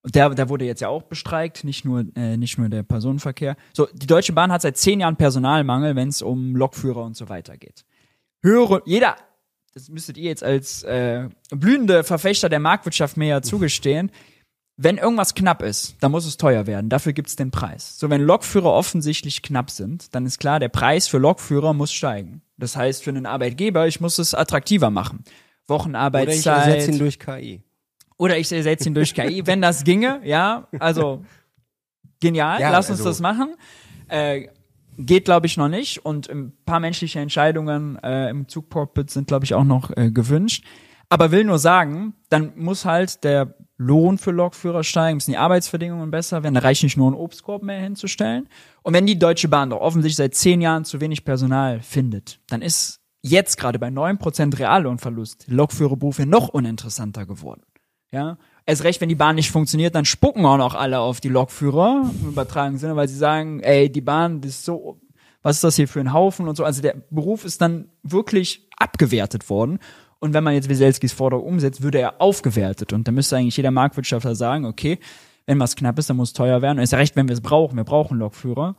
Und 0.04 0.16
der, 0.16 0.30
der 0.30 0.48
wurde 0.50 0.66
jetzt 0.66 0.82
ja 0.82 0.88
auch 0.88 1.04
bestreikt, 1.04 1.64
nicht 1.64 1.84
nur, 1.84 2.06
äh, 2.16 2.38
nicht 2.38 2.58
nur 2.58 2.70
der 2.70 2.84
Personenverkehr. 2.84 3.58
So, 3.74 3.88
die 3.94 4.08
Deutsche 4.08 4.34
Bahn 4.34 4.52
hat 4.52 4.62
seit 4.62 4.78
zehn 4.78 5.02
Jahren 5.02 5.18
Personalmangel, 5.18 5.96
wenn 5.96 6.08
es 6.08 6.22
um 6.22 6.56
Lokführer 6.56 7.04
und 7.04 7.18
so 7.18 7.28
weiter 7.28 7.58
geht. 7.58 7.84
Höhere, 8.42 8.82
jeder, 8.86 9.18
das 9.74 9.90
müsstet 9.90 10.18
ihr 10.18 10.30
jetzt 10.30 10.44
als 10.44 10.84
äh, 10.84 11.28
blühende 11.50 12.04
Verfechter 12.04 12.48
der 12.48 12.60
Marktwirtschaft 12.60 13.18
ja 13.18 13.42
zugestehen, 13.42 14.12
wenn 14.78 14.98
irgendwas 14.98 15.34
knapp 15.34 15.64
ist, 15.64 15.96
dann 16.02 16.12
muss 16.12 16.26
es 16.28 16.38
teuer 16.38 16.68
werden. 16.68 16.90
Dafür 16.90 17.14
gibt's 17.14 17.36
den 17.36 17.50
Preis. 17.50 17.98
So, 17.98 18.10
wenn 18.12 18.22
Lokführer 18.22 18.72
offensichtlich 18.72 19.42
knapp 19.42 19.72
sind, 19.72 20.14
dann 20.14 20.26
ist 20.28 20.40
klar, 20.40 20.60
der 20.60 20.70
Preis 20.70 21.08
für 21.08 21.18
Lokführer 21.18 21.74
muss 21.74 21.92
steigen. 21.92 22.42
Das 22.58 22.76
heißt, 22.78 23.04
für 23.04 23.10
einen 23.10 23.26
Arbeitgeber, 23.26 23.88
ich 23.88 24.00
muss 24.00 24.20
es 24.20 24.36
attraktiver 24.36 24.92
machen. 24.92 25.24
Wochenarbeitszeit. 25.68 26.58
Oder 26.58 26.68
ich 26.68 26.74
ersetze 26.76 26.92
ihn 26.92 27.00
durch 27.00 27.20
KI. 27.20 27.62
Oder 28.18 28.38
ich 28.38 28.52
ersetze 28.52 28.88
ihn 28.90 28.94
durch 28.94 29.14
KI, 29.14 29.46
wenn 29.46 29.62
das 29.62 29.84
ginge, 29.84 30.22
ja, 30.24 30.68
also 30.80 31.24
genial, 32.20 32.62
Ja, 32.62 32.72
lass 32.72 32.90
uns 32.90 33.00
also- 33.00 33.10
das 33.10 33.20
machen. 33.20 33.56
Äh, 34.08 34.48
geht, 34.98 35.26
glaube 35.26 35.48
ich, 35.48 35.58
noch 35.58 35.70
nicht. 35.70 36.06
Und 36.06 36.30
ein 36.30 36.54
paar 36.66 36.80
menschliche 36.80 37.20
Entscheidungen 37.20 37.98
äh, 38.04 38.30
im 38.30 38.48
Zugcockpit 38.48 39.10
sind, 39.10 39.28
glaube 39.28 39.46
ich, 39.46 39.54
auch 39.54 39.64
noch 39.64 39.96
äh, 39.96 40.12
gewünscht. 40.12 40.66
Aber 41.10 41.32
will 41.32 41.44
nur 41.44 41.60
sagen, 41.60 42.14
dann 42.30 42.54
muss 42.56 42.86
halt 42.86 43.24
der 43.24 43.56
Lohn 43.78 44.18
für 44.18 44.32
Lokführer 44.32 44.84
steigen, 44.84 45.18
müssen 45.18 45.32
die 45.32 45.38
Arbeitsbedingungen 45.38 46.10
besser 46.10 46.44
werden. 46.44 46.56
Da 46.56 46.62
reicht 46.62 46.84
nicht 46.84 46.98
nur 46.98 47.08
einen 47.08 47.16
Obstkorb 47.16 47.62
mehr 47.62 47.80
hinzustellen. 47.80 48.50
Und 48.82 48.94
wenn 48.94 49.06
die 49.06 49.20
Deutsche 49.20 49.48
Bahn 49.48 49.70
doch 49.70 49.82
offensichtlich 49.82 50.18
seit 50.18 50.36
zehn 50.36 50.62
Jahren 50.62 50.84
zu 50.84 51.00
wenig 51.00 51.26
Personal 51.26 51.82
findet, 51.82 52.40
dann 52.50 52.62
ist 52.62 53.00
jetzt 53.22 53.58
gerade 53.58 53.78
bei 53.78 53.90
9% 53.90 54.58
Reallohnverlust 54.58 55.46
Lokführerberufe 55.48 56.26
noch 56.26 56.50
uninteressanter 56.50 57.26
geworden. 57.26 57.62
Ja, 58.12 58.38
erst 58.66 58.84
recht, 58.84 59.02
wenn 59.02 59.10
die 59.10 59.16
Bahn 59.16 59.36
nicht 59.36 59.52
funktioniert, 59.52 59.94
dann 59.94 60.06
spucken 60.06 60.46
auch 60.46 60.58
noch 60.58 60.76
alle 60.76 61.00
auf 61.00 61.20
die 61.20 61.30
Lokführer 61.30 62.10
im 62.22 62.30
übertragenen 62.30 62.80
Sinne, 62.80 62.96
weil 62.96 63.10
sie 63.10 63.18
sagen, 63.18 63.60
ey, 63.60 63.92
die 63.92 64.02
Bahn 64.02 64.42
das 64.42 64.52
ist 64.52 64.66
so, 64.66 65.02
was 65.42 65.58
ist 65.58 65.64
das 65.64 65.76
hier 65.76 65.88
für 65.88 66.00
ein 66.00 66.14
Haufen 66.14 66.48
und 66.48 66.56
so. 66.56 66.64
Also 66.64 66.82
der 66.82 66.96
Beruf 67.10 67.44
ist 67.46 67.62
dann 67.62 67.90
wirklich 68.04 68.70
abgewertet 68.78 69.50
worden. 69.50 69.80
Und 70.20 70.34
wenn 70.34 70.44
man 70.44 70.54
jetzt 70.54 70.70
Wieselskis 70.70 71.14
Forderung 71.14 71.46
umsetzt, 71.46 71.82
würde 71.82 72.00
er 72.00 72.22
aufgewertet. 72.22 72.94
Und 72.94 73.08
da 73.08 73.12
müsste 73.12 73.38
eigentlich 73.38 73.58
jeder 73.58 73.72
Marktwirtschaftler 73.72 74.36
sagen, 74.36 74.66
okay, 74.66 75.00
wenn 75.46 75.60
was 75.60 75.76
knapp 75.76 75.98
ist, 76.00 76.10
dann 76.10 76.18
muss 76.18 76.30
es 76.30 76.34
teuer 76.34 76.62
werden. 76.62 76.78
Und 76.80 76.84
ist 76.84 76.92
ja 76.92 76.98
recht, 76.98 77.16
wenn 77.16 77.28
wir 77.28 77.34
es 77.34 77.42
brauchen, 77.42 77.78
wir 77.78 77.84
brauchen 77.84 78.18
Lokführer, 78.18 78.76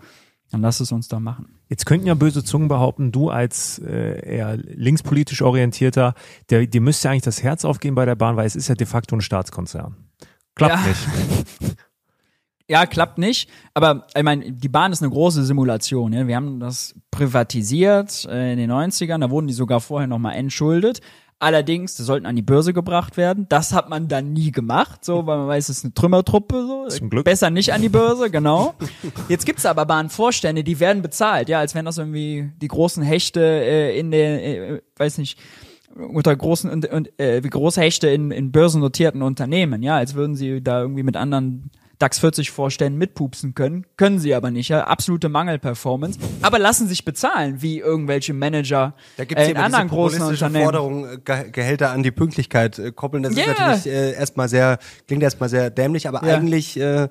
dann 0.51 0.61
lass 0.61 0.81
es 0.81 0.92
uns 0.92 1.09
doch 1.09 1.20
machen. 1.20 1.59
Jetzt 1.68 1.87
könnten 1.87 2.07
ja 2.07 2.14
böse 2.14 2.42
Zungen 2.42 2.68
behaupten, 2.68 3.12
du 3.12 3.31
als 3.31 3.79
äh, 3.79 4.37
eher 4.37 4.57
linkspolitisch 4.57 5.42
orientierter, 5.42 6.14
der, 6.51 6.66
dir 6.66 6.81
müsste 6.81 7.11
eigentlich 7.11 7.22
das 7.22 7.42
Herz 7.42 7.64
aufgehen 7.64 7.94
bei 7.94 8.05
der 8.05 8.14
Bahn, 8.14 8.37
weil 8.37 8.46
es 8.46 8.57
ist 8.57 8.68
ja 8.68 8.74
de 8.74 8.87
facto 8.87 9.14
ein 9.14 9.20
Staatskonzern. 9.20 9.96
Klappt 10.55 10.74
Ja. 10.74 10.88
nicht. 10.88 11.77
Ja, 12.70 12.85
klappt 12.85 13.16
nicht. 13.16 13.48
Aber 13.72 14.07
ich 14.14 14.22
meine, 14.22 14.53
die 14.53 14.68
Bahn 14.68 14.92
ist 14.92 15.03
eine 15.03 15.11
große 15.11 15.42
Simulation. 15.42 16.12
Ja? 16.12 16.27
Wir 16.27 16.37
haben 16.37 16.61
das 16.61 16.94
privatisiert 17.11 18.27
äh, 18.27 18.53
in 18.53 18.59
den 18.59 18.70
90ern, 18.70 19.20
da 19.20 19.31
wurden 19.31 19.46
die 19.46 19.55
sogar 19.55 19.81
vorher 19.81 20.07
nochmal 20.07 20.37
entschuldet. 20.37 21.01
Allerdings, 21.40 21.94
die 21.94 22.03
sollten 22.03 22.27
an 22.27 22.35
die 22.35 22.42
Börse 22.42 22.72
gebracht 22.72 23.16
werden. 23.16 23.46
Das 23.48 23.72
hat 23.72 23.88
man 23.88 24.09
dann 24.09 24.33
nie 24.33 24.51
gemacht, 24.51 25.05
so, 25.05 25.24
weil 25.27 25.38
man 25.38 25.46
weiß, 25.46 25.68
es 25.68 25.79
ist 25.79 25.85
eine 25.85 25.94
Trümmertruppe. 25.94 26.66
So. 26.66 26.88
Zum 26.88 27.11
Glück. 27.11 27.24
Besser 27.24 27.51
nicht 27.51 27.72
an 27.72 27.81
die 27.81 27.88
Börse, 27.88 28.29
genau. 28.29 28.74
Jetzt 29.29 29.46
gibt's 29.46 29.64
aber 29.64 29.87
Bahnvorstände, 29.87 30.64
die 30.64 30.81
werden 30.81 31.01
bezahlt, 31.01 31.48
ja, 31.48 31.61
als 31.61 31.77
wenn 31.77 31.85
das 31.85 31.96
irgendwie 31.96 32.51
die 32.61 32.66
großen 32.66 33.05
Hechte 33.05 33.40
äh, 33.40 33.96
in 33.96 34.11
der, 34.11 34.44
äh, 34.44 34.83
weiß 34.96 35.18
nicht, 35.18 35.38
unter 35.94 36.35
großen 36.35 36.70
und, 36.70 36.87
und 36.87 37.20
äh, 37.20 37.42
wie 37.44 37.51
große 37.51 37.81
Hechte 37.81 38.09
in, 38.09 38.33
in 38.33 38.51
börsennotierten 38.51 39.22
Unternehmen, 39.22 39.83
ja, 39.83 39.96
als 39.96 40.14
würden 40.14 40.35
sie 40.35 40.61
da 40.61 40.81
irgendwie 40.81 41.05
mit 41.05 41.16
anderen 41.16 41.70
DAX 41.99 42.21
40 42.21 42.51
Vorständen 42.53 42.99
mitpupsen 42.99 43.55
können, 43.55 43.85
können 43.97 44.19
sie 44.21 44.35
aber 44.35 44.51
nicht, 44.51 44.69
ja, 44.69 44.85
absolute 44.85 45.29
Mangelperformance, 45.29 46.19
aber 46.43 46.59
lassen 46.59 46.87
sich 46.87 47.05
bezahlen, 47.05 47.61
wie 47.61 47.79
irgendwelche 47.81 48.33
Manager 48.35 48.95
Da 49.17 49.25
gibt 49.25 49.41
es 49.41 49.49
äh, 49.49 49.51
in 49.51 49.57
anderen 49.57 49.89
großen 49.89 50.23
Unternehmen. 50.23 50.65
Forderung, 50.65 51.07
äh, 51.09 51.19
Ge 51.25 51.51
Gehälter 51.51 51.91
an 51.91 52.03
die 52.03 52.11
Pünktlichkeit 52.13 52.79
äh, 52.79 52.93
koppeln. 52.93 53.23
Das 53.25 53.35
Ja. 53.35 53.43
ist 53.45 53.59
natürlich 53.59 53.87
äh, 53.87 54.13
erstmal 54.13 54.49
sehr, 54.49 54.79
klingt 55.09 55.23
erstmal 55.23 55.49
sehr 55.49 55.71
dämlich, 55.71 56.07
aber 56.07 56.25
Ja. 56.25 56.37
eigentlich, 56.37 56.79
äh, 56.79 57.09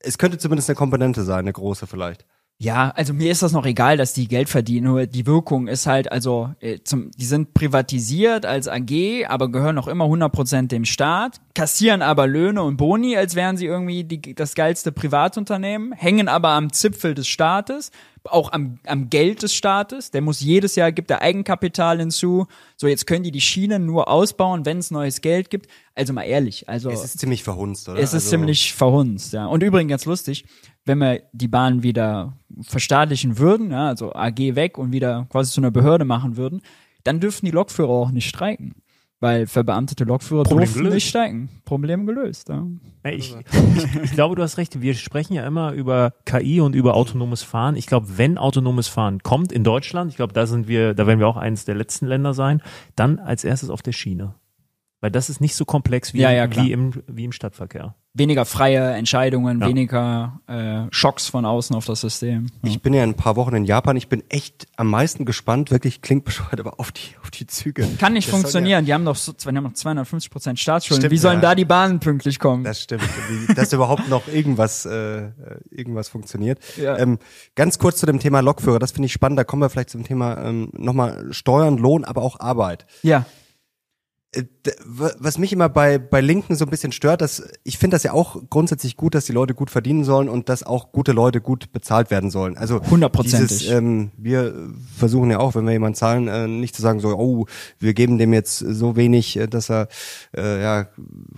es 0.00 0.18
könnte 0.18 0.38
zumindest 0.38 0.68
eine 0.70 0.76
Komponente 0.76 1.22
sein, 1.22 1.40
eine 1.40 1.52
große 1.52 1.86
vielleicht. 1.86 2.24
Ja, 2.58 2.90
also 2.96 3.12
mir 3.12 3.30
ist 3.30 3.42
das 3.42 3.52
noch 3.52 3.66
egal, 3.66 3.98
dass 3.98 4.14
die 4.14 4.28
Geld 4.28 4.48
verdienen, 4.48 4.86
nur 4.86 5.04
die 5.04 5.26
Wirkung 5.26 5.68
ist 5.68 5.86
halt, 5.86 6.10
also 6.10 6.54
äh, 6.60 6.78
zum, 6.82 7.10
die 7.10 7.26
sind 7.26 7.52
privatisiert 7.52 8.46
als 8.46 8.66
AG, 8.66 9.26
aber 9.28 9.50
gehören 9.50 9.74
noch 9.74 9.88
immer 9.88 10.06
100% 10.06 10.68
dem 10.68 10.86
Staat, 10.86 11.38
kassieren 11.54 12.00
aber 12.00 12.26
Löhne 12.26 12.62
und 12.62 12.78
Boni, 12.78 13.14
als 13.14 13.34
wären 13.34 13.58
sie 13.58 13.66
irgendwie 13.66 14.04
die, 14.04 14.34
das 14.34 14.54
geilste 14.54 14.90
Privatunternehmen, 14.90 15.92
hängen 15.92 16.28
aber 16.28 16.50
am 16.50 16.72
Zipfel 16.72 17.14
des 17.14 17.28
Staates, 17.28 17.90
auch 18.24 18.52
am, 18.52 18.78
am 18.86 19.10
Geld 19.10 19.42
des 19.42 19.52
Staates, 19.54 20.10
der 20.10 20.22
muss 20.22 20.40
jedes 20.40 20.76
Jahr, 20.76 20.92
gibt 20.92 21.10
er 21.10 21.20
Eigenkapital 21.20 21.98
hinzu, 21.98 22.46
so 22.76 22.86
jetzt 22.86 23.06
können 23.06 23.22
die 23.22 23.32
die 23.32 23.42
Schienen 23.42 23.84
nur 23.84 24.08
ausbauen, 24.08 24.64
wenn 24.64 24.78
es 24.78 24.90
neues 24.90 25.20
Geld 25.20 25.50
gibt, 25.50 25.70
also 25.94 26.14
mal 26.14 26.22
ehrlich, 26.22 26.70
also 26.70 26.88
Es 26.88 27.04
ist 27.04 27.18
ziemlich 27.18 27.44
verhunzt, 27.44 27.86
oder? 27.86 27.98
es 27.98 28.14
ist 28.14 28.24
Also, 28.24 28.30
ziemlich 28.30 28.72
verhunzt, 28.72 29.34
ja. 29.34 29.44
Und 29.44 29.62
übrigens 29.62 29.90
ganz 29.90 30.04
lustig, 30.06 30.46
wenn 30.86 30.98
wir 30.98 31.22
die 31.32 31.48
Bahn 31.48 31.82
wieder 31.82 32.36
verstaatlichen 32.62 33.38
würden, 33.38 33.72
ja, 33.72 33.88
also 33.88 34.14
AG 34.14 34.38
weg 34.54 34.78
und 34.78 34.92
wieder 34.92 35.26
quasi 35.30 35.52
zu 35.52 35.60
einer 35.60 35.70
Behörde 35.70 36.04
machen 36.04 36.36
würden, 36.36 36.62
dann 37.04 37.20
dürften 37.20 37.46
die 37.46 37.52
Lokführer 37.52 37.90
auch 37.90 38.10
nicht 38.10 38.28
streiken. 38.28 38.74
Weil 39.18 39.46
verbeamtete 39.46 40.04
Lokführer 40.04 40.42
Problem 40.42 40.66
durften 40.66 40.78
gelöst. 40.78 40.94
nicht 40.94 41.08
steigen. 41.08 41.48
Problem 41.64 42.06
gelöst, 42.06 42.50
ja. 42.50 42.66
Ich, 43.04 43.34
ich, 43.34 44.02
ich 44.02 44.10
glaube, 44.12 44.36
du 44.36 44.42
hast 44.42 44.58
recht. 44.58 44.82
Wir 44.82 44.94
sprechen 44.94 45.32
ja 45.32 45.46
immer 45.46 45.72
über 45.72 46.12
KI 46.26 46.60
und 46.60 46.74
über 46.74 46.94
autonomes 46.94 47.42
Fahren. 47.42 47.76
Ich 47.76 47.86
glaube, 47.86 48.18
wenn 48.18 48.36
autonomes 48.36 48.88
Fahren 48.88 49.22
kommt 49.22 49.52
in 49.52 49.64
Deutschland, 49.64 50.10
ich 50.10 50.16
glaube, 50.16 50.34
da 50.34 50.46
sind 50.46 50.68
wir, 50.68 50.92
da 50.92 51.06
werden 51.06 51.18
wir 51.18 51.28
auch 51.28 51.38
eines 51.38 51.64
der 51.64 51.74
letzten 51.76 52.06
Länder 52.06 52.34
sein, 52.34 52.60
dann 52.94 53.18
als 53.18 53.42
erstes 53.42 53.70
auf 53.70 53.80
der 53.80 53.92
Schiene. 53.92 54.34
Weil 55.00 55.10
das 55.10 55.30
ist 55.30 55.40
nicht 55.40 55.54
so 55.54 55.64
komplex 55.64 56.12
wie, 56.12 56.20
Ja, 56.20 56.30
ja, 56.30 56.54
wie, 56.54 56.72
im, 56.72 56.92
wie 57.06 57.24
im 57.24 57.32
Stadtverkehr. 57.32 57.94
Weniger 58.18 58.44
freie 58.46 58.92
Entscheidungen, 58.94 59.60
Ja. 59.60 59.68
weniger 59.68 60.40
äh, 60.46 60.86
Schocks 60.90 61.28
von 61.28 61.44
außen 61.44 61.76
auf 61.76 61.84
das 61.84 62.00
System. 62.00 62.46
Ja. 62.62 62.70
Ich 62.70 62.80
bin 62.80 62.94
ja 62.94 63.04
in 63.04 63.10
ein 63.10 63.14
paar 63.14 63.36
Wochen 63.36 63.54
in 63.54 63.64
Japan. 63.64 63.96
Ich 63.96 64.08
bin 64.08 64.22
echt 64.30 64.66
am 64.76 64.88
meisten 64.88 65.24
gespannt, 65.24 65.70
wirklich 65.70 66.00
klingt 66.02 66.24
bescheuert, 66.24 66.58
aber 66.60 66.80
auf 66.80 66.92
die, 66.92 67.02
auf 67.22 67.30
die 67.30 67.46
Züge. 67.46 67.86
Kann 67.98 68.14
nicht 68.14 68.28
Das 68.28 68.34
funktionieren. 68.34 68.84
Die 68.86 68.94
haben 68.94 69.04
doch 69.04 69.16
so, 69.16 69.32
die 69.32 69.46
haben 69.46 69.62
noch 69.62 69.74
250 69.74 70.30
Prozent 70.30 70.58
Staatsschulden. 70.58 71.02
Stimmt, 71.02 71.12
Wie 71.12 71.18
sollen 71.18 71.36
ja. 71.36 71.40
da 71.50 71.54
die 71.54 71.64
Bahnen 71.66 72.00
pünktlich 72.00 72.38
kommen? 72.38 72.64
Das 72.64 72.82
stimmt. 72.82 73.02
Wie- 73.48 73.54
Dass 73.54 73.72
überhaupt 73.72 74.08
noch 74.08 74.26
irgendwas, 74.28 74.86
äh, 74.86 75.18
äh, 75.18 75.30
irgendwas 75.70 76.08
funktioniert. 76.08 76.58
Ja. 76.76 76.96
Ähm, 76.98 77.18
ganz 77.54 77.78
kurz 77.78 77.98
zu 77.98 78.06
dem 78.06 78.18
Thema 78.18 78.40
Lokführer. 78.40 78.78
Das 78.78 78.92
finde 78.92 79.06
ich 79.06 79.12
spannend. 79.12 79.38
Da 79.38 79.44
kommen 79.44 79.62
wir 79.62 79.68
vielleicht 79.70 79.90
zum 79.90 80.04
Thema 80.04 80.38
ähm, 80.42 80.70
nochmal 80.72 81.26
Steuern, 81.32 81.76
Lohn, 81.78 82.04
aber 82.04 82.22
auch 82.22 82.40
Arbeit. 82.40 82.86
ja. 83.02 83.24
Äh, 84.36 84.44
Was 84.86 85.38
mich 85.38 85.52
immer 85.52 85.68
bei, 85.68 85.98
bei 85.98 86.20
Linken 86.20 86.54
so 86.56 86.64
ein 86.64 86.70
bisschen 86.70 86.92
stört, 86.92 87.20
dass 87.20 87.42
ich 87.64 87.78
finde 87.78 87.94
das 87.94 88.02
ja 88.02 88.12
auch 88.12 88.42
grundsätzlich 88.50 88.96
gut, 88.96 89.14
dass 89.14 89.24
die 89.24 89.32
Leute 89.32 89.54
gut 89.54 89.70
verdienen 89.70 90.04
sollen 90.04 90.28
und 90.28 90.48
dass 90.48 90.62
auch 90.62 90.92
gute 90.92 91.12
Leute 91.12 91.40
gut 91.40 91.72
bezahlt 91.72 92.10
werden 92.10 92.30
sollen. 92.30 92.56
Also 92.56 92.80
Hundertprozentig. 92.90 93.70
ähm, 93.70 94.10
wir 94.16 94.54
versuchen 94.96 95.30
ja 95.30 95.38
auch, 95.38 95.54
wenn 95.54 95.64
wir 95.64 95.72
jemanden 95.72 95.94
zahlen, 95.96 96.28
äh, 96.28 96.46
nicht 96.48 96.74
zu 96.74 96.82
sagen 96.82 97.00
so, 97.00 97.08
oh, 97.16 97.46
wir 97.78 97.94
geben 97.94 98.18
dem 98.18 98.32
jetzt 98.32 98.58
so 98.58 98.96
wenig, 98.96 99.36
äh, 99.38 99.46
dass 99.46 99.70
er 99.70 99.88
äh, 100.36 100.60
ja 100.62 100.86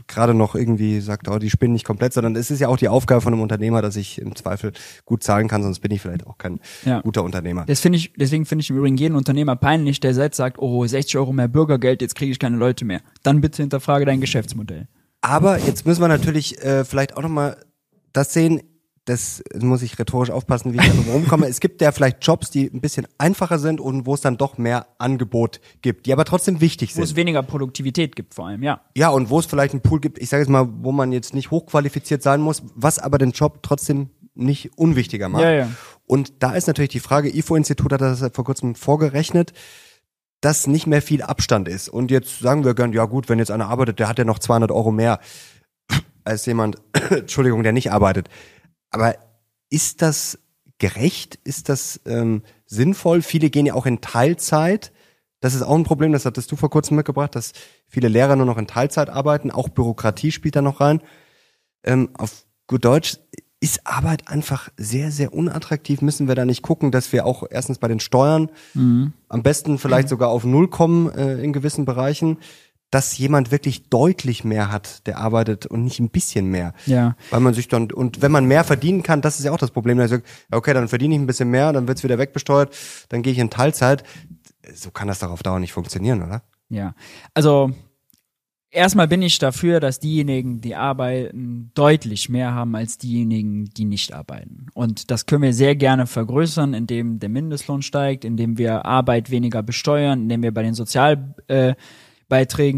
gerade 0.07 0.35
noch 0.35 0.55
irgendwie 0.55 1.01
sagt, 1.01 1.29
oh, 1.29 1.39
die 1.39 1.51
spinnen 1.51 1.75
nicht 1.75 1.85
komplett, 1.85 2.13
sondern 2.15 2.35
es 2.37 2.51
ist 2.51 2.61
ja 2.61 2.69
auch 2.69 2.77
die 2.79 2.89
Aufgabe 2.89 3.21
von 3.21 3.33
einem 3.33 3.43
Unternehmer, 3.43 3.83
dass 3.83 3.97
ich 3.97 4.21
im 4.21 4.35
Zweifel 4.35 4.73
gut 5.05 5.23
zahlen 5.23 5.49
kann, 5.49 5.63
sonst 5.63 5.81
bin 5.81 5.91
ich 5.93 6.01
vielleicht 6.01 6.27
auch 6.27 6.39
kein 6.39 6.61
Ja. 6.85 7.01
guter 7.03 7.23
Unternehmer. 7.23 7.65
Das 7.67 7.81
finde 7.81 7.99
ich, 7.99 8.13
deswegen 8.17 8.47
finde 8.47 8.63
ich 8.63 8.71
im 8.71 8.77
Übrigen 8.79 8.97
jeden 8.97 9.15
Unternehmer 9.15 9.57
peinlich, 9.57 10.01
der 10.01 10.15
selbst 10.15 10.37
sagt, 10.39 10.59
oh, 10.59 10.87
60 10.87 11.17
Euro 11.19 11.33
mehr 11.33 11.49
Bürgergeld, 11.49 12.01
jetzt 12.03 12.15
kriege 12.15 12.33
ich 12.33 12.39
keine 12.39 12.57
Leute 12.57 12.85
mehr. 12.89 13.01
Dann 13.23 13.41
bitte 13.41 13.63
hinterfrage 13.63 14.05
dein 14.05 14.21
Geschäftsmodell. 14.21 14.89
Aber 15.21 15.59
jetzt 15.59 15.87
müssen 15.87 16.01
wir 16.01 16.09
natürlich 16.09 16.61
äh, 16.63 16.85
vielleicht 16.85 17.17
auch 17.17 17.23
nochmal 17.23 17.57
das 18.13 18.33
sehen, 18.33 18.63
das 19.09 19.43
muss 19.59 19.81
ich 19.83 19.99
rhetorisch 19.99 20.31
aufpassen, 20.31 20.75
wie 20.75 20.79
ich 20.79 20.87
da 21.07 21.13
rumkomme. 21.13 21.47
es 21.47 21.61
gibt 21.61 21.81
ja 21.81 21.93
vielleicht 21.93 22.19
Jobs, 22.27 22.51
die 22.51 22.67
ein 22.67 22.81
bisschen 22.81 23.07
einfacher 23.17 23.59
sind 23.59 23.81
und 23.81 24.05
wo 24.05 24.15
es 24.15 24.21
dann 24.21 24.37
doch 24.37 24.59
mehr 24.59 24.87
Angebot 24.99 25.61
gibt, 25.81 26.05
die 26.07 26.13
aber 26.13 26.27
trotzdem 26.27 26.61
wichtig 26.61 26.95
Wo 26.97 27.03
es 27.03 27.11
sind. 27.11 27.17
weniger 27.17 27.43
Produktivität 27.43 28.17
gibt 28.17 28.35
vor 28.35 28.49
allem, 28.49 28.63
ja. 28.63 28.83
Ja, 28.95 29.09
und 29.09 29.31
wo 29.31 29.39
es 29.39 29.47
vielleicht 29.47 29.73
einen 29.73 29.81
Pool 29.81 30.01
gibt, 30.01 30.19
ich 30.19 30.29
sage 30.29 30.43
jetzt 30.43 30.51
mal, 30.51 30.69
wo 30.83 30.93
man 30.93 31.13
jetzt 31.13 31.33
nicht 31.33 31.51
hochqualifiziert 31.51 32.23
sein 32.23 32.43
muss, 32.43 32.63
was 32.75 32.99
aber 32.99 33.17
den 33.17 33.31
Job 33.31 33.63
trotzdem 33.63 34.11
nicht 34.35 34.77
unwichtiger 34.77 35.29
macht. 35.29 35.43
Ja, 35.43 35.53
ja. 35.53 35.71
Und 36.07 36.43
da 36.43 36.53
ist 36.53 36.67
natürlich 36.67 36.91
die 36.91 37.01
Frage, 37.01 37.35
IFO-Institut 37.35 37.93
hat 37.93 38.01
das 38.01 38.21
vor 38.33 38.45
kurzem 38.45 38.75
vorgerechnet, 38.75 39.53
dass 40.41 40.67
nicht 40.67 40.87
mehr 40.87 41.03
viel 41.03 41.23
Abstand 41.23 41.69
ist. 41.69 41.89
Und 41.89 42.11
jetzt 42.11 42.39
sagen 42.39 42.65
wir 42.65 42.75
gern, 42.75 42.93
ja 42.93 43.05
gut, 43.07 43.29
wenn 43.29 43.39
jetzt 43.39 43.51
einer 43.51 43.69
arbeitet, 43.69 43.99
der 43.99 44.09
hat 44.09 44.19
ja 44.19 44.25
noch 44.25 44.39
200 44.39 44.71
Euro 44.71 44.93
mehr 44.93 45.21
als 46.25 46.47
jemand, 46.47 46.77
Entschuldigung, 47.11 47.63
der 47.63 47.73
nicht 47.73 47.91
arbeitet. 47.93 48.29
Aber 48.91 49.17
ist 49.71 50.03
das 50.03 50.39
gerecht? 50.79 51.39
Ist 51.45 51.69
das 51.69 52.01
ähm, 52.07 52.43
sinnvoll? 52.67 53.23
Viele 53.23 53.51
gehen 53.51 53.67
ja 53.67 53.75
auch 53.75 53.87
in 53.87 54.01
Teilzeit. 54.01 54.93
Das 55.41 55.55
ist 55.55 55.63
auch 55.63 55.75
ein 55.75 55.85
Problem, 55.85 56.13
das 56.13 56.25
hattest 56.25 56.51
du 56.51 56.57
vor 56.57 56.71
kurzem 56.71 56.97
mitgebracht, 56.97 57.35
dass 57.35 57.53
viele 57.87 58.09
Lehrer 58.09 58.37
nur 58.37 58.47
noch 58.47 58.59
in 58.59 58.67
Teilzeit 58.67 59.09
arbeiten, 59.09 59.51
auch 59.51 59.69
Bürokratie 59.69 60.33
spielt 60.33 60.57
da 60.57 60.63
noch 60.63 60.81
rein. 60.81 61.01
Ähm, 61.85 62.11
auf 62.15 62.45
gut 62.67 62.85
Deutsch 62.85 63.19
ist 63.61 63.87
Arbeit 63.87 64.29
einfach 64.29 64.69
sehr, 64.77 65.11
sehr 65.11 65.35
unattraktiv. 65.35 66.01
Müssen 66.01 66.29
wir 66.29 66.35
da 66.35 66.45
nicht 66.45 66.63
gucken, 66.63 66.91
dass 66.93 67.13
wir 67.13 67.27
auch 67.27 67.45
erstens 67.51 67.79
bei 67.79 67.89
den 67.89 68.01
Steuern 68.01 68.51
Mhm. 68.75 69.13
am 69.29 69.43
besten 69.43 69.79
vielleicht 69.79 70.09
sogar 70.09 70.29
auf 70.29 70.45
Null 70.45 70.69
kommen 70.69 71.11
äh, 71.11 71.43
in 71.43 71.53
gewissen 71.53 71.85
Bereichen, 71.85 72.39
dass 72.91 73.19
jemand 73.19 73.51
wirklich 73.51 73.91
deutlich 73.91 74.45
mehr 74.45 74.71
hat, 74.73 75.07
der 75.07 75.19
arbeitet 75.19 75.67
und 75.67 75.85
nicht 75.85 76.01
ein 76.01 76.09
bisschen 76.09 76.47
mehr. 76.47 76.73
Ja. 76.87 77.17
Weil 77.31 77.41
man 77.41 77.53
sich 77.53 77.69
dann, 77.69 77.93
und 77.93 78.23
wenn 78.23 78.33
man 78.33 78.47
mehr 78.47 78.65
verdienen 78.65 79.03
kann, 79.03 79.21
das 79.21 79.39
ist 79.39 79.45
ja 79.45 79.53
auch 79.53 79.59
das 79.59 79.73
Problem. 79.73 80.01
Ja, 80.01 80.07
okay, 80.53 80.73
dann 80.73 80.89
verdiene 80.89 81.15
ich 81.15 81.21
ein 81.21 81.27
bisschen 81.27 81.51
mehr, 81.51 81.73
dann 81.73 81.87
wird's 81.87 82.03
wieder 82.03 82.17
wegbesteuert, 82.17 82.75
dann 83.11 83.23
gehe 83.23 83.33
ich 83.33 83.39
in 83.39 83.51
Teilzeit. 83.51 84.05
So 84.73 84.91
kann 84.91 85.09
das 85.09 85.19
doch 85.19 85.31
auf 85.31 85.43
Dauer 85.43 85.59
nicht 85.59 85.73
funktionieren, 85.73 86.23
oder? 86.23 86.43
Ja, 86.71 86.95
also 87.35 87.73
erstmal 88.71 89.09
bin 89.09 89.23
ich 89.23 89.39
dafür, 89.39 89.81
dass 89.81 90.01
diejenigen, 90.01 90.61
die 90.61 90.75
arbeiten, 90.75 91.71
deutlich 91.75 92.29
mehr 92.29 92.55
haben 92.55 92.75
als 92.75 92.99
diejenigen, 92.99 93.67
die 93.67 93.85
nicht 93.85 94.13
arbeiten. 94.13 94.67
Und 94.75 95.11
das 95.11 95.27
können 95.27 95.43
wir 95.43 95.55
sehr 95.55 95.77
gerne 95.77 96.07
vergrößern, 96.07 96.75
indem 96.75 97.19
der 97.19 97.29
Mindestlohn 97.29 97.83
steigt, 97.83 98.25
indem 98.25 98.59
wir 98.59 98.85
Arbeit 98.85 99.31
weniger 99.31 99.63
besteuern, 99.63 100.23
indem 100.23 100.43
wir 100.43 100.53
bei 100.53 100.63
den 100.63 100.75
Sozialbeiträgen, 100.75 101.77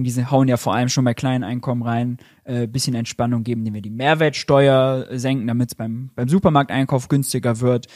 äh, 0.02 0.04
diese 0.04 0.30
hauen 0.30 0.48
ja 0.48 0.56
vor 0.56 0.74
allem 0.74 0.88
schon 0.88 1.04
bei 1.04 1.14
kleinen 1.14 1.44
Einkommen 1.44 1.82
rein, 1.82 2.18
äh, 2.44 2.66
bisschen 2.66 2.94
Entspannung 2.94 3.42
geben, 3.44 3.60
indem 3.62 3.74
wir 3.74 3.82
die 3.82 3.90
Mehrwertsteuer 3.90 5.06
senken, 5.10 5.46
damit 5.46 5.70
es 5.70 5.74
beim, 5.74 6.10
beim 6.14 6.28
Supermarkteinkauf 6.28 7.08
günstiger 7.08 7.60
wird. 7.60 7.86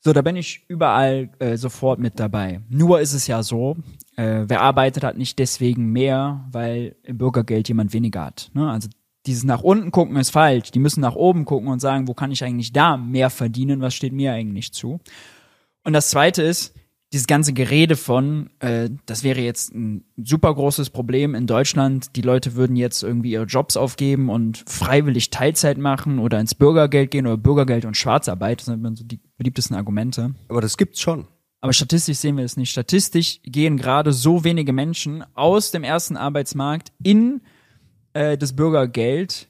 So, 0.00 0.12
da 0.12 0.22
bin 0.22 0.34
ich 0.34 0.64
überall 0.68 1.30
äh, 1.38 1.56
sofort 1.56 2.00
mit 2.00 2.18
dabei. 2.18 2.60
Nur 2.68 3.00
ist 3.00 3.12
es 3.12 3.28
ja 3.28 3.42
so, 3.44 3.76
äh, 4.16 4.44
wer 4.46 4.60
arbeitet, 4.60 5.04
hat 5.04 5.16
nicht 5.16 5.38
deswegen 5.38 5.86
mehr, 5.92 6.44
weil 6.50 6.96
im 7.02 7.18
Bürgergeld 7.18 7.68
jemand 7.68 7.92
weniger 7.92 8.24
hat. 8.24 8.50
Ne? 8.54 8.70
Also 8.70 8.88
dieses 9.26 9.44
nach 9.44 9.62
unten 9.62 9.90
gucken 9.90 10.16
ist 10.16 10.30
falsch. 10.30 10.70
Die 10.70 10.78
müssen 10.78 11.00
nach 11.00 11.14
oben 11.14 11.44
gucken 11.44 11.68
und 11.68 11.80
sagen, 11.80 12.08
wo 12.08 12.14
kann 12.14 12.32
ich 12.32 12.44
eigentlich 12.44 12.72
da 12.72 12.96
mehr 12.96 13.30
verdienen, 13.30 13.80
was 13.80 13.94
steht 13.94 14.12
mir 14.12 14.32
eigentlich 14.32 14.72
zu. 14.72 15.00
Und 15.84 15.92
das 15.92 16.10
Zweite 16.10 16.42
ist, 16.42 16.74
dieses 17.12 17.26
ganze 17.26 17.52
Gerede 17.52 17.96
von, 17.96 18.48
äh, 18.60 18.88
das 19.04 19.22
wäre 19.22 19.40
jetzt 19.40 19.74
ein 19.74 20.04
super 20.16 20.54
großes 20.54 20.90
Problem 20.90 21.34
in 21.34 21.46
Deutschland. 21.46 22.16
Die 22.16 22.22
Leute 22.22 22.54
würden 22.54 22.74
jetzt 22.74 23.02
irgendwie 23.02 23.32
ihre 23.32 23.44
Jobs 23.44 23.76
aufgeben 23.76 24.30
und 24.30 24.64
freiwillig 24.66 25.28
Teilzeit 25.28 25.76
machen 25.76 26.18
oder 26.18 26.40
ins 26.40 26.54
Bürgergeld 26.54 27.10
gehen 27.10 27.26
oder 27.26 27.36
Bürgergeld 27.36 27.84
und 27.84 27.98
Schwarzarbeit. 27.98 28.60
Das 28.60 28.66
sind 28.66 28.74
immer 28.74 28.96
so 28.96 29.04
die 29.04 29.20
beliebtesten 29.36 29.76
Argumente. 29.76 30.34
Aber 30.48 30.62
das 30.62 30.78
gibt's 30.78 31.00
schon. 31.00 31.26
Aber 31.62 31.72
statistisch 31.72 32.18
sehen 32.18 32.36
wir 32.36 32.44
es 32.44 32.56
nicht. 32.56 32.70
Statistisch 32.70 33.40
gehen 33.44 33.76
gerade 33.76 34.12
so 34.12 34.42
wenige 34.42 34.72
Menschen 34.72 35.24
aus 35.34 35.70
dem 35.70 35.84
ersten 35.84 36.16
Arbeitsmarkt 36.16 36.92
in 37.02 37.40
äh, 38.14 38.36
das 38.36 38.54
Bürgergeld 38.54 39.48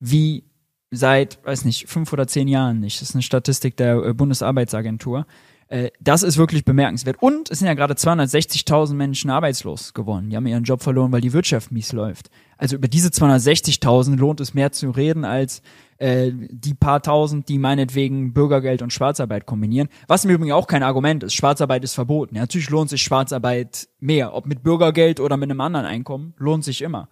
wie 0.00 0.42
seit, 0.90 1.38
weiß 1.44 1.64
nicht, 1.64 1.88
fünf 1.88 2.12
oder 2.12 2.26
zehn 2.26 2.48
Jahren 2.48 2.80
nicht. 2.80 3.00
Das 3.00 3.10
ist 3.10 3.14
eine 3.14 3.22
Statistik 3.22 3.76
der 3.76 3.96
äh, 4.04 4.12
Bundesarbeitsagentur. 4.12 5.24
Äh, 5.68 5.90
das 6.00 6.22
ist 6.22 6.36
wirklich 6.36 6.64
bemerkenswert. 6.64 7.16
Und 7.20 7.50
es 7.50 7.58
sind 7.58 7.68
ja 7.68 7.74
gerade 7.74 7.94
260.000 7.94 8.94
Menschen 8.94 9.30
arbeitslos 9.30 9.94
geworden. 9.94 10.30
Die 10.30 10.36
haben 10.36 10.46
ihren 10.46 10.64
Job 10.64 10.82
verloren, 10.82 11.12
weil 11.12 11.20
die 11.20 11.32
Wirtschaft 11.32 11.72
mies 11.72 11.92
läuft. 11.92 12.30
Also 12.56 12.76
über 12.76 12.88
diese 12.88 13.08
260.000 13.08 14.16
lohnt 14.16 14.40
es 14.40 14.54
mehr 14.54 14.72
zu 14.72 14.90
reden 14.90 15.24
als 15.24 15.62
äh, 15.98 16.30
die 16.32 16.74
paar 16.74 17.02
tausend, 17.02 17.48
die 17.48 17.58
meinetwegen 17.58 18.32
Bürgergeld 18.32 18.82
und 18.82 18.92
Schwarzarbeit 18.92 19.46
kombinieren. 19.46 19.88
Was 20.06 20.24
im 20.24 20.30
Übrigen 20.30 20.52
auch 20.52 20.66
kein 20.66 20.82
Argument 20.82 21.24
ist. 21.24 21.34
Schwarzarbeit 21.34 21.84
ist 21.84 21.94
verboten. 21.94 22.36
Ja, 22.36 22.42
natürlich 22.42 22.70
lohnt 22.70 22.90
sich 22.90 23.02
Schwarzarbeit 23.02 23.88
mehr. 23.98 24.34
Ob 24.34 24.46
mit 24.46 24.62
Bürgergeld 24.62 25.20
oder 25.20 25.36
mit 25.36 25.50
einem 25.50 25.60
anderen 25.60 25.86
Einkommen, 25.86 26.34
lohnt 26.38 26.64
sich 26.64 26.82
immer. 26.82 27.08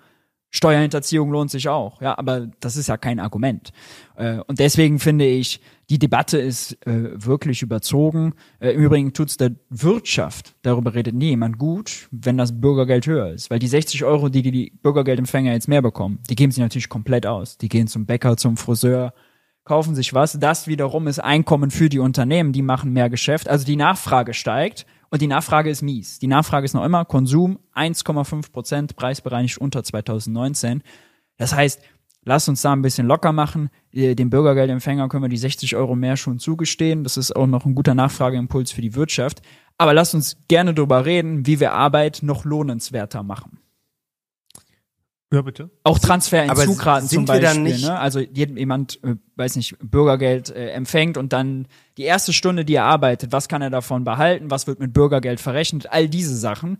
Steuerhinterziehung 0.55 1.33
lohnt 1.33 1.51
sich 1.51 1.69
auch, 1.69 2.01
ja, 2.01 2.17
aber 2.17 2.47
das 2.61 2.77
ist 2.77 2.87
ja 2.87 2.97
kein 2.97 3.19
Argument. 3.19 3.73
Äh, 4.15 4.39
und 4.47 4.61
deswegen 4.61 5.01
finde 5.01 5.27
ich, 5.27 5.61
die 5.91 5.99
Debatte 5.99 6.39
ist 6.39 6.87
äh, 6.87 7.11
wirklich 7.15 7.63
überzogen. 7.63 8.35
Äh, 8.59 8.71
Im 8.71 8.83
Übrigen 8.83 9.13
tut's 9.13 9.37
der 9.37 9.53
Wirtschaft, 9.71 10.55
darüber 10.63 10.95
redet 10.95 11.15
nie 11.15 11.31
jemand 11.31 11.59
gut, 11.59 12.09
wenn 12.11 12.39
das 12.39 12.61
Bürgergeld 12.61 13.07
höher 13.07 13.31
ist. 13.31 13.51
Weil 13.51 13.59
die 13.59 13.69
60 13.69 14.05
Euro, 14.05 14.29
die 14.29 14.43
die, 14.43 14.51
die 14.51 14.73
Bürgergeldempfänger 14.83 15.53
jetzt 15.53 15.69
mehr 15.69 15.83
bekommen, 15.83 16.21
die 16.29 16.35
geben 16.35 16.53
sie 16.53 16.61
natürlich 16.61 16.89
komplett 16.89 17.27
aus. 17.27 17.59
Die 17.59 17.69
gehen 17.69 17.87
zum 17.87 18.07
Bäcker, 18.07 18.37
zum 18.37 18.57
Friseur, 18.57 19.13
kaufen 19.65 19.95
sich 19.95 20.15
was. 20.15 20.39
Das 20.39 20.69
wiederum 20.69 21.07
ist 21.07 21.19
Einkommen 21.19 21.71
für 21.71 21.89
die 21.89 21.99
Unternehmen, 21.99 22.53
die 22.53 22.63
machen 22.63 22.93
mehr 22.93 23.11
Geschäft. 23.11 23.49
Also 23.49 23.65
die 23.65 23.77
Nachfrage 23.77 24.35
steigt 24.35 24.87
und 25.11 25.23
die 25.23 25.27
Nachfrage 25.27 25.71
ist 25.71 25.83
mies. 25.83 26.19
Die 26.19 26.27
Nachfrage 26.27 26.65
ist 26.65 26.75
noch 26.75 26.85
immer 26.85 27.05
Konsum 27.05 27.59
1,5 27.75 28.53
Prozent, 28.53 28.97
preisbereinigt 28.97 29.59
unter 29.59 29.83
2019. 29.83 30.83
Das 31.37 31.55
heißt, 31.55 31.81
lass 32.25 32.49
uns 32.49 32.63
da 32.63 32.73
ein 32.73 32.83
bisschen 32.83 33.07
locker 33.07 33.33
machen. 33.33 33.71
Äh, 33.93 34.15
Dem 34.15 34.31
Bürgergeldempfänger 34.31 35.09
können 35.09 35.23
wir 35.25 35.29
die 35.29 35.37
60 35.37 35.77
Euro 35.77 35.95
mehr 35.95 36.17
schon 36.17 36.39
zugestehen. 36.39 37.05
Das 37.05 37.17
ist 37.17 37.35
auch 37.35 37.47
noch 37.47 37.65
ein 37.67 37.75
guter 37.75 37.95
Nachfrageimpuls 37.95 38.73
für 38.73 38.81
die 38.83 38.95
Wirtschaft. 38.95 39.43
Aber 39.79 39.93
lass 39.95 40.15
uns 40.15 40.37
gerne 40.49 40.73
darüber 40.75 41.05
reden, 41.05 41.47
wie 41.47 41.61
wir 41.61 41.73
Arbeit 41.73 42.21
noch 42.23 42.45
lohnenswerter 42.45 43.23
machen. 43.23 43.59
Ja, 45.33 45.43
bitte. 45.43 45.71
Auch 45.83 45.99
Transfer 45.99 46.45
in 46.45 46.51
Aber 46.51 46.65
Zugraten 46.65 47.09
sind 47.09 47.27
zum 47.27 47.35
wir 47.35 47.41
Beispiel. 47.41 47.55
dann 47.55 47.63
nicht- 47.65 47.85
ne? 47.85 47.99
Also 47.99 48.21
jemand, 48.21 49.03
äh, 49.03 49.17
weiß 49.35 49.57
nicht, 49.57 49.77
Bürgergeld 49.81 50.51
äh, 50.51 50.69
empfängt 50.71 51.17
und 51.17 51.33
dann 51.33 51.67
die 51.99 52.03
erste 52.05 52.33
Stunde, 52.33 52.65
die 52.65 52.75
er 52.77 52.85
arbeitet, 52.85 53.33
was 53.33 53.49
kann 53.49 53.61
er 53.61 53.71
davon 53.71 54.05
behalten, 54.05 54.51
was 54.53 54.69
wird 54.69 54.79
mit 54.79 54.93
Bürgergeld 54.93 55.41
verrechnet, 55.41 55.91
all 55.91 56.09
diese 56.09 56.37
Sachen. 56.37 56.79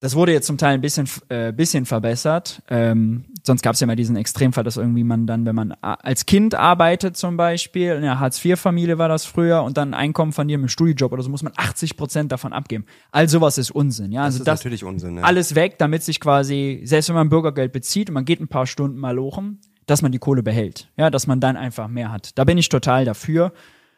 Das 0.00 0.16
wurde 0.16 0.32
jetzt 0.32 0.46
zum 0.46 0.58
Teil 0.58 0.74
ein 0.74 0.80
bisschen, 0.80 1.08
äh, 1.28 1.52
bisschen 1.52 1.86
verbessert. 1.86 2.62
Ähm, 2.70 3.26
sonst 3.44 3.62
gab 3.62 3.74
es 3.74 3.80
ja 3.80 3.86
mal 3.86 3.96
diesen 3.96 4.16
Extremfall, 4.16 4.64
dass 4.64 4.76
irgendwie 4.76 5.04
man 5.04 5.26
dann, 5.26 5.46
wenn 5.46 5.54
man 5.54 5.72
als 5.80 6.26
Kind 6.26 6.54
arbeitet 6.54 7.16
zum 7.16 7.36
Beispiel, 7.36 7.92
in 7.92 7.98
einer 7.98 8.20
Hartz-IV-Familie 8.20 8.98
war 8.98 9.08
das 9.08 9.24
früher 9.24 9.62
und 9.62 9.76
dann 9.76 9.94
ein 9.94 10.00
Einkommen 10.00 10.32
von 10.32 10.48
dir 10.48 10.54
im 10.54 10.68
Studiojob 10.68 11.12
oder 11.12 11.22
so, 11.22 11.30
muss 11.30 11.42
man 11.42 11.52
80 11.56 11.96
Prozent 11.96 12.32
davon 12.32 12.52
abgeben. 12.52 12.84
All 13.12 13.28
sowas 13.28 13.58
ist 13.58 13.70
Unsinn. 13.70 14.12
Ja, 14.12 14.20
Das 14.22 14.26
also 14.26 14.38
ist 14.38 14.46
das, 14.48 14.60
natürlich 14.60 14.84
Unsinn. 14.84 15.16
Ja. 15.16 15.22
alles 15.22 15.54
weg, 15.54 15.78
damit 15.78 16.02
sich 16.02 16.20
quasi, 16.20 16.80
selbst 16.84 17.08
wenn 17.08 17.16
man 17.16 17.28
Bürgergeld 17.28 17.72
bezieht 17.72 18.08
und 18.10 18.14
man 18.14 18.24
geht 18.24 18.40
ein 18.40 18.48
paar 18.48 18.66
Stunden 18.66 18.98
mal 18.98 19.14
lochen, 19.14 19.60
dass 19.86 20.02
man 20.02 20.12
die 20.12 20.18
Kohle 20.18 20.42
behält. 20.42 20.88
Ja, 20.96 21.10
dass 21.10 21.26
man 21.26 21.40
dann 21.40 21.56
einfach 21.56 21.88
mehr 21.88 22.12
hat. 22.12 22.38
Da 22.38 22.44
bin 22.44 22.58
ich 22.58 22.68
total 22.68 23.04
dafür. 23.04 23.52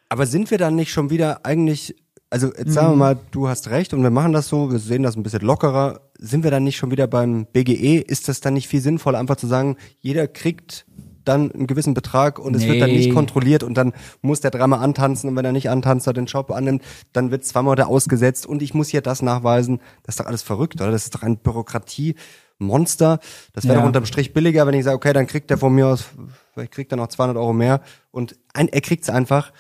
Aber 0.09 0.27
sind 0.27 0.51
wir 0.51 0.59
dann 0.59 0.75
nicht 0.77 0.91
schon 0.93 1.11
wieder 1.11 1.45
eigentlich, 1.45 1.97
also 2.33 2.49
jetzt 2.49 2.73
sagen 2.73 2.89
wir 2.89 2.93
Mhm. 2.95 2.99
mal, 2.99 3.19
du 3.31 3.49
hast 3.49 3.69
recht 3.71 3.93
und 3.95 4.03
wir 4.03 4.11
machen 4.11 4.33
das 4.33 4.49
so, 4.49 4.71
wir 4.73 4.79
sehen 4.79 5.03
das 5.03 5.17
ein 5.17 5.23
bisschen 5.23 5.43
lockerer. 5.43 6.01
Sind 6.19 6.43
wir 6.45 6.51
dann 6.51 6.65
nicht 6.65 6.77
schon 6.77 6.91
wieder 6.91 7.07
beim 7.07 7.47
BGE? 7.53 7.99
Ist 7.99 8.29
das 8.29 8.41
dann 8.41 8.55
nicht 8.55 8.69
viel 8.69 8.81
sinnvoller, 8.81 9.19
einfach 9.19 9.37
zu 9.37 9.47
sagen, 9.47 9.77
jeder 10.01 10.27
kriegt 10.27 10.87
dann 11.25 11.53
einen 11.53 11.69
gewissen 11.69 11.95
Betrag 11.95 12.41
und 12.41 12.57
es 12.57 12.67
wird 12.67 12.81
dann 12.81 12.91
nicht 12.91 13.07
Nee. 13.09 13.13
kontrolliert 13.15 13.63
und 13.63 13.75
dann 13.75 13.93
muss 14.23 14.41
der 14.41 14.51
dreimal 14.51 14.81
antanzen 14.81 15.31
und 15.31 15.37
wenn 15.37 15.45
er 15.45 15.53
nicht 15.53 15.71
antanzt 15.71 16.09
oder 16.09 16.15
den 16.21 16.27
Job 16.27 16.51
annimmt, 16.51 16.83
dann 17.13 17.31
wird 17.31 17.45
zweimal 17.45 17.77
der 17.77 17.87
ausgesetzt 17.87 18.45
und 18.45 18.61
ich 18.61 18.75
muss 18.75 18.89
hier 18.89 19.03
das 19.03 19.23
nachweisen. 19.23 19.79
Das 20.03 20.15
ist 20.17 20.21
doch 20.21 20.27
alles 20.27 20.43
verrückt, 20.43 20.81
oder? 20.81 20.91
Das 20.91 21.05
ist 21.05 21.15
doch 21.15 21.23
ein 21.23 21.37
Bürokratiemonster. 21.39 23.21
Das 23.53 23.65
wäre 23.65 23.75
Ja. 23.75 23.81
doch 23.81 23.87
unterm 23.87 24.05
Strich 24.07 24.33
billiger, 24.33 24.67
wenn 24.67 24.75
ich 24.75 24.85
sage, 24.85 24.97
okay, 24.97 25.13
dann 25.13 25.27
kriegt 25.29 25.51
der 25.51 25.59
von 25.59 25.73
mir 25.75 25.87
aus, 25.87 26.07
vielleicht 26.55 26.73
kriegt 26.73 26.93
er 26.93 26.97
noch 26.97 27.09
200 27.09 27.37
Euro 27.37 27.53
mehr 27.53 27.83
und 28.11 28.37
ein, 28.53 28.69
er 28.69 28.81
kriegt's 28.81 29.09
einfach. 29.09 29.53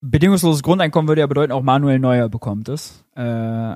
Bedingungsloses 0.00 0.62
Grundeinkommen 0.62 1.08
würde 1.08 1.22
ja 1.22 1.26
bedeuten, 1.26 1.50
auch 1.52 1.62
Manuel 1.62 1.98
Neuer 1.98 2.28
bekommt 2.28 2.68
es. 2.68 3.04
Äh, 3.16 3.20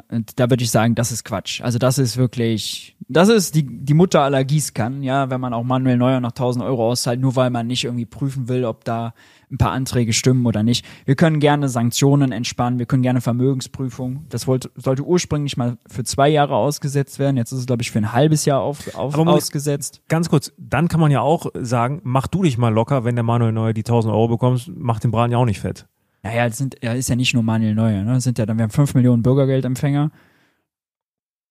und 0.09 0.39
da 0.39 0.51
würde 0.51 0.63
ich 0.63 0.71
sagen, 0.71 0.95
das 0.95 1.11
ist 1.11 1.25
Quatsch. 1.25 1.61
Also 1.63 1.81
das 1.81 1.99
ist 1.99 2.17
wirklich, 2.17 2.97
das 3.09 3.29
ist 3.29 3.57
die, 3.57 3.67
die 3.67 3.95
Mutter 3.95 4.21
aller 4.23 4.45
Gießkannen, 4.45 5.03
ja, 5.03 5.31
wenn 5.31 5.41
man 5.41 5.53
auch 5.53 5.65
Manuel 5.65 5.97
Neuer 5.97 6.21
noch 6.21 6.31
1000 6.31 6.65
Euro 6.65 6.91
auszahlt, 6.91 7.21
nur 7.21 7.35
weil 7.35 7.51
man 7.51 7.67
nicht 7.67 7.83
irgendwie 7.83 8.07
prüfen 8.07 8.49
will, 8.49 8.65
ob 8.65 8.85
da 8.85 9.15
ein 9.51 9.59
paar 9.59 9.73
Anträge 9.73 10.13
stimmen 10.13 10.47
oder 10.47 10.63
nicht. 10.63 10.87
Wir 11.07 11.17
können 11.17 11.41
gerne 11.41 11.69
Sanktionen 11.69 12.31
entspannen, 12.31 12.79
wir 12.79 12.87
können 12.87 13.03
gerne 13.03 13.21
Vermögensprüfung. 13.21 14.25
Das 14.29 14.47
wollte, 14.47 14.71
sollte 14.77 15.03
ursprünglich 15.03 15.57
mal 15.57 15.77
für 15.89 16.05
zwei 16.05 16.29
Jahre 16.29 16.55
ausgesetzt 16.55 17.19
werden. 17.19 17.37
Jetzt 17.37 17.51
ist 17.51 17.59
es, 17.59 17.67
glaube 17.67 17.83
ich, 17.83 17.91
für 17.91 17.99
ein 17.99 18.13
halbes 18.13 18.45
Jahr 18.45 18.61
auf, 18.61 18.95
auf, 18.95 19.19
Aber 19.19 19.33
ausgesetzt. 19.33 20.03
Ganz 20.09 20.29
kurz, 20.29 20.53
dann 20.57 20.87
kann 20.87 21.01
man 21.01 21.11
ja 21.11 21.21
auch 21.21 21.47
sagen, 21.55 22.01
mach 22.05 22.29
du 22.29 22.45
dich 22.45 22.59
mal 22.59 22.73
locker, 22.73 23.05
wenn 23.05 23.17
der 23.17 23.25
Manuel 23.25 23.51
Neuer 23.51 23.73
die 23.73 23.81
1000 23.81 24.15
Euro 24.15 24.29
bekommst, 24.29 24.71
mach 24.73 25.01
den 25.01 25.11
Braten 25.11 25.33
ja 25.33 25.39
auch 25.39 25.45
nicht 25.45 25.61
fett. 25.61 25.87
Naja, 26.23 26.49
das 26.49 26.59
sind, 26.59 26.77
ja, 26.83 26.93
ist 26.93 27.09
ja 27.09 27.17
nicht 27.17 27.35
nur 27.35 27.43
Manuel 27.43 27.75
Neuer, 27.75 28.03
ne? 28.03 28.15
Das 28.15 28.25
sind 28.25 28.39
ja 28.39 28.47
dann, 28.47 28.57
wir 28.57 28.63
haben 28.63 28.71
fünf 28.71 28.95
Millionen 28.95 29.23
Bürgergeldempfänger. 29.23 30.11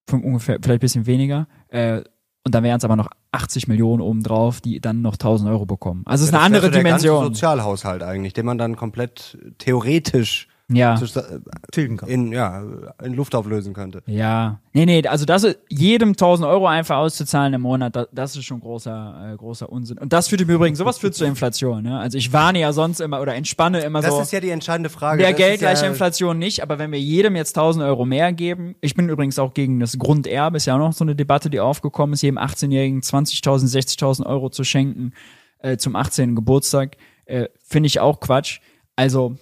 Fünf, 0.09 0.23
ungefähr, 0.23 0.59
vielleicht 0.61 0.77
ein 0.77 0.79
bisschen 0.79 1.05
weniger. 1.05 1.47
Äh, 1.67 2.01
und 2.43 2.55
dann 2.55 2.63
wären 2.63 2.77
es 2.77 2.83
aber 2.83 2.95
noch 2.95 3.09
80 3.31 3.67
Millionen 3.67 4.01
obendrauf, 4.01 4.61
die 4.61 4.79
dann 4.79 5.01
noch 5.01 5.13
1000 5.13 5.49
Euro 5.49 5.65
bekommen. 5.65 6.03
Also 6.05 6.23
es 6.23 6.29
ist 6.29 6.33
eine 6.33 6.43
andere 6.43 6.65
so 6.65 6.71
der 6.71 6.83
ganze 6.83 7.05
Dimension. 7.05 7.25
Sozialhaushalt 7.25 8.01
eigentlich, 8.01 8.33
den 8.33 8.45
man 8.45 8.57
dann 8.57 8.75
komplett 8.75 9.37
theoretisch 9.59 10.47
Ja. 10.75 10.97
sta- 11.05 11.23
Tilgen 11.71 11.97
kann. 11.97 12.09
in, 12.09 12.31
ja, 12.31 12.63
in 13.03 13.13
Luft 13.13 13.35
auflösen 13.35 13.73
könnte. 13.73 14.01
Ja. 14.05 14.59
Nee, 14.73 14.85
nee, 14.85 15.05
also 15.07 15.25
das 15.25 15.43
ist, 15.43 15.59
jedem 15.69 16.09
1000 16.09 16.47
Euro 16.47 16.67
einfach 16.67 16.97
auszuzahlen 16.97 17.53
im 17.53 17.61
Monat, 17.61 17.95
das, 17.95 18.07
das 18.11 18.35
ist 18.35 18.45
schon 18.45 18.59
großer, 18.61 19.31
äh, 19.33 19.37
großer 19.37 19.69
Unsinn. 19.69 19.97
Und 19.97 20.13
das 20.13 20.27
führt 20.29 20.41
im 20.41 20.49
Übrigen, 20.49 20.75
sowas 20.75 20.97
führt 20.97 21.13
zur 21.15 21.27
Inflation, 21.27 21.83
ne? 21.83 21.99
Also 21.99 22.17
ich 22.17 22.31
warne 22.33 22.59
ja 22.59 22.71
sonst 22.73 22.99
immer 23.01 23.21
oder 23.21 23.35
entspanne 23.35 23.81
immer 23.81 24.01
Das 24.01 24.11
so. 24.15 24.21
ist 24.21 24.31
ja 24.31 24.39
die 24.39 24.49
entscheidende 24.49 24.89
Frage. 24.89 25.21
Der 25.21 25.31
Das 25.31 25.37
Geld 25.37 25.55
ist 25.55 25.61
ja, 25.61 25.73
gleich 25.73 25.83
Inflation 25.87 26.37
nicht, 26.39 26.63
aber 26.63 26.79
wenn 26.79 26.91
wir 26.91 26.99
jedem 26.99 27.35
jetzt 27.35 27.57
1000 27.57 27.83
Euro 27.85 28.05
mehr 28.05 28.31
geben, 28.33 28.75
ich 28.81 28.95
bin 28.95 29.09
übrigens 29.09 29.37
auch 29.39 29.53
gegen 29.53 29.79
das 29.79 29.97
Grunderbe, 29.97 30.57
ist 30.57 30.65
ja 30.67 30.75
auch 30.75 30.79
noch 30.79 30.93
so 30.93 31.03
eine 31.03 31.15
Debatte, 31.15 31.49
die 31.49 31.59
aufgekommen 31.59 32.13
ist, 32.13 32.21
jedem 32.21 32.37
18-Jährigen 32.37 33.01
20.000, 33.01 33.67
60.000 33.67 34.25
Euro 34.25 34.49
zu 34.49 34.63
schenken 34.63 35.13
äh, 35.59 35.77
zum 35.77 35.95
18. 35.95 36.35
Geburtstag, 36.35 36.95
äh, 37.25 37.47
finde 37.63 37.87
ich 37.87 37.99
auch 37.99 38.19
Quatsch. 38.19 38.59
Also 38.95 39.35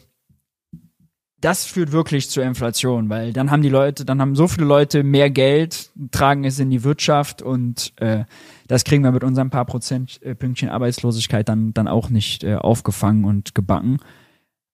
das 1.41 1.65
führt 1.65 1.91
wirklich 1.91 2.29
zur 2.29 2.43
Inflation, 2.43 3.09
weil 3.09 3.31
dann 3.33 3.49
haben 3.51 3.61
die 3.61 3.69
Leute, 3.69 4.03
dann 4.05 4.19
haben 4.21 4.35
so 4.35 4.47
viele 4.47 4.65
Leute 4.65 5.03
mehr 5.03 5.29
Geld, 5.29 5.89
tragen 6.11 6.43
es 6.43 6.59
in 6.59 6.69
die 6.69 6.83
Wirtschaft 6.83 7.41
und 7.41 7.93
äh, 7.97 8.25
das 8.67 8.83
kriegen 8.83 9.03
wir 9.03 9.11
mit 9.11 9.23
unseren 9.23 9.49
paar 9.49 9.65
Prozent 9.65 10.21
äh, 10.21 10.35
Pünktchen 10.35 10.69
Arbeitslosigkeit 10.69 11.47
dann 11.47 11.73
dann 11.73 11.87
auch 11.87 12.09
nicht 12.09 12.43
äh, 12.43 12.55
aufgefangen 12.55 13.23
und 13.23 13.55
gebacken. 13.55 13.97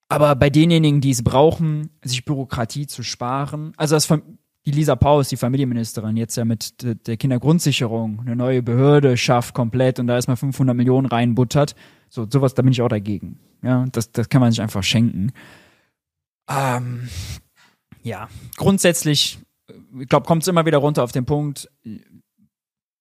Aber 0.07 0.35
bei 0.35 0.49
denjenigen, 0.49 1.01
die 1.01 1.11
es 1.11 1.23
brauchen, 1.23 1.89
sich 2.03 2.25
Bürokratie 2.25 2.87
zu 2.87 3.03
sparen, 3.03 3.73
also 3.77 3.95
das 3.95 4.05
Fam- 4.05 4.37
die 4.65 4.71
Lisa 4.71 4.95
Paus, 4.95 5.29
die 5.29 5.37
Familienministerin, 5.37 6.17
jetzt 6.17 6.35
ja 6.37 6.45
mit 6.45 6.81
de- 6.81 6.95
der 6.95 7.17
Kindergrundsicherung 7.17 8.21
eine 8.21 8.35
neue 8.35 8.63
Behörde 8.63 9.17
schafft 9.17 9.53
komplett 9.53 9.99
und 9.99 10.07
da 10.07 10.15
erstmal 10.15 10.37
500 10.37 10.75
Millionen 10.75 11.05
reinbuttert, 11.05 11.75
so 12.09 12.27
sowas, 12.29 12.55
da 12.55 12.63
bin 12.63 12.71
ich 12.71 12.81
auch 12.81 12.87
dagegen. 12.89 13.39
Ja, 13.61 13.85
das, 13.91 14.11
das 14.11 14.29
kann 14.29 14.41
man 14.41 14.51
sich 14.51 14.61
einfach 14.61 14.83
schenken. 14.83 15.31
Ähm, 16.49 17.09
ja, 18.03 18.29
grundsätzlich, 18.57 19.39
äh, 19.67 19.73
ich 20.01 20.09
glaube, 20.09 20.25
kommt 20.25 20.43
es 20.43 20.47
immer 20.47 20.65
wieder 20.65 20.77
runter 20.77 21.03
auf 21.03 21.11
den 21.11 21.25
Punkt, 21.25 21.69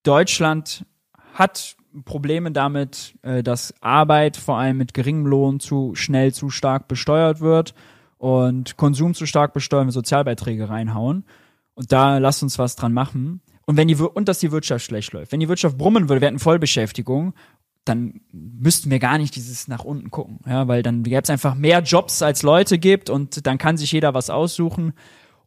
Deutschland 0.03 0.84
hat 1.32 1.76
Probleme 2.05 2.51
damit, 2.53 3.14
äh, 3.22 3.42
dass 3.42 3.74
Arbeit 3.80 4.36
vor 4.36 4.59
allem 4.59 4.78
mit 4.78 4.95
geringem 4.95 5.26
Lohn 5.26 5.61
zu 5.61 5.95
schnell 5.95 6.32
zu 6.32 6.51
stark 6.51 6.88
besteuert 6.88 7.40
wird 7.40 7.74
und 8.18 8.76
Konsum 8.76 9.14
zu 9.14 9.26
stark 9.26 9.53
besteuern, 9.53 9.90
Sozialbeiträge 9.90 10.68
reinhauen. 10.68 11.24
Und 11.74 11.92
da 11.92 12.18
lasst 12.18 12.42
uns 12.42 12.59
was 12.59 12.76
dran 12.76 12.92
machen. 12.92 13.40
Und 13.66 13.76
wenn 13.76 13.88
die 13.88 13.97
und 13.97 14.28
dass 14.28 14.38
die 14.40 14.53
Wirtschaft 14.53 14.84
schlecht 14.84 15.12
läuft. 15.12 15.32
Wenn 15.32 15.40
die 15.40 15.49
Wirtschaft 15.49 15.78
brummen 15.78 16.09
würde, 16.09 16.20
wir 16.20 16.28
hätten 16.28 16.38
Vollbeschäftigung, 16.38 17.34
dann 17.85 18.20
müssten 18.32 18.91
wir 18.91 18.99
gar 18.99 19.18
nicht 19.18 19.37
dieses 19.37 19.68
nach 19.68 19.85
unten 19.85 20.11
gucken, 20.11 20.41
ja, 20.47 20.68
weil 20.68 20.82
dann 20.82 21.03
gäbe 21.03 21.20
es 21.22 21.30
einfach 21.30 21.55
mehr 21.55 21.80
Jobs 21.82 22.22
als 22.22 22.43
Leute 22.43 22.78
gibt 22.78 23.11
und 23.11 23.47
dann 23.47 23.59
kann 23.59 23.76
sich 23.76 23.93
jeder 23.93 24.14
was 24.14 24.30
aussuchen. 24.30 24.95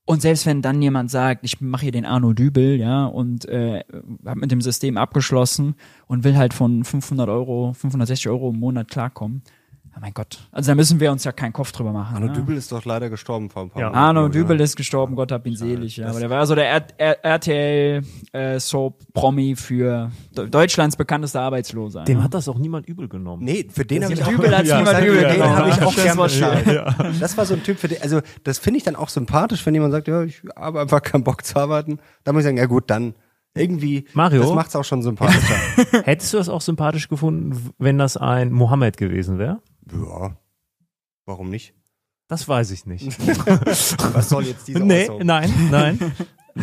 Und 0.06 0.22
selbst 0.22 0.46
wenn 0.46 0.62
dann 0.62 0.82
jemand 0.82 1.12
sagt, 1.12 1.42
ich 1.44 1.60
mache 1.60 1.82
hier 1.82 1.92
den 1.92 2.06
Arno 2.06 2.32
Dübel, 2.32 2.80
ja, 2.80 3.08
und 3.08 3.46
äh, 3.50 3.84
habe 4.26 4.40
mit 4.40 4.52
dem 4.52 4.62
System 4.62 4.96
abgeschlossen 4.98 5.76
und 6.08 6.24
will 6.24 6.38
halt 6.38 6.54
von 6.54 6.86
500 6.86 7.28
Euro, 7.28 7.74
560 7.74 8.30
Euro 8.30 8.52
im 8.52 8.60
Monat 8.60 8.90
klarkommen, 8.90 9.42
ja, 9.94 10.00
mein 10.00 10.14
Gott. 10.14 10.48
Also 10.52 10.72
da 10.72 10.76
müssen 10.76 11.00
wir 11.00 11.12
uns 11.12 11.24
ja 11.24 11.32
keinen 11.32 11.54
Kopf 11.54 11.72
drüber 11.72 11.92
machen. 11.92 12.16
Arno 12.16 12.28
ne? 12.28 12.34
Dübel 12.34 12.56
ist 12.56 12.72
doch 12.72 12.86
leider 12.86 13.10
gestorben 13.10 13.50
vor 13.50 13.64
ein 13.64 13.70
paar 13.70 13.82
Ja. 13.82 13.90
Monaten. 13.90 14.06
Arno 14.06 14.30
Dübel 14.30 14.58
ne? 14.58 14.64
ist 14.64 14.76
gestorben, 14.76 15.16
Gott 15.16 15.32
hab 15.32 15.46
ihn 15.48 15.56
selig. 15.56 15.98
Ja. 15.98 16.08
Aber 16.08 16.20
der 16.20 16.30
war 16.30 16.46
so 16.46 16.56
der 16.56 16.70
R 16.70 16.86
R 16.98 17.26
RTL 17.26 18.04
äh, 18.38 18.60
Soap 18.60 19.02
Promi 19.14 19.56
für 19.56 20.12
De 20.36 20.48
Deutschlands 20.48 20.96
bekanntester 20.96 21.42
Arbeitsloser. 21.42 22.04
Dem 22.04 22.20
ja. 22.20 22.24
hat 22.24 22.34
das 22.34 22.48
auch 22.48 22.58
niemand 22.58 22.88
übel 22.88 23.08
genommen. 23.08 23.44
Nee, 23.44 23.68
für 23.70 23.86
den 23.86 24.04
habe 24.04 24.14
ich 24.14 24.24
auch 24.24 24.28
Dübel 24.28 24.56
hat's 24.56 24.70
Ja, 24.70 24.78
niemand 24.78 25.06
übel 25.06 25.22
genommen. 25.22 25.56
habe 25.56 25.70
ich 25.70 25.82
auch 25.82 25.96
Das 25.96 26.04
gern 26.04 26.18
war 26.18 26.28
bezahlt. 26.28 27.22
Das 27.22 27.38
war 27.38 27.46
so 27.46 27.56
ein 27.56 27.64
Typ 27.64 27.80
für 27.80 27.88
den, 27.88 28.02
also 28.02 28.22
das 28.44 28.60
finde 28.60 28.78
ich 28.78 28.84
dann 28.84 28.96
auch 28.96 29.10
sympathisch, 29.10 29.66
wenn 29.66 29.74
jemand 29.74 29.92
sagt, 29.92 30.08
ja, 30.08 30.24
ich 30.24 30.42
habe 30.56 30.82
einfach 30.82 31.02
keinen 31.02 31.24
Bock 31.24 31.44
zu 31.44 31.58
arbeiten. 31.58 32.00
Da 32.24 32.34
muss 32.34 32.42
ich 32.42 32.46
sagen, 32.46 32.58
ja 32.58 32.66
gut, 32.66 32.90
dann 32.90 33.16
irgendwie, 33.56 34.06
Mario? 34.14 34.42
das 34.44 34.54
macht's 34.54 34.76
auch 34.76 34.86
schon 34.86 35.02
sympathischer. 35.02 35.56
Hättest 36.04 36.34
du 36.34 36.38
das 36.38 36.50
auch 36.50 36.62
sympathisch 36.62 37.08
gefunden, 37.10 37.72
wenn 37.80 37.98
das 37.98 38.18
ein 38.18 38.52
Mohammed 38.52 38.98
gewesen 38.98 39.40
wäre? 39.40 39.62
ja, 39.92 40.38
warum 41.26 41.50
nicht? 41.50 41.74
Das 42.28 42.48
weiß 42.48 42.72
ich 42.72 42.86
nicht. 42.86 43.18
Was 44.14 44.30
soll 44.30 44.46
jetzt 44.46 44.68
diese 44.68 44.80
nee, 44.80 45.04
Äußerung? 45.04 45.26
nein, 45.26 45.54
nein. 45.72 46.12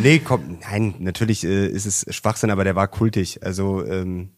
Nee, 0.01 0.19
komm, 0.19 0.59
nein, 0.69 0.95
natürlich 0.99 1.43
äh, 1.43 1.67
ist 1.67 1.85
es 1.85 2.05
Schwachsinn, 2.13 2.49
aber 2.49 2.63
der 2.63 2.75
war 2.75 2.87
kultig. 2.87 3.43
Also 3.43 3.85
ähm, 3.85 4.35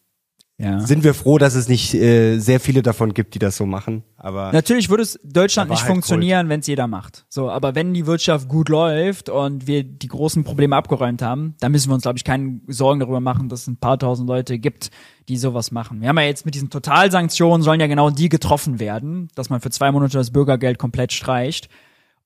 ja. 0.60 0.80
sind 0.80 1.04
wir 1.04 1.14
froh, 1.14 1.38
dass 1.38 1.56
es 1.56 1.68
nicht 1.68 1.94
äh, 1.94 2.40
sehr 2.40 2.60
viele 2.60 2.82
davon 2.82 3.14
gibt, 3.14 3.36
die 3.36 3.40
das 3.40 3.58
so 3.58 3.66
machen. 3.66 4.04
Aber 4.18 4.52
Natürlich 4.52 4.90
würde 4.90 5.04
es 5.04 5.20
Deutschland 5.24 5.70
nicht 5.70 5.84
halt 5.84 5.92
funktionieren, 5.92 6.50
wenn 6.50 6.62
es 6.62 6.68
jeder 6.68 6.88
macht. 6.88 7.26
So, 7.30 7.50
aber 7.50 7.76
wenn 7.76 7.94
die 7.94 8.08
Wirtschaft 8.08 8.48
gut 8.48 8.70
läuft 8.70 9.30
und 9.30 9.68
wir 9.68 9.84
die 9.84 10.08
großen 10.08 10.44
Probleme 10.44 10.76
abgeräumt 10.76 11.22
haben, 11.22 11.56
dann 11.60 11.72
müssen 11.72 11.90
wir 11.90 11.94
uns, 11.94 12.04
glaube 12.04 12.18
ich, 12.18 12.24
keine 12.24 12.60
Sorgen 12.68 13.00
darüber 13.00 13.20
machen, 13.20 13.50
dass 13.50 13.62
es 13.62 13.68
ein 13.68 13.78
paar 13.78 14.00
tausend 14.00 14.28
Leute 14.28 14.58
gibt, 14.58 14.90
die 15.30 15.38
sowas 15.38 15.72
machen. 15.72 16.02
Wir 16.02 16.10
haben 16.10 16.18
ja 16.18 16.26
jetzt 16.26 16.46
mit 16.46 16.56
diesen 16.56 16.70
Totalsanktionen 16.70 17.62
sollen 17.62 17.80
ja 17.80 17.88
genau 17.88 18.10
die 18.10 18.30
getroffen 18.30 18.80
werden, 18.80 19.28
dass 19.36 19.50
man 19.50 19.62
für 19.62 19.70
zwei 19.70 19.92
Monate 19.92 20.18
das 20.18 20.32
Bürgergeld 20.32 20.80
komplett 20.80 21.14
streicht 21.14 21.70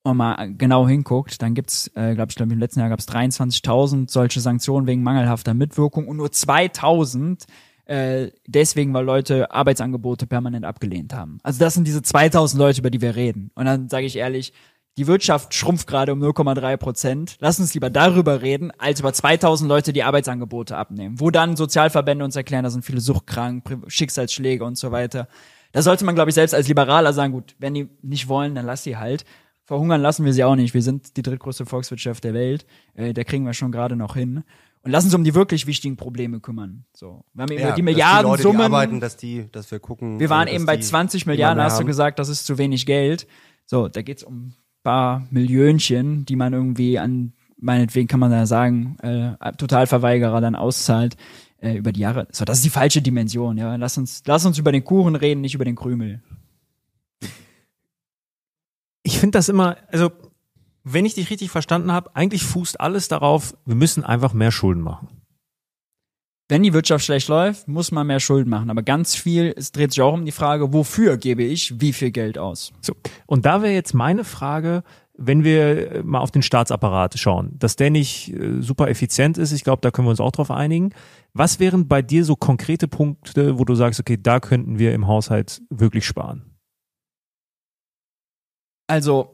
und 0.04 0.18
mal 0.18 0.54
genau 0.56 0.88
hinguckt, 0.88 1.42
dann 1.42 1.54
gibt's, 1.54 1.88
äh, 1.96 2.16
glaube 2.16 2.32
ich, 2.32 2.36
glaub, 2.36 2.52
im 2.52 2.60
letzten 2.60 2.80
Jahr 2.80 2.90
gab's 2.90 3.08
23.000 3.08 4.10
solche 4.10 4.40
Sanktionen 4.40 4.88
wegen 4.88 5.04
mangelhafter 5.04 5.54
Mitwirkung 5.54 6.08
und 6.08 6.18
nur 6.18 6.30
2.000 6.30 7.46
äh, 7.86 8.32
deswegen, 8.48 8.94
weil 8.94 9.04
Leute 9.04 9.52
Arbeitsangebote 9.52 10.26
permanent 10.26 10.66
abgelehnt 10.66 11.14
haben. 11.14 11.40
Also 11.44 11.60
das 11.60 11.74
sind 11.74 11.86
diese 11.86 12.02
2000 12.02 12.58
Leute, 12.58 12.80
über 12.80 12.90
die 12.90 13.02
wir 13.02 13.16
reden. 13.16 13.52
Und 13.56 13.66
dann 13.66 13.90
sage 13.90 14.06
ich 14.06 14.16
ehrlich, 14.16 14.54
die 14.98 15.08
Wirtschaft 15.08 15.54
schrumpft 15.54 15.88
gerade 15.88 16.14
um 16.14 16.22
0,3 16.22 16.78
Prozent. 16.78 17.36
Lass 17.40 17.60
uns 17.60 17.74
lieber 17.74 17.90
darüber 17.90 18.42
reden, 18.42 18.72
als 18.78 19.00
über 19.00 19.14
2000 19.14 19.68
Leute, 19.68 19.94
die 19.94 20.04
Arbeitsangebote 20.04 20.78
abnehmen. 20.78 21.20
Wo 21.20 21.32
dann 21.32 21.56
Sozialverbände 21.56 22.26
uns 22.26 22.36
erklären, 22.36 22.64
da 22.64 22.70
sind 22.70 22.86
viele 22.86 23.02
suchtkrank, 23.02 23.64
Schicksalsschläge 23.88 24.64
und 24.64 24.78
so 24.78 24.92
weiter. 24.92 25.28
Da 25.72 25.82
sollte 25.82 26.04
man, 26.04 26.16
glaube 26.16 26.30
ich, 26.30 26.36
selbst 26.36 26.54
als 26.54 26.68
Liberaler 26.68 27.14
sagen, 27.14 27.32
gut, 27.32 27.56
wenn 27.60 27.74
die 27.74 27.90
nicht 28.02 28.28
wollen, 28.28 28.56
dann 28.56 28.66
lass 28.66 28.84
sie 28.84 28.98
halt. 28.98 29.24
Verhungern 29.72 30.02
lassen 30.02 30.26
wir 30.26 30.34
sie 30.34 30.44
auch 30.44 30.58
nicht. 30.58 30.74
Wir 30.74 30.82
sind 30.82 31.16
die 31.16 31.22
drittgrößte 31.22 31.66
Volkswirtschaft 31.66 32.26
der 32.26 32.34
Welt. 32.34 32.66
Äh, 32.94 33.14
da 33.14 33.24
kriegen 33.24 33.46
wir 33.46 33.54
schon 33.54 33.72
gerade 33.72 33.96
noch 33.96 34.16
hin. 34.16 34.44
Und 34.84 34.92
lass 34.92 35.06
uns 35.06 35.14
um 35.14 35.24
die 35.24 35.34
wirklich 35.34 35.66
wichtigen 35.66 35.96
Probleme 35.96 36.42
kümmern. 36.42 36.84
So, 36.94 37.24
wir 37.34 37.44
haben 37.44 37.54
ja, 37.54 37.60
über 37.60 37.76
die 37.78 37.82
dass 37.82 38.20
die. 38.20 38.28
Leute, 38.28 38.58
die 38.58 38.64
arbeiten, 38.64 39.00
dass 39.00 39.16
die, 39.16 39.46
dass 39.54 39.72
wir 39.72 39.80
gucken. 39.80 40.20
Wir 40.20 40.30
waren 40.30 40.50
äh, 40.50 40.56
eben 40.56 40.66
bei 40.66 40.76
die 40.76 40.84
20 40.84 41.26
immer 41.26 41.32
Milliarden, 41.32 41.64
hast 41.64 41.80
du 41.80 41.86
gesagt, 41.86 42.20
das 42.20 42.28
ist 42.28 42.46
zu 42.46 42.58
wenig 42.58 42.86
Geld. 42.86 43.28
So, 43.66 43.88
da 43.88 44.02
geht's 44.02 44.26
um 44.26 44.48
ein 44.48 44.56
paar 44.84 45.26
Millionchen, 45.30 46.26
die 46.26 46.36
man 46.36 46.52
irgendwie 46.52 47.00
an, 47.00 47.32
meinetwegen 47.56 48.10
kann 48.10 48.20
man 48.20 48.32
da 48.32 48.46
sagen, 48.46 48.98
äh, 49.02 49.54
Totalverweigerer 49.54 50.42
dann 50.42 50.56
auszahlt 50.56 51.16
äh, 51.62 51.78
über 51.78 51.94
die 51.94 52.02
Jahre. 52.02 52.28
So, 52.34 52.44
das 52.44 52.58
ist 52.58 52.66
die 52.66 52.70
falsche 52.70 53.02
Dimension, 53.02 53.58
ja. 53.58 53.78
Lass 53.78 53.98
uns, 53.98 54.22
lass 54.26 54.46
uns 54.46 54.58
über 54.58 54.74
den 54.74 54.84
Kuchen 54.84 55.16
reden, 55.16 55.40
nicht 55.40 55.56
über 55.56 55.64
den 55.64 55.78
Krümel. 55.78 56.22
Ich 59.22 59.24
finde 59.24 59.38
das 59.38 59.50
immer, 59.50 59.78
also 59.92 60.10
wenn 60.84 61.06
ich 61.06 61.14
dich 61.14 61.30
richtig 61.30 61.52
verstanden 61.52 61.92
habe, 61.92 62.16
eigentlich 62.16 62.42
fußt 62.42 62.82
alles 62.82 63.08
darauf, 63.08 63.56
wir 63.68 63.76
müssen 63.76 64.04
einfach 64.04 64.34
mehr 64.34 64.52
Schulden 64.52 64.82
machen. 64.82 65.10
Wenn 66.50 66.64
die 66.64 66.74
Wirtschaft 66.74 67.06
schlecht 67.06 67.28
läuft, 67.28 67.68
muss 67.68 67.92
man 67.92 68.08
mehr 68.08 68.20
Schulden 68.20 68.50
machen. 68.50 68.72
Aber 68.72 68.82
ganz 68.82 69.14
viel, 69.14 69.54
es 69.56 69.72
dreht 69.72 69.92
sich 69.92 70.02
auch 70.02 70.16
um 70.16 70.26
die 70.26 70.32
Frage, 70.32 70.74
wofür 70.74 71.18
gebe 71.18 71.44
ich 71.44 71.80
wie 71.80 71.94
viel 71.94 72.10
Geld 72.10 72.40
aus? 72.40 72.74
So. 72.82 72.94
Und 73.28 73.46
da 73.46 73.62
wäre 73.62 73.74
jetzt 73.74 73.94
meine 73.94 74.24
Frage, 74.24 74.82
wenn 75.16 75.44
wir 75.44 75.92
äh, 75.92 76.04
mal 76.04 76.22
auf 76.22 76.32
den 76.32 76.42
Staatsapparat 76.42 77.20
schauen, 77.20 77.52
dass 77.60 77.76
der 77.76 77.92
nicht 77.92 78.34
äh, 78.34 78.60
super 78.60 78.88
effizient 78.88 79.38
ist, 79.38 79.52
ich 79.52 79.64
glaube, 79.64 79.82
da 79.82 79.92
können 79.92 80.08
wir 80.08 80.12
uns 80.12 80.20
auch 80.20 80.32
drauf 80.32 80.50
einigen. 80.50 80.96
Was 81.36 81.60
wären 81.60 81.88
bei 81.88 82.02
dir 82.02 82.26
so 82.26 82.36
konkrete 82.36 82.88
Punkte, 82.88 83.60
wo 83.60 83.66
du 83.66 83.76
sagst, 83.76 84.00
okay, 84.00 84.18
da 84.20 84.40
könnten 84.40 84.80
wir 84.80 84.96
im 84.96 85.06
Haushalt 85.06 85.62
wirklich 85.70 86.08
sparen? 86.08 86.51
Also, 88.92 89.30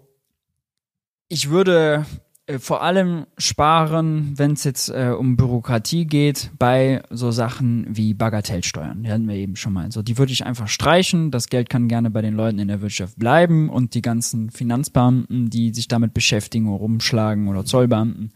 ich 1.29 1.49
würde 1.49 2.05
äh, 2.45 2.59
vor 2.59 2.83
allem 2.83 3.25
sparen, 3.39 4.33
wenn 4.37 4.51
es 4.51 4.63
jetzt 4.63 4.89
äh, 4.89 5.15
um 5.17 5.35
Bürokratie 5.35 6.05
geht, 6.05 6.51
bei 6.59 7.01
so 7.09 7.31
Sachen 7.31 7.87
wie 7.89 8.13
Bagatellsteuern. 8.13 9.01
Die 9.01 9.11
hatten 9.11 9.27
wir 9.27 9.33
eben 9.33 9.55
schon 9.55 9.73
mal. 9.73 9.91
So, 9.91 10.03
die 10.03 10.19
würde 10.19 10.31
ich 10.31 10.45
einfach 10.45 10.67
streichen. 10.67 11.31
Das 11.31 11.47
Geld 11.47 11.71
kann 11.71 11.87
gerne 11.87 12.11
bei 12.11 12.21
den 12.21 12.35
Leuten 12.35 12.59
in 12.59 12.67
der 12.67 12.81
Wirtschaft 12.81 13.17
bleiben 13.17 13.71
und 13.71 13.95
die 13.95 14.03
ganzen 14.03 14.51
Finanzbeamten, 14.51 15.49
die 15.49 15.73
sich 15.73 15.87
damit 15.87 16.13
beschäftigen 16.13 16.67
oder 16.67 16.77
rumschlagen 16.77 17.47
oder 17.47 17.65
Zollbeamten, 17.65 18.33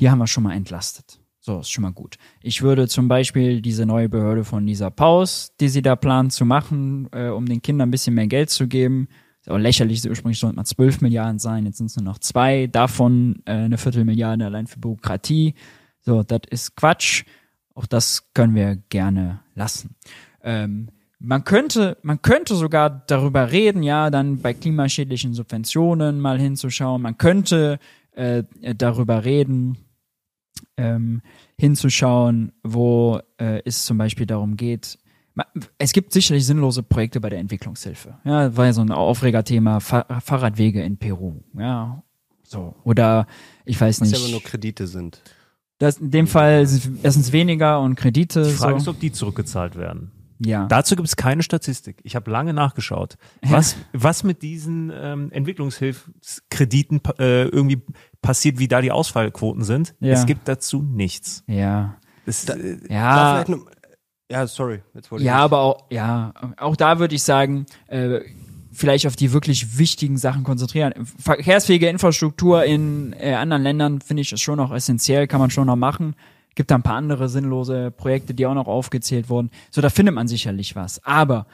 die 0.00 0.08
haben 0.08 0.16
wir 0.16 0.26
schon 0.26 0.44
mal 0.44 0.54
entlastet. 0.54 1.20
So, 1.38 1.60
ist 1.60 1.70
schon 1.70 1.82
mal 1.82 1.92
gut. 1.92 2.16
Ich 2.40 2.62
würde 2.62 2.88
zum 2.88 3.08
Beispiel 3.08 3.60
diese 3.60 3.84
neue 3.84 4.08
Behörde 4.08 4.42
von 4.42 4.66
Lisa 4.66 4.88
Paus, 4.88 5.52
die 5.60 5.68
sie 5.68 5.82
da 5.82 5.96
plant 5.96 6.32
zu 6.32 6.46
machen, 6.46 7.10
äh, 7.12 7.28
um 7.28 7.44
den 7.44 7.60
Kindern 7.60 7.88
ein 7.88 7.90
bisschen 7.90 8.14
mehr 8.14 8.26
Geld 8.26 8.48
zu 8.48 8.66
geben, 8.68 9.08
ist 9.46 9.52
auch 9.52 9.58
lächerlich, 9.58 10.08
ursprünglich 10.08 10.40
sollten 10.40 10.56
mal 10.56 10.64
12 10.64 11.02
Milliarden 11.02 11.38
sein, 11.38 11.66
jetzt 11.66 11.78
sind 11.78 11.86
es 11.86 11.96
nur 11.96 12.04
noch 12.04 12.18
zwei, 12.18 12.66
davon 12.66 13.42
äh, 13.44 13.52
eine 13.52 13.78
Viertelmilliarde 13.78 14.44
allein 14.44 14.66
für 14.66 14.80
Bürokratie. 14.80 15.54
So, 16.00 16.22
das 16.24 16.40
ist 16.50 16.76
Quatsch. 16.76 17.24
Auch 17.74 17.86
das 17.86 18.32
können 18.34 18.54
wir 18.54 18.76
gerne 18.88 19.40
lassen. 19.54 19.94
Ähm, 20.42 20.88
man 21.18 21.44
könnte, 21.44 21.96
man 22.02 22.22
könnte 22.22 22.56
sogar 22.56 22.90
darüber 22.90 23.52
reden, 23.52 23.82
ja, 23.82 24.10
dann 24.10 24.40
bei 24.40 24.52
klimaschädlichen 24.52 25.32
Subventionen 25.32 26.20
mal 26.20 26.40
hinzuschauen. 26.40 27.02
Man 27.02 27.16
könnte 27.16 27.78
äh, 28.12 28.42
darüber 28.76 29.24
reden, 29.24 29.78
ähm, 30.76 31.22
hinzuschauen, 31.58 32.52
wo 32.62 33.20
äh, 33.38 33.62
es 33.64 33.84
zum 33.84 33.96
Beispiel 33.98 34.26
darum 34.26 34.56
geht, 34.56 34.98
es 35.78 35.92
gibt 35.92 36.12
sicherlich 36.12 36.46
sinnlose 36.46 36.82
Projekte 36.82 37.20
bei 37.20 37.28
der 37.28 37.38
Entwicklungshilfe. 37.40 38.18
Ja, 38.24 38.56
war 38.56 38.66
ja 38.66 38.72
so 38.72 38.80
ein 38.80 38.90
Aufregerthema, 38.90 39.80
Fahr 39.80 40.06
Fahrradwege 40.22 40.82
in 40.82 40.96
Peru. 40.96 41.42
Ja, 41.58 42.02
so. 42.42 42.74
Oder 42.84 43.26
ich 43.64 43.80
weiß 43.80 44.00
Was 44.00 44.08
nicht. 44.08 44.18
ja 44.18 44.22
aber 44.24 44.30
nur 44.32 44.42
Kredite 44.42 44.86
sind. 44.86 45.20
Das, 45.78 45.98
in 45.98 46.10
dem 46.10 46.26
Fall 46.26 46.62
ist 46.62 46.72
es 46.72 46.88
erstens 47.02 47.32
weniger 47.32 47.80
und 47.80 47.96
Kredite. 47.96 48.44
Die 48.44 48.50
Frage 48.50 48.78
ist, 48.78 48.84
so. 48.84 48.92
ob 48.92 49.00
die 49.00 49.12
zurückgezahlt 49.12 49.76
werden. 49.76 50.10
Ja. 50.38 50.66
Dazu 50.66 50.96
gibt 50.96 51.08
es 51.08 51.16
keine 51.16 51.42
Statistik. 51.42 51.98
Ich 52.02 52.14
habe 52.14 52.30
lange 52.30 52.52
nachgeschaut, 52.52 53.16
was, 53.42 53.76
was 53.94 54.22
mit 54.22 54.42
diesen 54.42 54.92
ähm, 54.94 55.30
Entwicklungshilfskrediten 55.32 57.00
äh, 57.18 57.44
irgendwie 57.48 57.82
passiert, 58.22 58.58
wie 58.58 58.68
da 58.68 58.80
die 58.80 58.90
Ausfallquoten 58.92 59.64
sind. 59.64 59.94
Ja. 60.00 60.12
Es 60.12 60.26
gibt 60.26 60.48
dazu 60.48 60.82
nichts. 60.82 61.42
ja. 61.46 61.96
Es, 62.28 62.44
äh, 62.48 62.76
Da 62.88 62.94
Ja. 62.94 63.32
vielleicht 63.44 63.48
noch, 63.50 63.66
ja, 64.30 64.46
sorry. 64.46 64.80
Jetzt 64.94 65.10
wollte 65.10 65.22
ich 65.22 65.26
Ja, 65.26 65.34
nicht- 65.36 65.42
aber 65.44 65.60
auch, 65.60 65.84
ja, 65.90 66.32
auch 66.58 66.76
da 66.76 66.98
würde 66.98 67.14
ich 67.14 67.22
sagen, 67.22 67.66
äh, 67.88 68.20
vielleicht 68.72 69.06
auf 69.06 69.16
die 69.16 69.32
wirklich 69.32 69.78
wichtigen 69.78 70.18
Sachen 70.18 70.44
konzentrieren. 70.44 70.92
Verkehrsfähige 71.18 71.88
Infrastruktur 71.88 72.64
in 72.64 73.14
äh, 73.18 73.34
anderen 73.34 73.62
Ländern 73.62 74.00
finde 74.00 74.20
ich 74.22 74.32
ist 74.32 74.42
schon 74.42 74.56
noch 74.58 74.72
essentiell, 74.72 75.26
kann 75.26 75.40
man 75.40 75.50
schon 75.50 75.66
noch 75.66 75.76
machen. 75.76 76.14
Gibt 76.54 76.70
da 76.70 76.74
ein 76.76 76.82
paar 76.82 76.96
andere 76.96 77.28
sinnlose 77.28 77.90
Projekte, 77.90 78.34
die 78.34 78.46
auch 78.46 78.54
noch 78.54 78.66
aufgezählt 78.66 79.28
wurden. 79.28 79.50
So, 79.70 79.80
da 79.80 79.90
findet 79.90 80.14
man 80.14 80.26
sicherlich 80.28 80.74
was. 80.76 81.02
Aber 81.04 81.46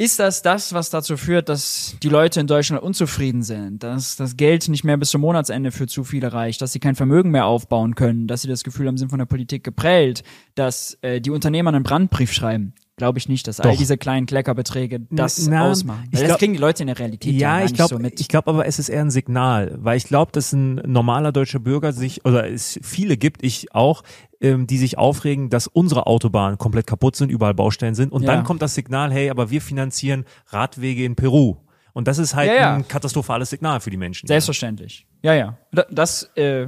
ist 0.00 0.20
das 0.20 0.42
das, 0.42 0.72
was 0.72 0.90
dazu 0.90 1.16
führt, 1.16 1.48
dass 1.48 1.96
die 2.04 2.08
Leute 2.08 2.38
in 2.38 2.46
Deutschland 2.46 2.82
unzufrieden 2.82 3.42
sind, 3.42 3.82
dass 3.82 4.14
das 4.14 4.36
Geld 4.36 4.68
nicht 4.68 4.84
mehr 4.84 4.96
bis 4.96 5.10
zum 5.10 5.20
Monatsende 5.20 5.72
für 5.72 5.88
zu 5.88 6.04
viele 6.04 6.32
reicht, 6.32 6.62
dass 6.62 6.72
sie 6.72 6.78
kein 6.78 6.94
Vermögen 6.94 7.32
mehr 7.32 7.46
aufbauen 7.46 7.96
können, 7.96 8.28
dass 8.28 8.42
sie 8.42 8.48
das 8.48 8.62
Gefühl 8.62 8.86
haben, 8.86 8.96
sind 8.96 9.08
von 9.10 9.18
der 9.18 9.26
Politik 9.26 9.64
geprellt, 9.64 10.22
dass 10.54 10.96
äh, 11.02 11.20
die 11.20 11.30
Unternehmer 11.30 11.70
einen 11.70 11.82
Brandbrief 11.82 12.32
schreiben? 12.32 12.74
Glaube 12.98 13.18
ich 13.18 13.28
nicht, 13.28 13.46
dass 13.46 13.60
all 13.60 13.70
Doch. 13.70 13.78
diese 13.78 13.96
kleinen 13.96 14.26
Kleckerbeträge 14.26 15.00
das 15.10 15.46
Na, 15.46 15.70
ausmachen. 15.70 16.02
Weil 16.10 16.20
das 16.20 16.24
glaub- 16.28 16.38
kriegen 16.38 16.52
die 16.52 16.58
Leute 16.58 16.82
in 16.82 16.88
der 16.88 16.98
Realität 16.98 17.32
ja, 17.32 17.58
Ja, 17.58 17.64
ich 17.64 17.70
nicht 17.70 17.76
glaube, 17.76 17.94
so 17.94 17.98
mit. 18.00 18.20
ich 18.20 18.28
glaube 18.28 18.50
aber, 18.50 18.66
es 18.66 18.78
ist 18.78 18.88
eher 18.90 19.00
ein 19.00 19.10
Signal, 19.10 19.76
weil 19.80 19.96
ich 19.96 20.04
glaube, 20.04 20.32
dass 20.32 20.52
ein 20.52 20.74
normaler 20.84 21.32
deutscher 21.32 21.60
Bürger 21.60 21.92
sich 21.92 22.24
oder 22.26 22.50
es 22.50 22.78
viele 22.82 23.16
gibt, 23.16 23.42
ich 23.42 23.74
auch, 23.74 24.02
ähm, 24.40 24.66
die 24.66 24.78
sich 24.78 24.98
aufregen, 24.98 25.48
dass 25.48 25.66
unsere 25.68 26.06
Autobahnen 26.06 26.58
komplett 26.58 26.86
kaputt 26.86 27.16
sind, 27.16 27.30
überall 27.30 27.54
Baustellen 27.54 27.94
sind 27.94 28.12
und 28.12 28.22
Ja. 28.24 28.34
dann 28.34 28.44
kommt 28.44 28.60
das 28.62 28.74
Signal, 28.74 29.12
hey, 29.12 29.30
aber 29.30 29.48
wir 29.50 29.60
finanzieren 29.62 30.24
Radwege 30.48 31.04
in 31.04 31.14
Peru 31.16 31.56
und 31.92 32.08
das 32.08 32.18
ist 32.18 32.34
halt 32.34 32.50
Ja, 32.52 32.74
ein 32.74 32.86
katastrophales 32.88 33.50
Signal 33.50 33.80
für 33.80 33.90
die 33.90 33.96
Menschen. 33.96 34.26
Selbstverständlich. 34.26 35.06
Ja, 35.22 35.34
ja. 35.34 35.56
Da- 35.72 35.86
Das 35.90 36.24
äh, 36.36 36.66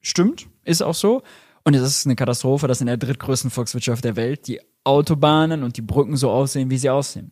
stimmt, 0.00 0.46
ist 0.64 0.82
auch 0.82 0.94
so. 0.94 1.22
Und 1.62 1.74
es 1.74 1.82
ist 1.82 2.06
eine 2.06 2.16
Katastrophe, 2.16 2.66
dass 2.68 2.80
in 2.80 2.86
der 2.86 2.96
drittgrößten 2.96 3.50
Volkswirtschaft 3.50 4.02
der 4.02 4.16
Welt 4.16 4.46
die 4.48 4.60
Autobahnen 4.84 5.62
und 5.62 5.76
die 5.76 5.82
Brücken 5.82 6.16
so 6.16 6.30
aussehen, 6.30 6.70
wie 6.70 6.78
sie 6.78 6.90
aussehen. 6.90 7.30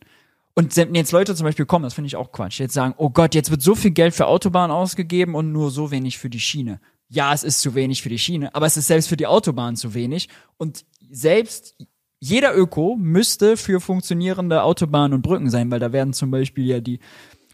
Und 0.55 0.75
jetzt 0.75 1.11
Leute 1.11 1.35
zum 1.35 1.45
Beispiel 1.45 1.65
kommen, 1.65 1.83
das 1.83 1.93
finde 1.93 2.07
ich 2.07 2.15
auch 2.15 2.31
Quatsch, 2.31 2.59
jetzt 2.59 2.73
sagen, 2.73 2.93
oh 2.97 3.09
Gott, 3.09 3.33
jetzt 3.33 3.49
wird 3.49 3.61
so 3.61 3.75
viel 3.75 3.91
Geld 3.91 4.13
für 4.13 4.27
Autobahnen 4.27 4.75
ausgegeben 4.75 5.35
und 5.35 5.51
nur 5.51 5.71
so 5.71 5.89
wenig 5.89 6.17
für 6.17 6.29
die 6.29 6.39
Schiene. 6.39 6.81
Ja, 7.07 7.33
es 7.33 7.43
ist 7.43 7.61
zu 7.61 7.75
wenig 7.75 8.01
für 8.01 8.09
die 8.09 8.19
Schiene, 8.19 8.53
aber 8.53 8.65
es 8.65 8.75
ist 8.75 8.87
selbst 8.87 9.07
für 9.07 9.17
die 9.17 9.25
Autobahn 9.25 9.75
zu 9.75 9.93
wenig. 9.93 10.27
Und 10.57 10.85
selbst 11.09 11.75
jeder 12.19 12.55
Öko 12.55 12.97
müsste 12.99 13.55
für 13.55 13.79
funktionierende 13.79 14.63
Autobahnen 14.63 15.13
und 15.13 15.21
Brücken 15.21 15.49
sein, 15.49 15.71
weil 15.71 15.79
da 15.79 15.93
werden 15.93 16.13
zum 16.13 16.29
Beispiel 16.29 16.65
ja 16.65 16.81
die 16.81 16.99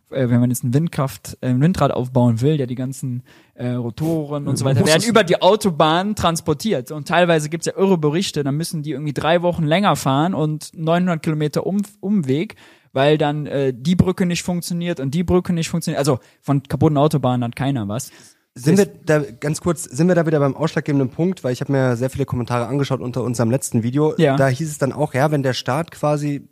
äh, 0.10 0.30
wenn 0.30 0.40
man 0.40 0.50
jetzt 0.50 0.64
ein 0.64 0.74
Windkraft, 0.74 1.38
äh, 1.42 1.48
ein 1.48 1.62
Windrad 1.62 1.92
aufbauen 1.92 2.42
will, 2.42 2.60
ja 2.60 2.66
die 2.66 2.76
ganzen 2.76 3.24
äh, 3.56 3.70
Rotoren 3.70 4.48
und 4.48 4.58
so 4.58 4.66
weiter 4.66 4.86
werden 4.86 5.08
über 5.08 5.24
die 5.24 5.42
Autobahn 5.42 6.16
transportiert. 6.16 6.92
Und 6.92 7.08
teilweise 7.08 7.50
gibt's 7.50 7.66
ja 7.66 7.74
irre 7.78 7.98
Berichte, 7.98 8.44
dann 8.44 8.56
müssen 8.56 8.84
die 8.84 8.92
irgendwie 8.92 9.14
drei 9.14 9.42
Wochen 9.42 9.64
länger 9.64 9.96
fahren 9.96 10.34
und 10.34 10.72
900 10.74 11.22
Kilometer 11.22 11.66
um, 11.66 11.82
Umweg, 12.00 12.56
weil 12.94 13.18
dann 13.18 13.46
äh, 13.46 13.74
die 13.76 13.96
Brücke 13.96 14.26
nicht 14.26 14.44
funktioniert 14.44 15.00
und 15.00 15.14
die 15.14 15.24
Brücke 15.24 15.54
nicht 15.54 15.70
funktioniert. 15.70 16.00
Also 16.00 16.20
von 16.42 16.64
kaputten 16.64 16.98
Autobahnen 16.98 17.44
hat 17.44 17.56
keiner 17.56 17.88
was. 17.88 18.12
Sind 18.58 18.78
wir 18.78 18.86
da 18.86 19.20
ganz 19.20 19.60
kurz, 19.60 19.84
sind 19.84 20.08
wir 20.08 20.16
da 20.16 20.26
wieder 20.26 20.40
beim 20.40 20.56
ausschlaggebenden 20.56 21.10
Punkt, 21.10 21.44
weil 21.44 21.52
ich 21.52 21.60
habe 21.60 21.74
mir 21.74 21.98
sehr 21.98 22.10
viele 22.10 22.26
Kommentare 22.26 22.68
angeschaut 22.68 23.02
unter 23.02 23.22
unserem 23.22 23.52
letzten 23.52 23.84
Video. 23.84 24.16
Ja. 24.18 24.38
Da 24.38 24.48
hieß 24.48 24.70
es 24.70 24.78
dann 24.78 24.94
auch, 24.94 25.14
ja, 25.14 25.30
wenn 25.30 25.44
der 25.44 25.52
Staat 25.52 25.92
quasi, 25.92 26.48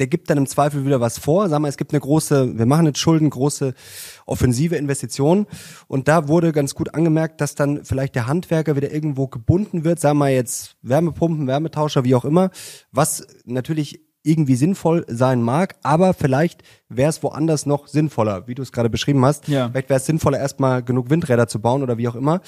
der 0.00 0.06
gibt 0.06 0.30
dann 0.30 0.38
im 0.38 0.46
Zweifel 0.46 0.84
wieder 0.86 1.00
was 1.00 1.18
vor. 1.18 1.48
Sag 1.48 1.60
mal, 1.60 1.68
es 1.68 1.76
gibt 1.76 1.92
eine 1.92 2.00
große, 2.00 2.58
wir 2.58 2.66
machen 2.66 2.86
jetzt 2.86 2.98
Schulden, 2.98 3.28
große 3.28 3.74
offensive 4.26 4.76
Investitionen. 4.76 5.46
Und 5.88 6.08
da 6.08 6.26
wurde 6.26 6.52
ganz 6.52 6.74
gut 6.74 6.94
angemerkt, 6.94 7.40
dass 7.40 7.54
dann 7.54 7.84
vielleicht 7.84 8.14
der 8.14 8.26
Handwerker 8.26 8.76
wieder 8.76 8.92
irgendwo 8.92 9.28
gebunden 9.28 9.84
wird, 9.84 10.00
sagen 10.00 10.18
wir 10.18 10.30
jetzt 10.30 10.76
Wärmepumpen, 10.82 11.46
Wärmetauscher, 11.46 12.04
wie 12.04 12.14
auch 12.14 12.24
immer, 12.24 12.50
was 12.90 13.26
natürlich 13.44 14.00
irgendwie 14.22 14.54
sinnvoll 14.54 15.04
sein 15.08 15.42
mag, 15.42 15.76
aber 15.82 16.12
vielleicht 16.12 16.62
wäre 16.88 17.08
es 17.08 17.22
woanders 17.22 17.64
noch 17.64 17.86
sinnvoller, 17.86 18.46
wie 18.46 18.54
du 18.54 18.62
es 18.62 18.72
gerade 18.72 18.90
beschrieben 18.90 19.24
hast. 19.24 19.48
Ja. 19.48 19.70
Vielleicht 19.70 19.88
wäre 19.88 19.98
es 19.98 20.06
sinnvoller, 20.06 20.38
erstmal 20.38 20.82
genug 20.82 21.08
Windräder 21.08 21.48
zu 21.48 21.60
bauen 21.60 21.82
oder 21.82 21.96
wie 21.96 22.08
auch 22.08 22.14
immer. 22.14 22.40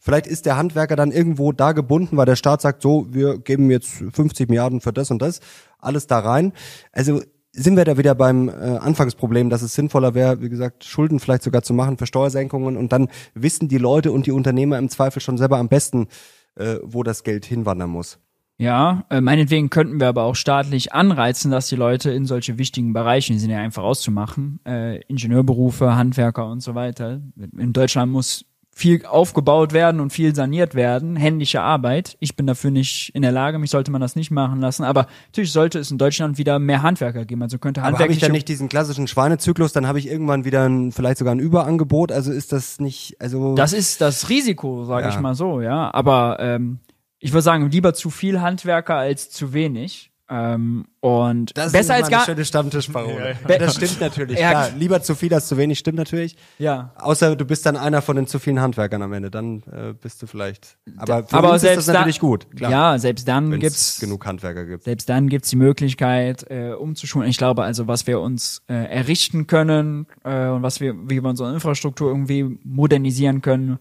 Vielleicht 0.00 0.26
ist 0.26 0.46
der 0.46 0.56
Handwerker 0.56 0.96
dann 0.96 1.12
irgendwo 1.12 1.52
da 1.52 1.72
gebunden, 1.72 2.16
weil 2.16 2.26
der 2.26 2.36
Staat 2.36 2.62
sagt, 2.62 2.82
so, 2.82 3.06
wir 3.10 3.38
geben 3.38 3.70
jetzt 3.70 3.90
50 4.12 4.48
Milliarden 4.48 4.80
für 4.80 4.92
das 4.92 5.10
und 5.10 5.20
das, 5.20 5.40
alles 5.78 6.06
da 6.06 6.20
rein. 6.20 6.52
Also 6.92 7.20
sind 7.52 7.76
wir 7.76 7.84
da 7.84 7.98
wieder 7.98 8.14
beim 8.14 8.48
äh, 8.48 8.52
Anfangsproblem, 8.52 9.50
dass 9.50 9.62
es 9.62 9.74
sinnvoller 9.74 10.14
wäre, 10.14 10.40
wie 10.40 10.48
gesagt, 10.48 10.84
Schulden 10.84 11.20
vielleicht 11.20 11.42
sogar 11.42 11.62
zu 11.62 11.74
machen 11.74 11.98
für 11.98 12.06
Steuersenkungen 12.06 12.76
und 12.76 12.92
dann 12.92 13.08
wissen 13.34 13.68
die 13.68 13.78
Leute 13.78 14.12
und 14.12 14.26
die 14.26 14.32
Unternehmer 14.32 14.78
im 14.78 14.88
Zweifel 14.88 15.20
schon 15.20 15.38
selber 15.38 15.58
am 15.58 15.68
besten, 15.68 16.08
äh, 16.56 16.76
wo 16.82 17.02
das 17.02 17.22
Geld 17.22 17.44
hinwandern 17.44 17.90
muss. 17.90 18.18
Ja, 18.60 19.04
äh, 19.08 19.20
meinetwegen 19.20 19.70
könnten 19.70 20.00
wir 20.00 20.08
aber 20.08 20.24
auch 20.24 20.34
staatlich 20.34 20.92
anreizen, 20.92 21.52
dass 21.52 21.68
die 21.68 21.76
Leute 21.76 22.10
in 22.10 22.26
solche 22.26 22.58
wichtigen 22.58 22.92
Bereiche, 22.92 23.32
die 23.32 23.38
sind 23.38 23.50
ja 23.50 23.58
einfach 23.58 23.84
auszumachen, 23.84 24.58
äh, 24.66 25.00
Ingenieurberufe, 25.02 25.94
Handwerker 25.94 26.50
und 26.50 26.60
so 26.60 26.74
weiter. 26.74 27.20
In 27.56 27.72
Deutschland 27.72 28.10
muss 28.10 28.44
viel 28.78 29.04
aufgebaut 29.06 29.72
werden 29.72 30.00
und 30.00 30.10
viel 30.12 30.34
saniert 30.36 30.74
werden, 30.76 31.16
händische 31.16 31.60
Arbeit. 31.60 32.16
Ich 32.20 32.36
bin 32.36 32.46
dafür 32.46 32.70
nicht 32.70 33.10
in 33.14 33.22
der 33.22 33.32
Lage, 33.32 33.58
mich 33.58 33.70
sollte 33.70 33.90
man 33.90 34.00
das 34.00 34.14
nicht 34.14 34.30
machen 34.30 34.60
lassen. 34.60 34.84
Aber 34.84 35.06
natürlich 35.26 35.50
sollte 35.50 35.80
es 35.80 35.90
in 35.90 35.98
Deutschland 35.98 36.38
wieder 36.38 36.60
mehr 36.60 36.82
Handwerker 36.82 37.24
geben. 37.24 37.42
Also 37.42 37.58
könnte 37.58 37.82
Aber 37.82 37.98
habe 37.98 38.12
ich 38.12 38.20
dann 38.20 38.30
nicht 38.32 38.48
diesen 38.48 38.68
klassischen 38.68 39.08
Schweinezyklus, 39.08 39.72
dann 39.72 39.86
habe 39.88 39.98
ich 39.98 40.08
irgendwann 40.08 40.44
wieder 40.44 40.68
ein, 40.68 40.92
vielleicht 40.92 41.18
sogar 41.18 41.34
ein 41.34 41.40
Überangebot. 41.40 42.12
Also 42.12 42.30
ist 42.32 42.52
das 42.52 42.78
nicht, 42.78 43.16
also 43.20 43.56
Das 43.56 43.72
ist 43.72 44.00
das 44.00 44.28
Risiko, 44.28 44.84
sage 44.84 45.08
Ja. 45.08 45.14
ich 45.14 45.18
mal 45.20 45.34
so, 45.34 45.60
ja. 45.60 45.92
Aber 45.92 46.38
ähm, 46.40 46.78
ich 47.20 47.32
würde 47.32 47.42
sagen, 47.42 47.70
lieber 47.70 47.94
zu 47.94 48.10
viel 48.10 48.40
Handwerker 48.40 48.96
als 48.96 49.30
zu 49.30 49.52
wenig. 49.52 50.12
Ähm, 50.30 50.84
und 51.00 51.56
das 51.56 51.72
besser 51.72 51.94
ist 51.94 52.02
als 52.02 52.10
gar 52.10 52.18
eine 52.20 52.26
schöne 52.26 52.44
Stammtischparole. 52.44 53.36
Ja. 53.48 53.58
Das 53.58 53.76
stimmt 53.76 53.98
natürlich. 53.98 54.38
Ja. 54.38 54.50
Klar, 54.50 54.70
lieber 54.76 55.00
zu 55.00 55.14
viel 55.14 55.32
als 55.32 55.48
zu 55.48 55.56
wenig, 55.56 55.78
stimmt 55.78 55.96
natürlich. 55.96 56.36
ja. 56.58 56.92
Außer 56.96 57.34
du 57.34 57.46
bist 57.46 57.64
dann 57.64 57.76
einer 57.76 58.02
von 58.02 58.16
den 58.16 58.26
zu 58.26 58.38
vielen 58.38 58.60
Handwerkern 58.60 59.00
am 59.00 59.12
Ende, 59.14 59.30
dann 59.30 59.62
äh, 59.72 59.94
bist 59.94 60.20
du 60.20 60.26
vielleicht. 60.26 60.76
Aber 60.98 61.26
für 61.26 61.34
aber 61.34 61.52
uns 61.52 61.62
selbst 61.62 61.78
ist 61.78 61.88
das 61.88 61.94
natürlich 61.94 62.18
da, 62.18 62.26
gut, 62.26 62.46
klar. 62.54 62.70
Ja, 62.70 62.98
selbst 62.98 63.26
dann 63.26 63.50
wenn 63.50 63.60
gibt's 63.60 63.94
es 63.94 64.00
genug 64.00 64.26
Handwerker 64.26 64.66
gibt. 64.66 64.84
selbst 64.84 65.08
dann 65.08 65.30
gibt's 65.30 65.48
die 65.48 65.56
Möglichkeit 65.56 66.44
äh, 66.50 66.72
umzuschulen. 66.72 67.30
Ich 67.30 67.38
glaube 67.38 67.62
also, 67.62 67.86
was 67.86 68.06
wir 68.06 68.20
uns 68.20 68.62
äh, 68.68 68.74
errichten 68.74 69.46
können 69.46 70.06
äh, 70.24 70.48
und 70.48 70.62
was 70.62 70.80
wir 70.80 70.94
wie 71.08 71.22
wir 71.22 71.28
unsere 71.30 71.54
Infrastruktur 71.54 72.10
irgendwie 72.10 72.58
modernisieren 72.64 73.40
können, 73.40 73.78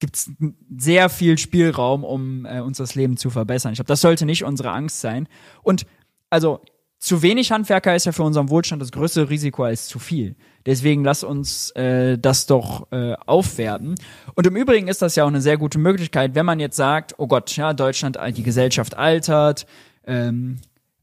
da 0.00 0.06
gibt's 0.06 0.30
sehr 0.76 1.08
viel 1.08 1.38
Spielraum, 1.38 2.04
um 2.04 2.46
äh, 2.46 2.60
uns 2.60 2.78
das 2.78 2.94
Leben 2.94 3.16
zu 3.16 3.30
verbessern. 3.30 3.72
Ich 3.72 3.76
glaube, 3.76 3.88
das 3.88 4.00
sollte 4.00 4.26
nicht 4.26 4.44
unsere 4.44 4.70
Angst 4.70 5.00
sein. 5.00 5.28
Und 5.62 5.86
also 6.30 6.60
zu 6.98 7.22
wenig 7.22 7.50
Handwerker 7.50 7.94
ist 7.96 8.06
ja 8.06 8.12
für 8.12 8.22
unseren 8.22 8.50
Wohlstand 8.50 8.82
das 8.82 8.92
größere 8.92 9.30
Risiko 9.30 9.64
als 9.64 9.86
zu 9.86 9.98
viel. 9.98 10.36
Deswegen 10.66 11.02
lass 11.02 11.24
uns 11.24 11.70
äh, 11.70 12.18
das 12.18 12.46
doch 12.46 12.92
äh, 12.92 13.14
aufwerten. 13.26 13.94
Und 14.34 14.46
im 14.46 14.56
Übrigen 14.56 14.88
ist 14.88 15.00
das 15.00 15.16
ja 15.16 15.24
auch 15.24 15.28
eine 15.28 15.40
sehr 15.40 15.56
gute 15.56 15.78
Möglichkeit, 15.78 16.34
wenn 16.34 16.44
man 16.44 16.60
jetzt 16.60 16.76
sagt, 16.76 17.14
oh 17.16 17.26
Gott, 17.26 17.56
ja, 17.56 17.72
Deutschland, 17.72 18.18
die 18.36 18.42
Gesellschaft 18.42 18.96
altert, 18.96 19.66
ähm, 20.06 20.58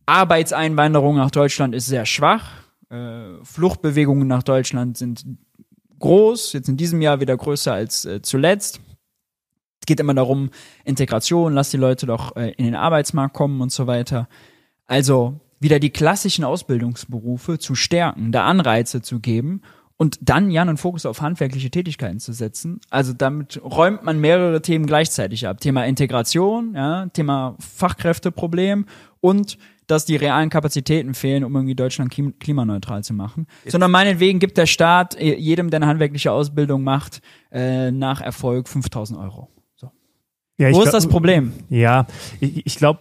Arbeitseinwanderung 0.06 1.16
nach 1.16 1.32
Deutschland 1.32 1.74
ist 1.74 1.88
sehr 1.88 2.06
schwach, 2.06 2.52
äh, 2.90 3.44
Fluchtbewegungen 3.44 4.28
nach 4.28 4.44
Deutschland 4.44 4.98
sind 4.98 5.26
groß, 6.00 6.54
jetzt 6.54 6.70
in 6.70 6.78
diesem 6.78 7.02
Jahr 7.02 7.20
wieder 7.20 7.36
größer 7.36 7.74
als 7.74 8.06
äh, 8.06 8.22
zuletzt. 8.22 8.80
Geht 9.88 10.00
immer 10.00 10.14
darum, 10.14 10.52
Integration, 10.86 11.54
lass 11.54 11.72
die 11.72 11.78
Leute 11.78 12.06
doch 12.06 12.36
äh, 12.36 12.52
in 12.52 12.66
den 12.66 12.76
Arbeitsmarkt 12.76 13.34
kommen 13.34 13.60
und 13.62 13.72
so 13.72 13.88
weiter. 13.88 14.30
Also 14.86 15.40
wieder 15.60 15.80
die 15.80 15.90
klassischen 15.90 16.44
Ausbildungsberufe 16.44 17.58
zu 17.58 17.74
stärken, 17.74 18.32
da 18.32 18.46
Anreize 18.46 19.02
zu 19.02 19.20
geben 19.20 19.62
und 19.98 20.20
dann 20.22 20.52
ja 20.52 20.62
einen 20.62 20.78
Fokus 20.78 21.06
auf 21.06 21.22
handwerkliche 21.22 21.72
Tätigkeiten 21.72 22.20
zu 22.20 22.32
setzen. 22.32 22.80
Also 22.90 23.14
damit 23.14 23.60
räumt 23.64 24.04
man 24.04 24.20
mehrere 24.20 24.62
Themen 24.62 24.86
gleichzeitig 24.86 25.48
ab. 25.48 25.60
Thema 25.60 25.86
Integration, 25.86 26.76
ja, 26.76 27.08
Thema 27.08 27.56
Fachkräfteproblem 27.60 28.86
und 29.20 29.58
dass 29.88 30.06
die 30.06 30.18
realen 30.18 30.50
Kapazitäten 30.50 31.14
fehlen, 31.14 31.44
um 31.44 31.56
irgendwie 31.56 31.76
Deutschland 31.76 32.12
klim 32.12 32.38
klimaneutral 32.40 33.04
zu 33.04 33.14
machen. 33.14 33.48
Sondern 33.66 33.90
meinetwegen 33.90 34.40
gibt 34.40 34.58
der 34.58 34.66
Staat 34.66 35.16
äh, 35.16 35.36
jedem, 35.36 35.70
der 35.70 35.78
eine 35.80 35.88
handwerkliche 35.88 36.32
Ausbildung 36.32 36.84
macht, 36.84 37.22
äh, 37.52 37.90
nach 37.92 38.22
Erfolg 38.22 38.68
5000 38.68 39.18
Euro. 39.18 39.50
Ja, 40.60 40.72
Wo 40.74 40.80
ich 40.80 40.86
ist 40.88 40.92
das 40.94 41.06
Problem? 41.08 41.54
Ja, 41.70 42.08
ich, 42.40 42.66
ich 42.66 42.76
glaube, 42.78 43.00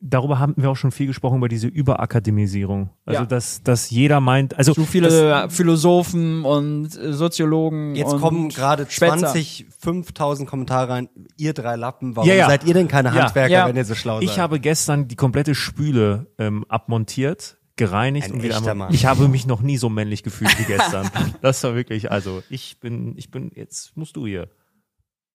darüber 0.00 0.40
haben 0.40 0.54
wir 0.56 0.70
auch 0.70 0.76
schon 0.76 0.90
viel 0.90 1.06
gesprochen, 1.06 1.38
über 1.38 1.48
diese 1.48 1.68
Überakademisierung. 1.68 2.90
Also, 3.04 3.20
Ja. 3.20 3.26
dass, 3.26 3.62
dass 3.62 3.90
jeder 3.90 4.20
meint, 4.20 4.58
also 4.58 4.74
Zu 4.74 4.84
viele 4.86 5.48
Philosophen 5.48 6.44
und 6.44 6.96
äh, 6.96 7.12
Soziologen 7.12 7.94
Jetzt 7.94 8.12
und 8.12 8.20
kommen 8.20 8.48
gerade 8.48 8.86
Schwätzer. 8.88 9.18
20, 9.18 9.66
5000 9.78 10.48
Kommentare 10.48 10.88
rein. 10.88 11.08
Ihr 11.36 11.52
drei 11.54 11.76
Lappen, 11.76 12.16
warum 12.16 12.28
Ja, 12.28 12.34
ja. 12.34 12.46
seid 12.48 12.64
ihr 12.64 12.74
denn 12.74 12.88
keine. 12.88 13.12
Handwerker, 13.12 13.52
Ja. 13.52 13.68
wenn 13.68 13.76
ihr 13.76 13.84
so 13.84 13.94
schlau 13.94 14.20
ich 14.20 14.30
seid? 14.30 14.38
habe 14.38 14.58
gestern 14.58 15.06
die 15.06 15.16
komplette 15.16 15.54
Spüle 15.54 16.26
ähm, 16.38 16.64
abmontiert, 16.68 17.58
gereinigt 17.76 18.26
Ein 18.28 18.32
und 18.34 18.42
wieder 18.42 18.56
einmal. 18.68 18.92
Ich 18.92 19.06
habe 19.06 19.28
mich 19.28 19.46
noch 19.46 19.60
nie 19.62 19.76
so 19.76 19.88
männlich 19.88 20.24
gefühlt 20.24 20.58
wie 20.58 20.64
gestern. 20.64 21.08
das 21.40 21.62
war 21.62 21.76
wirklich, 21.76 22.10
also 22.10 22.42
ich 22.50 22.80
bin, 22.80 23.14
ich 23.16 23.30
bin, 23.30 23.52
jetzt 23.54 23.96
musst 23.96 24.16
du 24.16 24.26
hier. 24.26 24.48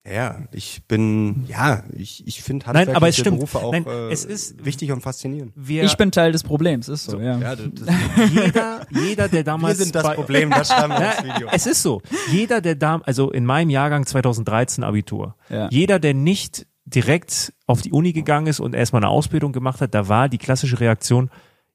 Ja, 0.09 0.39
ich 0.51 0.81
bin, 0.87 1.45
ja, 1.47 1.83
ich, 1.95 2.25
ich 2.27 2.41
finde 2.41 2.65
Nein, 2.65 2.75
aber 2.75 2.81
es 2.81 2.87
handwerkliche 3.17 3.21
stimmt. 3.21 3.37
Berufe 3.37 3.59
auch 3.59 3.71
Nein, 3.71 3.85
äh, 3.85 4.11
es 4.11 4.25
ist- 4.25 4.65
wichtig 4.65 4.91
und 4.91 5.01
faszinierend. 5.01 5.53
Wir, 5.55 5.83
Ich 5.83 5.95
bin 5.95 6.11
Teil 6.11 6.31
des 6.31 6.43
Problems, 6.43 6.89
ist 6.89 7.05
so, 7.05 7.19
ja. 7.19 7.37
Ja, 7.37 7.55
das, 7.55 7.67
das, 7.73 7.95
jeder, 8.33 8.87
jeder, 8.89 9.27
der 9.29 9.31
wir 9.39 9.43
damals 9.43 9.77
sind 9.77 9.93
das 9.93 10.13
Problem, 10.15 10.49
das 10.49 10.69
schreiben 10.69 10.93
wir 10.93 11.11
ins 11.19 11.35
Video. 11.35 11.47
es 11.51 11.67
ist 11.67 11.83
so. 11.83 12.01
Jeder, 12.31 12.61
der 12.61 12.75
da, 12.75 12.99
also 13.03 13.31
in 13.31 13.45
meinem 13.45 13.69
Jahrgang 13.69 14.05
2013 14.05 14.83
Abitur, 14.83 15.35
Ja. 15.49 15.67
jeder, 15.71 15.99
der 15.99 16.13
nicht 16.15 16.65
direkt 16.85 17.53
auf 17.67 17.81
die 17.83 17.91
Uni 17.91 18.11
gegangen 18.11 18.47
ist 18.47 18.59
und 18.59 18.73
erstmal 18.75 19.03
eine 19.03 19.09
Ausbildung 19.09 19.51
gemacht 19.53 19.81
hat, 19.81 19.93
da 19.93 20.07
war 20.09 20.29
die 20.29 20.39
klassische 20.39 20.79
Reaktion, 20.79 21.29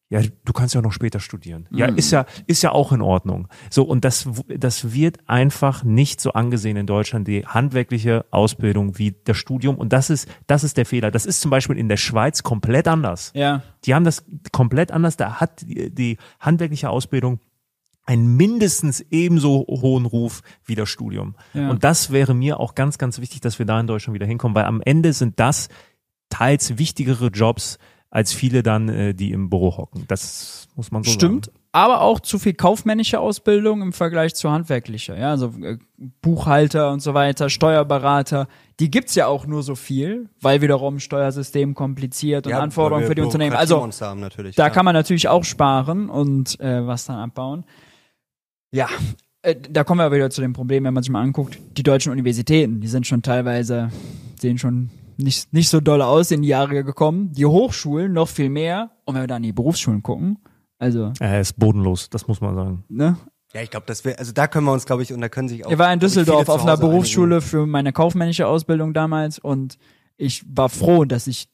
ja, 0.09 0.21
du 0.45 0.53
kannst 0.53 0.75
ja 0.75 0.83
noch 0.83 0.93
später 0.93 1.19
studieren. 1.19 1.69
Ja, 1.73 1.87
ist 1.87 2.13
ja, 2.13 2.27
ist 2.47 2.63
ja 2.63 2.71
auch 2.71 2.93
in 2.93 3.03
Ordnung. 3.03 3.49
So, 3.71 3.83
und 3.83 4.05
das, 4.05 4.29
das 4.47 4.93
wird 4.93 5.19
einfach 5.29 5.83
nicht 5.83 6.21
so 6.21 6.33
angesehen 6.33 6.77
in 6.77 6.87
Deutschland, 6.87 7.27
die 7.27 7.45
handwerkliche 7.45 8.25
Ausbildung 8.31 8.99
wie 8.99 9.17
das 9.25 9.37
Studium. 9.37 9.77
Und 9.77 9.93
das 9.93 10.09
ist, 10.09 10.29
das 10.47 10.63
ist 10.63 10.77
der 10.77 10.87
Fehler. 10.87 11.11
Das 11.11 11.27
ist 11.27 11.41
zum 11.41 11.51
Beispiel 11.51 11.77
in 11.77 11.89
der 11.89 11.97
Schweiz 11.97 12.45
komplett 12.45 12.87
anders. 12.87 13.33
Ja. 13.35 13.63
Die 13.85 13.95
haben 13.95 14.05
das 14.05 14.25
komplett 14.53 14.93
anders. 14.93 15.17
Da 15.17 15.41
hat 15.41 15.63
die, 15.63 15.93
die 15.93 16.19
handwerkliche 16.39 16.89
Ausbildung 16.89 17.41
einen 18.05 18.37
mindestens 18.37 19.05
ebenso 19.11 19.67
hohen 19.69 20.07
Ruf 20.07 20.43
wie 20.65 20.77
das 20.77 20.89
Studium. 20.89 21.35
Ja. 21.53 21.69
Und 21.69 21.83
das 21.83 22.13
wäre 22.13 22.33
mir 22.33 22.61
auch 22.61 22.77
ganz, 22.77 22.99
ganz 22.99 23.21
wichtig, 23.21 23.41
dass 23.41 23.59
wir 23.59 23.67
da 23.67 23.81
in 23.81 23.89
Deutschland 23.89 24.15
wieder 24.15 24.27
hinkommen, 24.27 24.55
weil 24.55 24.67
am 24.67 24.81
Ende 24.81 25.13
sind 25.13 25.41
das 25.41 25.69
teils 26.29 26.79
wichtigere 26.79 27.27
Jobs 27.27 27.79
als 28.11 28.33
viele 28.33 28.63
dann, 28.63 28.89
äh, 28.89 29.15
die 29.15 29.33
im 29.33 29.51
Büro 29.51 29.77
hocken. 29.77 30.05
Das 30.09 30.69
muss 30.77 30.91
man 30.91 31.03
so 31.03 31.11
Stimmt. 31.11 31.47
sagen. 31.47 31.59
Aber 31.73 32.01
auch 32.01 32.21
zu 32.21 32.39
viel 32.39 32.55
kaufmännische 32.55 33.21
Ausbildung 33.21 33.83
im 33.83 33.93
Vergleich 33.93 34.35
zu 34.35 34.51
handwerklicher. 34.51 35.19
Ja, 35.19 35.31
also 35.31 35.53
äh, 35.61 35.77
Buchhalter 36.23 36.91
und 36.91 37.01
so 37.01 37.13
weiter, 37.13 37.51
Steuerberater, 37.51 38.49
die 38.81 38.91
gibt's 38.91 39.15
ja 39.15 39.27
auch 39.27 39.47
nur 39.47 39.63
so 39.63 39.75
viel, 39.75 40.31
weil 40.41 40.63
wiederum 40.63 41.01
Steuersystem 41.01 41.75
kompliziert 41.75 42.47
und 42.47 42.53
Ja, 42.53 42.61
Anforderungen 42.61 43.07
für 43.07 43.15
die 43.15 43.23
Unternehmen. 43.23 43.57
Also 43.57 43.75
Bürokratiemonster 43.75 44.07
haben 44.07 44.21
natürlich. 44.21 44.57
da 44.57 44.65
klar. 44.65 44.75
kann 44.75 44.85
man 44.87 44.95
natürlich 44.95 45.29
auch 45.29 45.45
sparen 45.45 46.09
und 46.09 46.59
äh, 46.61 46.87
was 46.87 47.05
dann 47.05 47.19
abbauen. 47.19 47.65
Ja, 48.71 48.89
äh, 49.43 49.57
da 49.71 49.85
kommen 49.85 50.01
wir 50.01 50.05
aber 50.05 50.17
wieder 50.17 50.31
zu 50.31 50.41
dem 50.41 50.53
Problem, 50.55 50.85
wenn 50.85 50.95
man 50.95 51.03
sich 51.03 51.11
mal 51.11 51.23
anguckt, 51.23 51.59
die 51.77 51.83
deutschen 51.83 52.11
Universitäten, 52.13 52.81
die 52.81 52.89
sind 52.89 53.07
schon 53.07 53.23
teilweise, 53.23 53.91
sehen 54.41 54.59
schon 54.59 54.91
nicht, 55.19 55.53
nicht 55.53 55.69
so 55.69 55.81
doll 55.81 56.03
aus 56.03 56.31
in 56.31 56.43
die 56.43 56.49
Jahre 56.49 56.85
gekommen. 56.85 57.33
Die 57.33 57.47
Hochschulen 57.47 58.13
noch 58.13 58.29
viel 58.29 58.49
mehr. 58.51 58.91
Und 59.05 59.15
wenn 59.15 59.23
wir 59.23 59.27
dann 59.29 59.39
in 59.39 59.49
die 59.49 59.53
Berufsschulen 59.53 60.03
gucken, 60.03 60.39
also, 60.79 61.13
Er 61.21 61.41
ist 61.41 61.59
bodenlos, 61.59 62.11
das 62.11 62.29
muss 62.29 62.41
man 62.43 62.55
sagen. 62.55 62.85
ne? 62.89 63.17
Ja, 63.55 63.63
ich 63.63 63.71
glaube, 63.71 63.87
das 63.87 64.05
wäre, 64.05 64.19
also 64.19 64.33
da 64.33 64.47
können 64.49 64.67
wir 64.67 64.73
uns, 64.73 64.85
glaube 64.85 65.03
ich, 65.03 65.13
und 65.15 65.21
da 65.23 65.31
können 65.31 65.49
sich 65.49 65.65
auch. 65.65 65.71
Ich 65.71 65.79
war 65.79 65.91
in 65.91 65.99
Düsseldorf 66.01 66.49
auf 66.51 66.61
einer 66.63 66.73
Hause 66.73 66.83
einigen. 66.83 66.91
Berufsschule 66.91 67.41
für 67.41 67.65
meine 67.67 67.93
kaufmännische 67.95 68.47
Ausbildung 68.47 68.93
damals 68.93 69.39
und 69.39 69.79
ich 70.19 70.45
war 70.47 70.69
froh, 70.69 71.05
dass 71.07 71.27
ich 71.27 71.49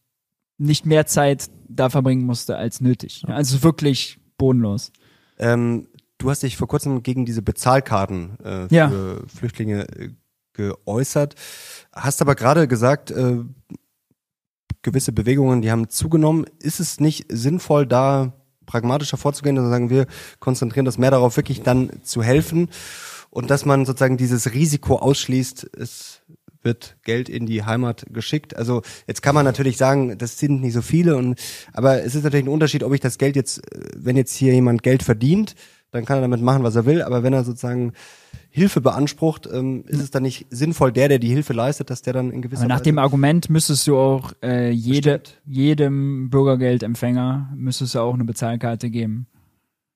nicht 0.59 0.85
mehr 0.87 1.07
Zeit 1.07 1.49
da 1.69 1.91
verbringen 1.91 2.25
musste 2.27 2.57
als 2.57 2.81
nötig. 2.81 3.23
Also 3.29 3.63
wirklich 3.63 4.19
bodenlos. 4.39 4.91
Ähm, 5.39 5.87
du 6.19 6.31
hast 6.31 6.43
dich 6.43 6.57
vor 6.57 6.67
kurzem 6.67 7.03
gegen 7.05 7.25
diese 7.25 7.43
Bezahlkarten 7.43 8.39
äh, 8.41 8.69
für 8.69 8.75
Ja. 8.75 8.93
Flüchtlinge 9.29 9.87
äh, 9.97 10.11
geäußert, 10.55 11.34
hast 11.92 12.20
aber 12.20 12.34
gerade 12.34 12.68
gesagt, 12.68 13.11
äh, 13.11 13.38
gewisse 14.82 15.12
Bewegungen, 15.12 15.62
die 15.62 15.70
haben 15.70 15.88
zugenommen. 15.88 16.46
Ist 16.59 16.80
es 16.80 17.00
nicht 17.00 17.26
sinnvoll, 17.28 17.86
da 17.86 18.32
pragmatischer 18.66 19.16
vorzugehen, 19.16 19.57
wir 19.57 19.68
sagen, 19.68 19.90
wir 19.90 20.07
konzentrieren 20.40 20.84
das 20.84 20.98
mehr 20.98 21.11
darauf, 21.11 21.36
wirklich 21.36 21.62
dann 21.62 21.90
zu 22.03 22.22
helfen 22.22 22.68
und 23.30 23.50
dass 23.50 23.64
man 23.64 23.84
sozusagen 23.84 24.16
dieses 24.16 24.53
Risiko 24.53 24.96
ausschließt, 24.96 25.70
es 25.76 26.22
wird 26.62 26.96
Geld 27.03 27.28
in 27.28 27.46
die 27.46 27.64
Heimat 27.64 28.07
geschickt. 28.11 28.57
Also 28.57 28.82
jetzt 29.07 29.22
kann 29.22 29.34
man 29.34 29.44
natürlich 29.44 29.76
sagen, 29.76 30.16
das 30.18 30.38
sind 30.38 30.61
nicht 30.61 30.74
so 30.74 30.82
viele 30.82 31.16
und 31.16 31.40
aber 31.72 32.05
es 32.05 32.14
ist 32.14 32.22
natürlich 32.22 32.46
ein 32.46 32.53
Unterschied, 32.53 32.84
ob 32.84 32.92
ich 32.92 33.00
das 33.00 33.18
Geld 33.18 33.34
jetzt, 33.34 33.59
äh, 33.72 33.88
wenn 33.96 34.16
jetzt 34.16 34.34
hier 34.34 34.53
jemand 34.53 34.82
Geld 34.82 35.03
verdient, 35.03 35.55
dann 35.93 36.05
kann 36.05 36.18
er 36.18 36.22
damit 36.22 36.40
machen, 36.43 36.62
was 36.64 36.74
er 36.74 36.84
will. 36.86 37.03
Aber 37.03 37.22
wenn 37.22 37.32
er 37.32 37.45
sozusagen 37.45 37.93
Hilfe 38.51 38.80
beansprucht, 38.80 39.49
ähm, 39.51 39.84
ist 39.86 40.01
es 40.03 40.11
dann 40.11 40.24
nicht 40.24 40.47
sinnvoll, 40.51 40.90
der, 40.93 41.09
der 41.09 41.18
die 41.18 41.28
Hilfe 41.28 41.53
leistet, 41.53 41.88
dass 41.90 42.03
der 42.03 42.12
dann 42.14 42.30
in 42.32 42.43
gewisser 42.43 42.62
Aber 42.62 42.68
nach 42.68 42.76
Weise 42.76 42.84
dem 42.84 42.99
Argument 42.99 43.49
müsstest 43.51 43.86
du 43.86 43.97
auch 43.97 44.32
äh, 44.43 44.70
jede, 44.70 45.22
jedem 45.47 46.28
Bürgergeldempfänger 46.30 47.51
müsstest 47.55 47.95
du 47.95 48.01
auch 48.01 48.14
eine 48.14 48.24
Bezahlkarte 48.24 48.90
geben. 48.90 49.26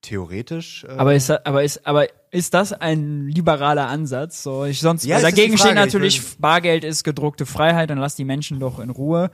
theoretisch. 0.02 0.84
Äh, 0.84 0.92
Aber 0.92 1.14
ist, 1.14 1.28
das- 1.30 1.44
aber 1.44 1.64
ist, 1.64 1.86
aber 1.86 2.06
ist 2.30 2.54
das 2.54 2.72
ein 2.72 3.28
liberaler 3.28 3.88
Ansatz? 3.88 4.42
So, 4.42 4.64
ich 4.64 4.80
sonst 4.80 5.04
Ja, 5.04 5.20
dagegen 5.20 5.56
steht 5.58 5.74
natürlich 5.74 6.36
Bargeld 6.38 6.84
ist 6.84 7.02
gedruckte 7.04 7.46
Freiheit, 7.46 7.90
dann 7.90 7.98
lass 7.98 8.14
die 8.16 8.24
Menschen 8.24 8.60
doch 8.60 8.78
in 8.78 8.90
Ruhe. 8.90 9.30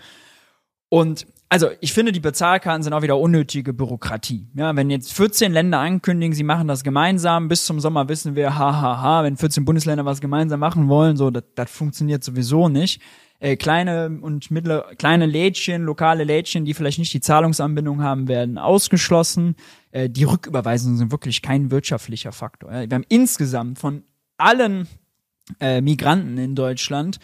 Und 0.88 1.26
also 1.52 1.68
ich 1.80 1.92
finde, 1.92 2.12
die 2.12 2.20
Bezahlkarten 2.20 2.82
sind 2.82 2.94
auch 2.94 3.02
wieder 3.02 3.18
unnötige 3.18 3.74
Bürokratie. 3.74 4.48
Ja, 4.54 4.74
wenn 4.74 4.88
jetzt 4.88 5.12
14 5.12 5.52
Länder 5.52 5.80
ankündigen, 5.80 6.34
sie 6.34 6.44
machen 6.44 6.66
das 6.66 6.82
gemeinsam, 6.82 7.48
bis 7.48 7.66
zum 7.66 7.78
Sommer 7.78 8.08
wissen 8.08 8.34
wir, 8.36 8.56
hahaha, 8.58 9.22
wenn 9.22 9.36
14 9.36 9.66
Bundesländer 9.66 10.06
was 10.06 10.22
gemeinsam 10.22 10.60
machen 10.60 10.88
wollen, 10.88 11.18
so, 11.18 11.30
das, 11.30 11.44
das 11.54 11.70
funktioniert 11.70 12.24
sowieso 12.24 12.70
nicht. 12.70 13.02
Äh, 13.38 13.56
kleine 13.56 14.18
und 14.22 14.50
mittlere, 14.50 14.94
kleine 14.96 15.26
Lädchen, 15.26 15.82
lokale 15.82 16.24
Lädchen, 16.24 16.64
die 16.64 16.72
vielleicht 16.72 16.98
nicht 16.98 17.12
die 17.12 17.20
Zahlungsanbindung 17.20 18.02
haben, 18.02 18.28
werden 18.28 18.56
ausgeschlossen. 18.56 19.56
Äh, 19.90 20.08
die 20.08 20.24
Rücküberweisungen 20.24 20.96
sind 20.96 21.12
wirklich 21.12 21.42
kein 21.42 21.70
wirtschaftlicher 21.70 22.32
Faktor. 22.32 22.72
Ja. 22.72 22.88
Wir 22.88 22.94
haben 22.94 23.04
insgesamt 23.10 23.78
von 23.78 24.04
allen 24.38 24.88
äh, 25.60 25.82
Migranten 25.82 26.38
in 26.38 26.54
Deutschland 26.54 27.18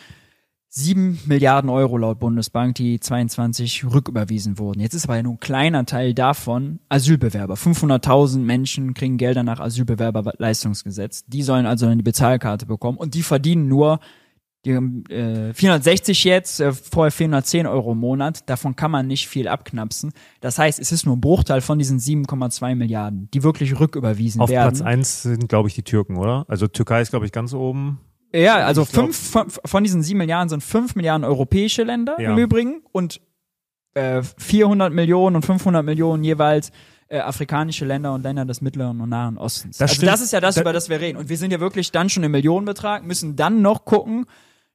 7 0.71 1.21
Milliarden 1.25 1.71
Euro 1.71 1.97
laut 1.97 2.19
Bundesbank, 2.19 2.75
die 2.75 3.01
22 3.01 3.87
rücküberwiesen 3.87 4.59
wurden. 4.59 4.81
Jetzt 4.81 4.95
ist 4.95 5.09
aber 5.09 5.23
nur 5.23 5.35
ein 5.35 5.41
kleiner 5.41 5.87
Teil 5.87 6.13
davon 6.13 6.81
Asylbewerber. 6.91 7.55
500.000 7.55 8.39
Menschen 8.41 8.93
kriegen 8.93 9.17
Gelder 9.17 9.43
nach 9.43 9.61
Asylbewerberleistungsgesetz. 9.61 11.25
Die 11.27 11.43
sollen 11.43 11.65
also 11.65 11.87
dann 11.87 11.99
die 11.99 12.05
Bezahlkarte 12.05 12.67
bekommen 12.67 12.99
und 12.99 13.15
die 13.15 13.23
verdienen 13.23 13.69
nur 13.69 14.01
die 14.65 14.73
äh, 14.73 15.55
460 15.55 16.25
jetzt, 16.25 16.61
äh, 16.61 16.73
vorher 16.73 17.13
410 17.13 17.67
Euro 17.67 17.93
im 17.93 17.99
Monat. 17.99 18.49
Davon 18.51 18.77
kann 18.77 18.91
man 18.91 19.07
nicht 19.07 19.29
viel 19.29 19.49
abknapsen. 19.49 20.13
Das 20.41 20.59
heißt, 20.59 20.81
es 20.81 20.93
ist 20.93 21.07
nur 21.07 21.17
ein 21.17 21.21
Bruchteil 21.21 21.61
von 21.61 21.79
diesen 21.79 21.99
7,2 21.99 22.75
Milliarden, 22.75 23.31
die 23.33 23.43
wirklich 23.43 23.79
rücküberwiesen 23.79 24.41
Auf 24.41 24.51
werden. 24.51 24.75
Platz 24.75 24.83
eins 24.83 25.23
sind, 25.23 25.49
glaube 25.49 25.69
ich, 25.69 25.75
die 25.75 25.85
Türken, 25.85 26.17
oder? 26.17 26.45
Also 26.49 26.67
Türkei 26.67 27.01
ist, 27.01 27.11
glaube 27.11 27.25
ich, 27.25 27.33
ganz 27.33 27.55
oben. 27.55 28.01
Ja, 28.33 28.57
also 28.57 28.83
Ich 28.83 28.93
glaub- 28.93 29.07
fünf 29.07 29.31
von, 29.31 29.51
von 29.51 29.83
diesen 29.85 30.03
sieben 30.03 30.19
Milliarden 30.19 30.49
sind 30.49 30.63
fünf 30.63 30.95
Milliarden 30.95 31.25
europäische 31.25 31.83
Länder 31.83 32.17
Ja. 32.21 32.33
im 32.33 32.39
Übrigen 32.39 32.83
und 32.93 33.21
äh, 33.95 34.23
400 34.37 34.93
Millionen 34.93 35.37
und 35.37 35.45
500 35.47 35.85
Millionen 35.85 36.23
jeweils 36.25 36.71
äh, 37.09 37.21
afrikanische 37.21 37.87
Länder 37.87 38.13
und 38.13 38.23
Länder 38.23 38.45
des 38.45 38.61
Mittleren 38.61 39.01
und 39.01 39.09
Nahen 39.09 39.39
Ostens. 39.39 39.79
Das 39.79 39.91
also 39.91 39.95
stimmt. 39.95 40.13
das 40.13 40.21
ist 40.21 40.33
ja 40.33 40.41
das, 40.41 40.57
Da- 40.57 40.61
über 40.61 40.73
das 40.75 40.91
wir 40.91 41.01
reden. 41.01 41.17
Und 41.17 41.31
wir 41.31 41.39
sind 41.39 41.53
ja 41.53 41.59
wirklich 41.61 41.91
dann 41.91 42.11
schon 42.11 42.23
im 42.23 42.33
Millionenbetrag, 42.33 43.03
müssen 43.05 43.35
dann 43.35 43.63
noch 43.63 43.87
gucken. 43.87 44.27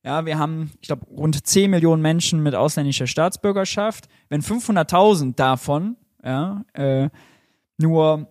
Ja, 0.04 0.26
wir 0.26 0.38
haben, 0.40 0.72
ich 0.82 0.88
glaube, 0.88 1.06
rund 1.06 1.46
10 1.46 1.70
Millionen 1.70 2.02
Menschen 2.02 2.42
mit 2.44 2.56
ausländischer 2.56 3.06
Staatsbürgerschaft. 3.08 4.08
Wenn 4.30 4.42
500.000 4.42 5.36
davon, 5.36 5.96
ja, 6.26 6.64
äh, 6.74 7.10
nur 7.78 8.28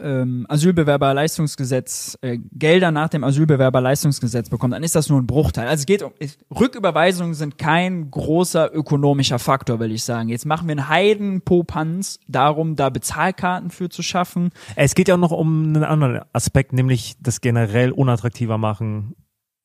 ähm, 0.00 0.46
Asylbewerberleistungsgesetz, 0.48 2.18
äh, 2.20 2.38
Gelder 2.52 2.90
nach 2.90 3.08
dem 3.08 3.24
Asylbewerberleistungsgesetz 3.24 4.48
bekommt, 4.50 4.74
dann 4.74 4.82
ist 4.82 4.94
das 4.94 5.08
nur 5.08 5.20
ein 5.20 5.26
Bruchteil. 5.26 5.68
Also 5.68 5.82
es 5.82 5.86
geht 5.86 6.02
um, 6.02 6.12
es, 6.18 6.38
Rücküberweisungen 6.50 7.34
sind 7.34 7.56
kein 7.58 8.10
großer 8.10 8.74
ökonomischer 8.74 9.38
Faktor, 9.38 9.78
will 9.78 9.92
ich 9.92 10.02
sagen. 10.04 10.28
Jetzt 10.28 10.44
machen 10.46 10.66
wir 10.68 10.72
einen 10.72 10.88
Heidenpopanz 10.88 12.18
darum, 12.28 12.76
da 12.76 12.90
Bezahlkarten 12.90 13.70
für 13.70 13.88
zu 13.88 14.02
schaffen. 14.02 14.50
Es 14.74 14.94
geht 14.94 15.08
ja 15.08 15.14
auch 15.14 15.18
noch 15.20 15.32
um 15.32 15.64
einen 15.64 15.84
anderen 15.84 16.20
Aspekt, 16.32 16.72
nämlich 16.72 17.14
das 17.20 17.40
generell 17.40 17.92
unattraktiver 17.92 18.58
machen, 18.58 19.14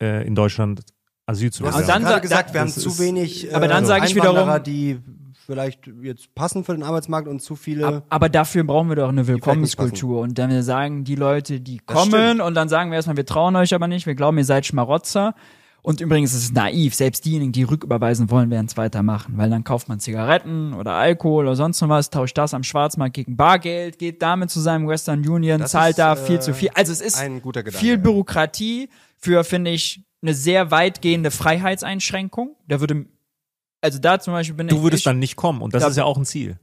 äh, 0.02 0.26
in 0.28 0.36
Deutschland 0.36 0.82
Asyl 1.26 1.52
zu 1.52 1.64
Und 1.64 1.72
ja 1.72 1.82
dann 1.88 2.02
gerade 2.02 2.14
sa- 2.16 2.20
gesagt, 2.20 2.54
wir 2.54 2.62
haben 2.62 2.70
zu 2.70 3.00
wenig 3.00 3.50
äh, 3.50 3.54
aber 3.54 3.68
dann 3.68 3.86
sag 3.86 4.04
ich 4.06 4.16
Einwanderer, 4.16 4.46
wiederum- 4.58 4.64
die 4.64 5.00
vielleicht 5.52 5.92
jetzt 6.02 6.34
passend 6.34 6.66
für 6.66 6.72
den 6.72 6.84
Arbeitsmarkt 6.84 7.28
und 7.28 7.42
zu 7.42 7.58
viele. 7.58 8.04
Aber 8.08 8.30
dafür 8.30 8.64
brauchen 8.64 8.88
wir 8.88 8.96
doch 8.96 9.10
eine 9.10 9.28
Willkommenskultur. 9.28 10.22
Und 10.22 10.38
dann 10.38 10.50
wir 10.50 10.64
sagen, 10.64 11.04
die 11.04 11.16
Leute, 11.16 11.60
die 11.60 11.80
kommen 11.80 12.40
und 12.40 12.54
dann 12.54 12.70
sagen 12.70 12.90
wir 12.90 12.96
erstmal, 12.96 13.18
wir 13.18 13.26
trauen 13.26 13.56
euch 13.58 13.74
aber 13.74 13.88
nicht, 13.88 14.06
wir 14.06 14.16
glauben, 14.16 14.38
ihr 14.38 14.46
seid 14.46 14.66
Schmarotzer. 14.66 15.36
Und 15.84 16.00
übrigens 16.00 16.34
ist 16.34 16.44
es 16.44 16.52
naiv, 16.54 16.94
selbst 16.94 17.26
diejenigen, 17.26 17.52
die 17.52 17.64
rücküberweisen 17.64 18.30
wollen, 18.30 18.52
werden 18.52 18.68
es 18.68 18.78
weitermachen, 18.78 19.34
weil 19.38 19.50
dann 19.50 19.64
kauft 19.64 19.90
man 19.90 20.00
Zigaretten 20.00 20.74
oder 20.74 20.94
Alkohol 20.94 21.46
oder 21.46 21.56
sonst 21.56 21.82
was, 21.82 22.12
tauscht 22.12 22.38
das 22.38 22.54
am 22.54 22.64
Schwarzmarkt 22.64 23.16
gegen 23.16 23.36
Bargeld, 23.36 23.98
geht 23.98 24.22
damit 24.22 24.52
zu 24.52 24.60
seinem 24.60 24.88
Western 24.88 25.28
Union, 25.28 25.60
Das 25.60 25.72
zahlt 25.72 25.92
ist, 25.92 26.00
da 26.00 26.14
äh, 26.14 26.18
viel 26.18 26.40
zu 26.40 26.54
viel. 26.54 26.70
Also 26.76 26.92
es 26.92 27.02
ist 27.02 27.20
Gedanke, 27.20 27.72
viel. 27.72 27.98
Bürokratie 27.98 28.90
für, 29.18 29.44
finde 29.44 29.72
ich, 29.72 30.04
eine 30.22 30.36
sehr 30.36 30.70
weitgehende 30.70 31.32
Freiheitseinschränkung. 31.32 32.56
Da 32.68 32.80
würde, 32.80 33.08
also 33.82 34.00
da 34.00 34.20
zum 34.20 34.34
Beispiel 34.34 34.56
bin 34.56 34.68
ich. 34.68 34.74
Du 34.74 34.84
würdest 34.84 35.02
ich, 35.02 35.04
dann 35.06 35.20
nicht 35.20 35.36
kommen 35.36 35.62
und 35.62 35.74
das 35.74 35.84
Da- 35.84 35.90
ist 35.90 35.98
ja 35.98 36.06
auch 36.06 36.18
ein 36.18 36.26
Ziel. 36.26 36.58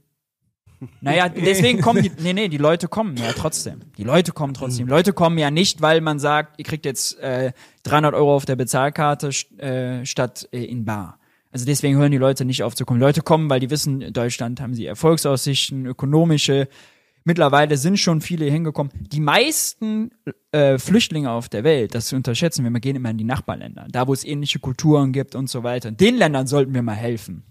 naja, 1.01 1.27
deswegen 1.45 1.81
kommen 1.81 2.01
die, 2.03 2.11
nee, 2.19 2.33
nee, 2.33 2.47
die 2.47 2.57
Leute 2.57 2.87
kommen 2.87 3.17
ja 3.17 3.33
trotzdem. 3.33 3.81
Die 3.97 4.03
Leute 4.03 4.31
kommen 4.31 4.53
trotzdem. 4.53 4.85
Die 4.87 4.91
Leute 4.91 5.11
kommen 5.13 5.37
ja 5.37 5.51
nicht, 5.51 5.81
weil 5.81 5.99
man 6.01 6.19
sagt, 6.19 6.57
ihr 6.57 6.65
kriegt 6.65 6.85
jetzt 6.85 7.19
äh, 7.19 7.51
300 7.83 8.13
Euro 8.13 8.33
auf 8.35 8.45
der 8.45 8.55
Bezahlkarte 8.55 9.29
äh, 9.57 10.05
statt 10.05 10.47
äh, 10.51 10.63
in 10.63 10.85
Bar. 10.85 11.19
Also 11.51 11.65
deswegen 11.65 11.97
hören 11.97 12.11
die 12.11 12.17
Leute 12.17 12.45
nicht 12.45 12.63
auf 12.63 12.75
zu 12.75 12.85
kommen. 12.85 12.99
Leute 12.99 13.21
kommen, 13.21 13.49
weil 13.49 13.59
die 13.59 13.69
wissen, 13.71 14.01
in 14.01 14.13
Deutschland 14.13 14.61
haben 14.61 14.73
sie 14.75 14.85
Erfolgsaussichten, 14.85 15.85
ökonomische. 15.85 16.67
Mittlerweile 17.23 17.77
sind 17.77 17.99
schon 17.99 18.21
viele 18.21 18.45
hingekommen. 18.45 18.91
Die 18.99 19.19
meisten 19.19 20.11
äh, 20.51 20.77
Flüchtlinge 20.77 21.31
auf 21.31 21.49
der 21.49 21.63
Welt, 21.63 21.93
das 21.93 22.11
unterschätzen 22.13 22.63
wir, 22.63 22.71
wir 22.71 22.79
gehen 22.79 22.95
immer 22.95 23.09
in 23.09 23.17
die 23.17 23.23
Nachbarländer, 23.23 23.87
da 23.91 24.07
wo 24.07 24.13
es 24.13 24.23
ähnliche 24.23 24.59
Kulturen 24.59 25.11
gibt 25.11 25.35
und 25.35 25.49
so 25.49 25.63
weiter. 25.63 25.91
Den 25.91 26.15
Ländern 26.17 26.47
sollten 26.47 26.73
wir 26.73 26.81
mal 26.81 26.95
helfen. 26.95 27.43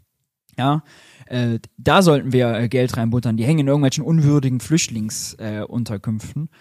Ja, 0.56 0.82
äh, 1.26 1.60
da 1.76 2.02
sollten 2.02 2.32
wir 2.32 2.52
äh, 2.54 2.68
Geld 2.68 2.96
reinbuttern. 2.96 3.36
Die 3.36 3.44
hängen 3.44 3.60
in 3.60 3.68
irgendwelchen 3.68 4.02
unwürdigen 4.02 4.58
Flüchtlingsunterkünften. 4.58 6.48
Äh. 6.52 6.56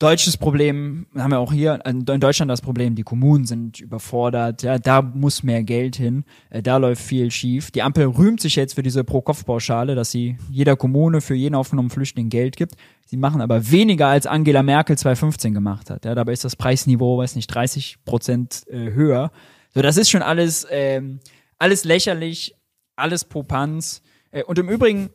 Deutsches 0.00 0.36
Problem, 0.36 1.06
haben 1.16 1.30
wir 1.30 1.38
auch 1.38 1.52
hier 1.52 1.78
in 1.86 2.04
Deutschland 2.04 2.50
das 2.50 2.60
Problem, 2.60 2.96
die 2.96 3.04
Kommunen 3.04 3.46
sind 3.46 3.78
überfordert, 3.80 4.64
ja, 4.64 4.76
da 4.78 5.00
muss 5.02 5.44
mehr 5.44 5.62
Geld 5.62 5.94
hin, 5.94 6.24
äh, 6.50 6.62
da 6.62 6.78
läuft 6.78 7.00
viel 7.00 7.30
schief. 7.30 7.70
Die 7.70 7.80
Ampel 7.80 8.06
rühmt 8.06 8.40
sich 8.40 8.56
jetzt 8.56 8.74
für 8.74 8.82
diese 8.82 9.04
Pro-Kopf-Pauschale, 9.04 9.94
dass 9.94 10.10
sie 10.10 10.36
jeder 10.50 10.74
Kommune 10.74 11.20
für 11.20 11.36
jeden 11.36 11.54
aufgenommenen 11.54 11.90
Flüchtling 11.90 12.28
Geld 12.28 12.56
gibt. 12.56 12.74
Sie 13.06 13.16
machen 13.16 13.40
aber 13.40 13.70
weniger 13.70 14.08
als 14.08 14.26
Angela 14.26 14.64
Merkel 14.64 14.98
2015 14.98 15.54
gemacht 15.54 15.90
hat. 15.90 16.04
Ja, 16.04 16.16
dabei 16.16 16.32
ist 16.32 16.44
das 16.44 16.56
Preisniveau, 16.56 17.18
weiß 17.18 17.36
nicht, 17.36 17.46
30 17.46 17.98
Prozent 18.04 18.64
äh, 18.68 18.92
höher. 18.92 19.30
So, 19.72 19.80
das 19.80 19.96
ist 19.96 20.10
schon 20.10 20.22
alles, 20.22 20.66
ähm, 20.70 21.20
alles 21.58 21.84
lächerlich, 21.84 22.56
alles 22.96 23.24
Popanz. 23.24 24.02
Äh, 24.32 24.42
und 24.42 24.58
im 24.58 24.68
Übrigen, 24.68 25.10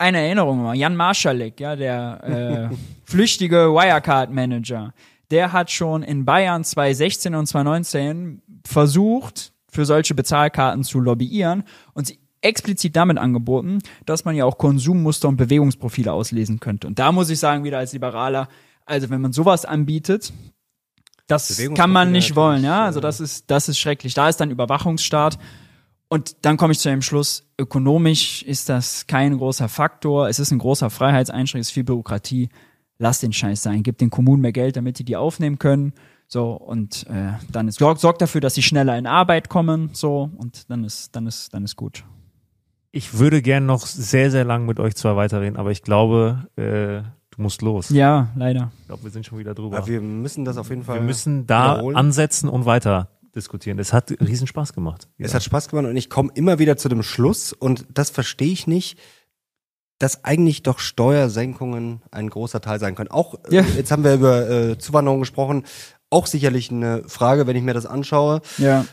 eine 0.00 0.18
Erinnerung 0.18 0.62
mal, 0.62 0.74
Jan 0.74 0.96
Marschalek, 0.96 1.60
ja, 1.60 1.76
der 1.76 2.70
äh, 2.72 2.76
flüchtige 3.04 3.72
Wirecard-Manager, 3.74 4.94
der 5.30 5.52
hat 5.52 5.70
schon 5.70 6.02
in 6.02 6.24
Bayern 6.24 6.64
2016 6.64 7.34
und 7.34 7.46
2019 7.46 8.42
versucht, 8.66 9.52
für 9.70 9.84
solche 9.84 10.14
Bezahlkarten 10.14 10.82
zu 10.82 10.98
lobbyieren 10.98 11.64
und 11.92 12.06
sie 12.06 12.18
explizit 12.40 12.96
damit 12.96 13.18
angeboten, 13.18 13.78
dass 14.06 14.24
man 14.24 14.34
ja 14.34 14.46
auch 14.46 14.58
Konsummuster 14.58 15.28
und 15.28 15.36
Bewegungsprofile 15.36 16.12
auslesen 16.12 16.58
könnte. 16.58 16.86
Und 16.86 16.98
da 16.98 17.12
muss 17.12 17.30
ich 17.30 17.38
sagen, 17.38 17.62
wieder 17.62 17.78
als 17.78 17.92
Liberaler, 17.92 18.48
also 18.86 19.10
wenn 19.10 19.20
man 19.20 19.32
sowas 19.32 19.64
anbietet, 19.64 20.32
das 21.26 21.62
kann 21.76 21.92
man 21.92 22.10
nicht 22.10 22.34
wollen, 22.34 22.64
ja. 22.64 22.84
Also 22.84 22.98
das 22.98 23.20
ist, 23.20 23.50
das 23.50 23.68
ist 23.68 23.78
schrecklich. 23.78 24.14
Da 24.14 24.28
ist 24.28 24.38
dann 24.38 24.50
Überwachungsstaat. 24.50 25.38
Und 26.12 26.44
dann 26.44 26.56
komme 26.56 26.72
ich 26.72 26.80
zu 26.80 26.88
dem 26.88 27.02
Schluss, 27.02 27.44
ökonomisch 27.56 28.42
ist 28.42 28.68
das 28.68 29.06
kein 29.06 29.38
großer 29.38 29.68
Faktor. 29.68 30.28
Es 30.28 30.40
ist 30.40 30.50
ein 30.50 30.58
großer 30.58 30.90
Freiheitseinschränkung, 30.90 31.60
es 31.60 31.68
ist 31.68 31.72
viel 31.72 31.84
Bürokratie. 31.84 32.48
Lass 32.98 33.20
den 33.20 33.32
Scheiß 33.32 33.62
sein. 33.62 33.84
Gib 33.84 33.96
den 33.98 34.10
Kommunen 34.10 34.42
mehr 34.42 34.50
Geld, 34.50 34.76
damit 34.76 34.98
die 34.98 35.04
die 35.04 35.16
aufnehmen 35.16 35.60
können. 35.60 35.92
So, 36.26 36.52
und 36.52 37.06
äh, 37.08 37.34
dann 37.52 37.68
ist, 37.68 37.78
sorg, 37.78 38.00
sorg 38.00 38.18
dafür, 38.18 38.40
dass 38.40 38.54
sie 38.54 38.62
schneller 38.62 38.98
in 38.98 39.06
Arbeit 39.06 39.48
kommen. 39.48 39.90
So, 39.92 40.30
und 40.36 40.68
dann 40.68 40.82
ist, 40.82 41.14
dann 41.14 41.28
ist, 41.28 41.54
dann 41.54 41.62
ist 41.62 41.76
gut. 41.76 42.04
Ich 42.90 43.16
würde 43.16 43.40
gern 43.40 43.66
noch 43.66 43.86
sehr, 43.86 44.32
sehr 44.32 44.44
lang 44.44 44.66
mit 44.66 44.80
euch 44.80 44.96
zwei 44.96 45.14
weiterreden, 45.14 45.56
aber 45.56 45.70
ich 45.70 45.82
glaube, 45.82 46.48
äh, 46.56 47.08
du 47.30 47.42
musst 47.42 47.62
los. 47.62 47.88
Ja, 47.90 48.30
leider. 48.34 48.72
Ich 48.80 48.86
glaube, 48.88 49.04
wir 49.04 49.10
sind 49.12 49.26
schon 49.26 49.38
wieder 49.38 49.54
drüber. 49.54 49.78
Ja, 49.78 49.86
wir 49.86 50.00
müssen 50.00 50.44
das 50.44 50.56
auf 50.56 50.70
jeden 50.70 50.82
Fall. 50.82 50.96
wir 50.96 51.02
müssen 51.02 51.46
da 51.46 51.74
wiederholen. 51.74 51.96
ansetzen 51.96 52.48
und 52.48 52.66
weiter 52.66 53.10
diskutieren. 53.34 53.78
Es 53.78 53.92
hat 53.92 54.10
riesen 54.20 54.46
Spaß 54.46 54.72
gemacht. 54.72 55.08
Es 55.18 55.34
hat 55.34 55.42
Spaß 55.42 55.68
gemacht 55.68 55.86
und 55.86 55.96
ich 55.96 56.10
komme 56.10 56.30
immer 56.34 56.58
wieder 56.58 56.76
zu 56.76 56.88
dem 56.88 57.02
Schluss 57.02 57.52
und 57.52 57.86
das 57.92 58.10
verstehe 58.10 58.52
ich 58.52 58.66
nicht, 58.66 58.98
dass 59.98 60.24
eigentlich 60.24 60.62
doch 60.62 60.78
Steuersenkungen 60.78 62.02
ein 62.10 62.30
großer 62.30 62.60
Teil 62.60 62.80
sein 62.80 62.94
können. 62.94 63.10
Auch 63.10 63.34
äh, 63.50 63.56
Ja. 63.56 63.62
jetzt 63.76 63.90
haben 63.90 64.02
wir 64.04 64.14
über 64.14 64.48
äh, 64.50 64.78
Zuwanderung 64.78 65.20
gesprochen, 65.20 65.64
auch 66.08 66.26
sicherlich 66.26 66.70
eine 66.70 67.04
Frage, 67.06 67.46
wenn 67.46 67.56
ich 67.56 67.62
mir 67.62 67.74
das 67.74 67.86
anschaue. 67.86 68.40
Ja. 68.58 68.86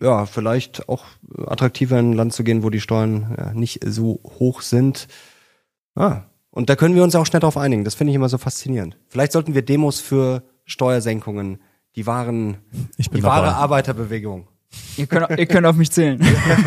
Ja, 0.00 0.26
vielleicht 0.26 0.88
auch 0.88 1.04
äh, 1.36 1.42
attraktiver 1.46 1.98
in 1.98 2.10
ein 2.10 2.12
Land 2.12 2.32
zu 2.32 2.44
gehen, 2.44 2.62
wo 2.62 2.70
die 2.70 2.80
Steuern 2.80 3.34
ja, 3.36 3.52
nicht 3.54 3.80
so 3.84 4.20
hoch 4.38 4.60
sind. 4.60 5.08
Ah, 5.94 6.22
und 6.50 6.70
da 6.70 6.76
können 6.76 6.94
wir 6.94 7.02
uns 7.02 7.14
auch 7.14 7.26
schnell 7.26 7.40
drauf 7.40 7.56
einigen. 7.56 7.84
Das 7.84 7.94
finde 7.94 8.10
ich 8.12 8.14
immer 8.14 8.28
so 8.28 8.38
faszinierend. 8.38 8.96
Vielleicht 9.08 9.32
sollten 9.32 9.54
wir 9.54 9.62
Demos 9.62 10.00
für 10.00 10.42
Steuersenkungen, 10.64 11.58
die 11.96 12.06
wahren, 12.06 12.58
Ich 12.96 13.10
bin 13.10 13.20
die 13.20 13.22
wahre 13.24 13.46
dabei. 13.46 13.56
Arbeiterbewegung. 13.56 14.48
Ihr 14.96 15.06
könnt, 15.06 15.38
ihr 15.38 15.46
könnt 15.46 15.66
auf 15.66 15.76
mich 15.76 15.90
zählen. 15.90 16.20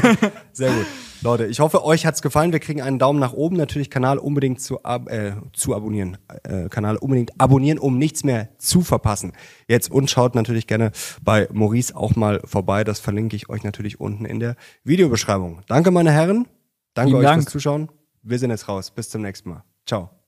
Sehr 0.52 0.72
gut. 0.72 0.86
Leute, 1.22 1.46
ich 1.48 1.60
hoffe, 1.60 1.84
euch 1.84 2.06
hat's 2.06 2.22
gefallen. 2.22 2.54
Wir 2.54 2.60
kriegen 2.60 2.82
einen 2.82 2.98
Daumen 2.98 3.20
nach 3.20 3.34
oben. 3.34 3.58
Natürlich 3.58 3.90
Kanal 3.90 4.18
unbedingt 4.18 4.62
zu, 4.62 4.84
ab, 4.84 5.10
äh, 5.12 5.34
zu 5.52 5.76
abonnieren. 5.76 6.18
Äh, 6.44 6.70
Kanal 6.70 6.96
unbedingt 6.96 7.40
abonnieren, 7.40 7.78
um 7.78 7.98
nichts 7.98 8.24
mehr 8.24 8.50
zu 8.58 8.82
verpassen. 8.82 9.34
Jetzt 9.68 9.92
und 9.92 10.10
schaut 10.10 10.34
natürlich 10.34 10.66
gerne 10.66 10.92
bei 11.22 11.50
Maurice 11.52 11.94
auch 11.96 12.16
mal 12.16 12.40
vorbei. 12.46 12.86
Das 12.86 13.00
verlinke 13.02 13.36
ich 13.36 13.50
euch 13.50 13.64
natürlich 13.64 14.00
unten 14.00 14.24
in 14.26 14.40
der 14.40 14.56
Videobeschreibung. 14.86 15.62
Danke, 15.68 15.92
meine 15.92 16.12
Herren. 16.12 16.48
Danke 16.94 17.10
Vielen 17.10 17.20
euch 17.20 17.26
Dank. 17.26 17.44
fürs 17.44 17.52
Zuschauen. 17.52 17.90
Wir 18.24 18.40
sind 18.40 18.52
jetzt 18.52 18.68
raus. 18.70 18.90
Bis 18.92 19.10
zum 19.10 19.22
nächsten 19.22 19.50
Mal. 19.50 19.64
Ciao. 19.86 20.19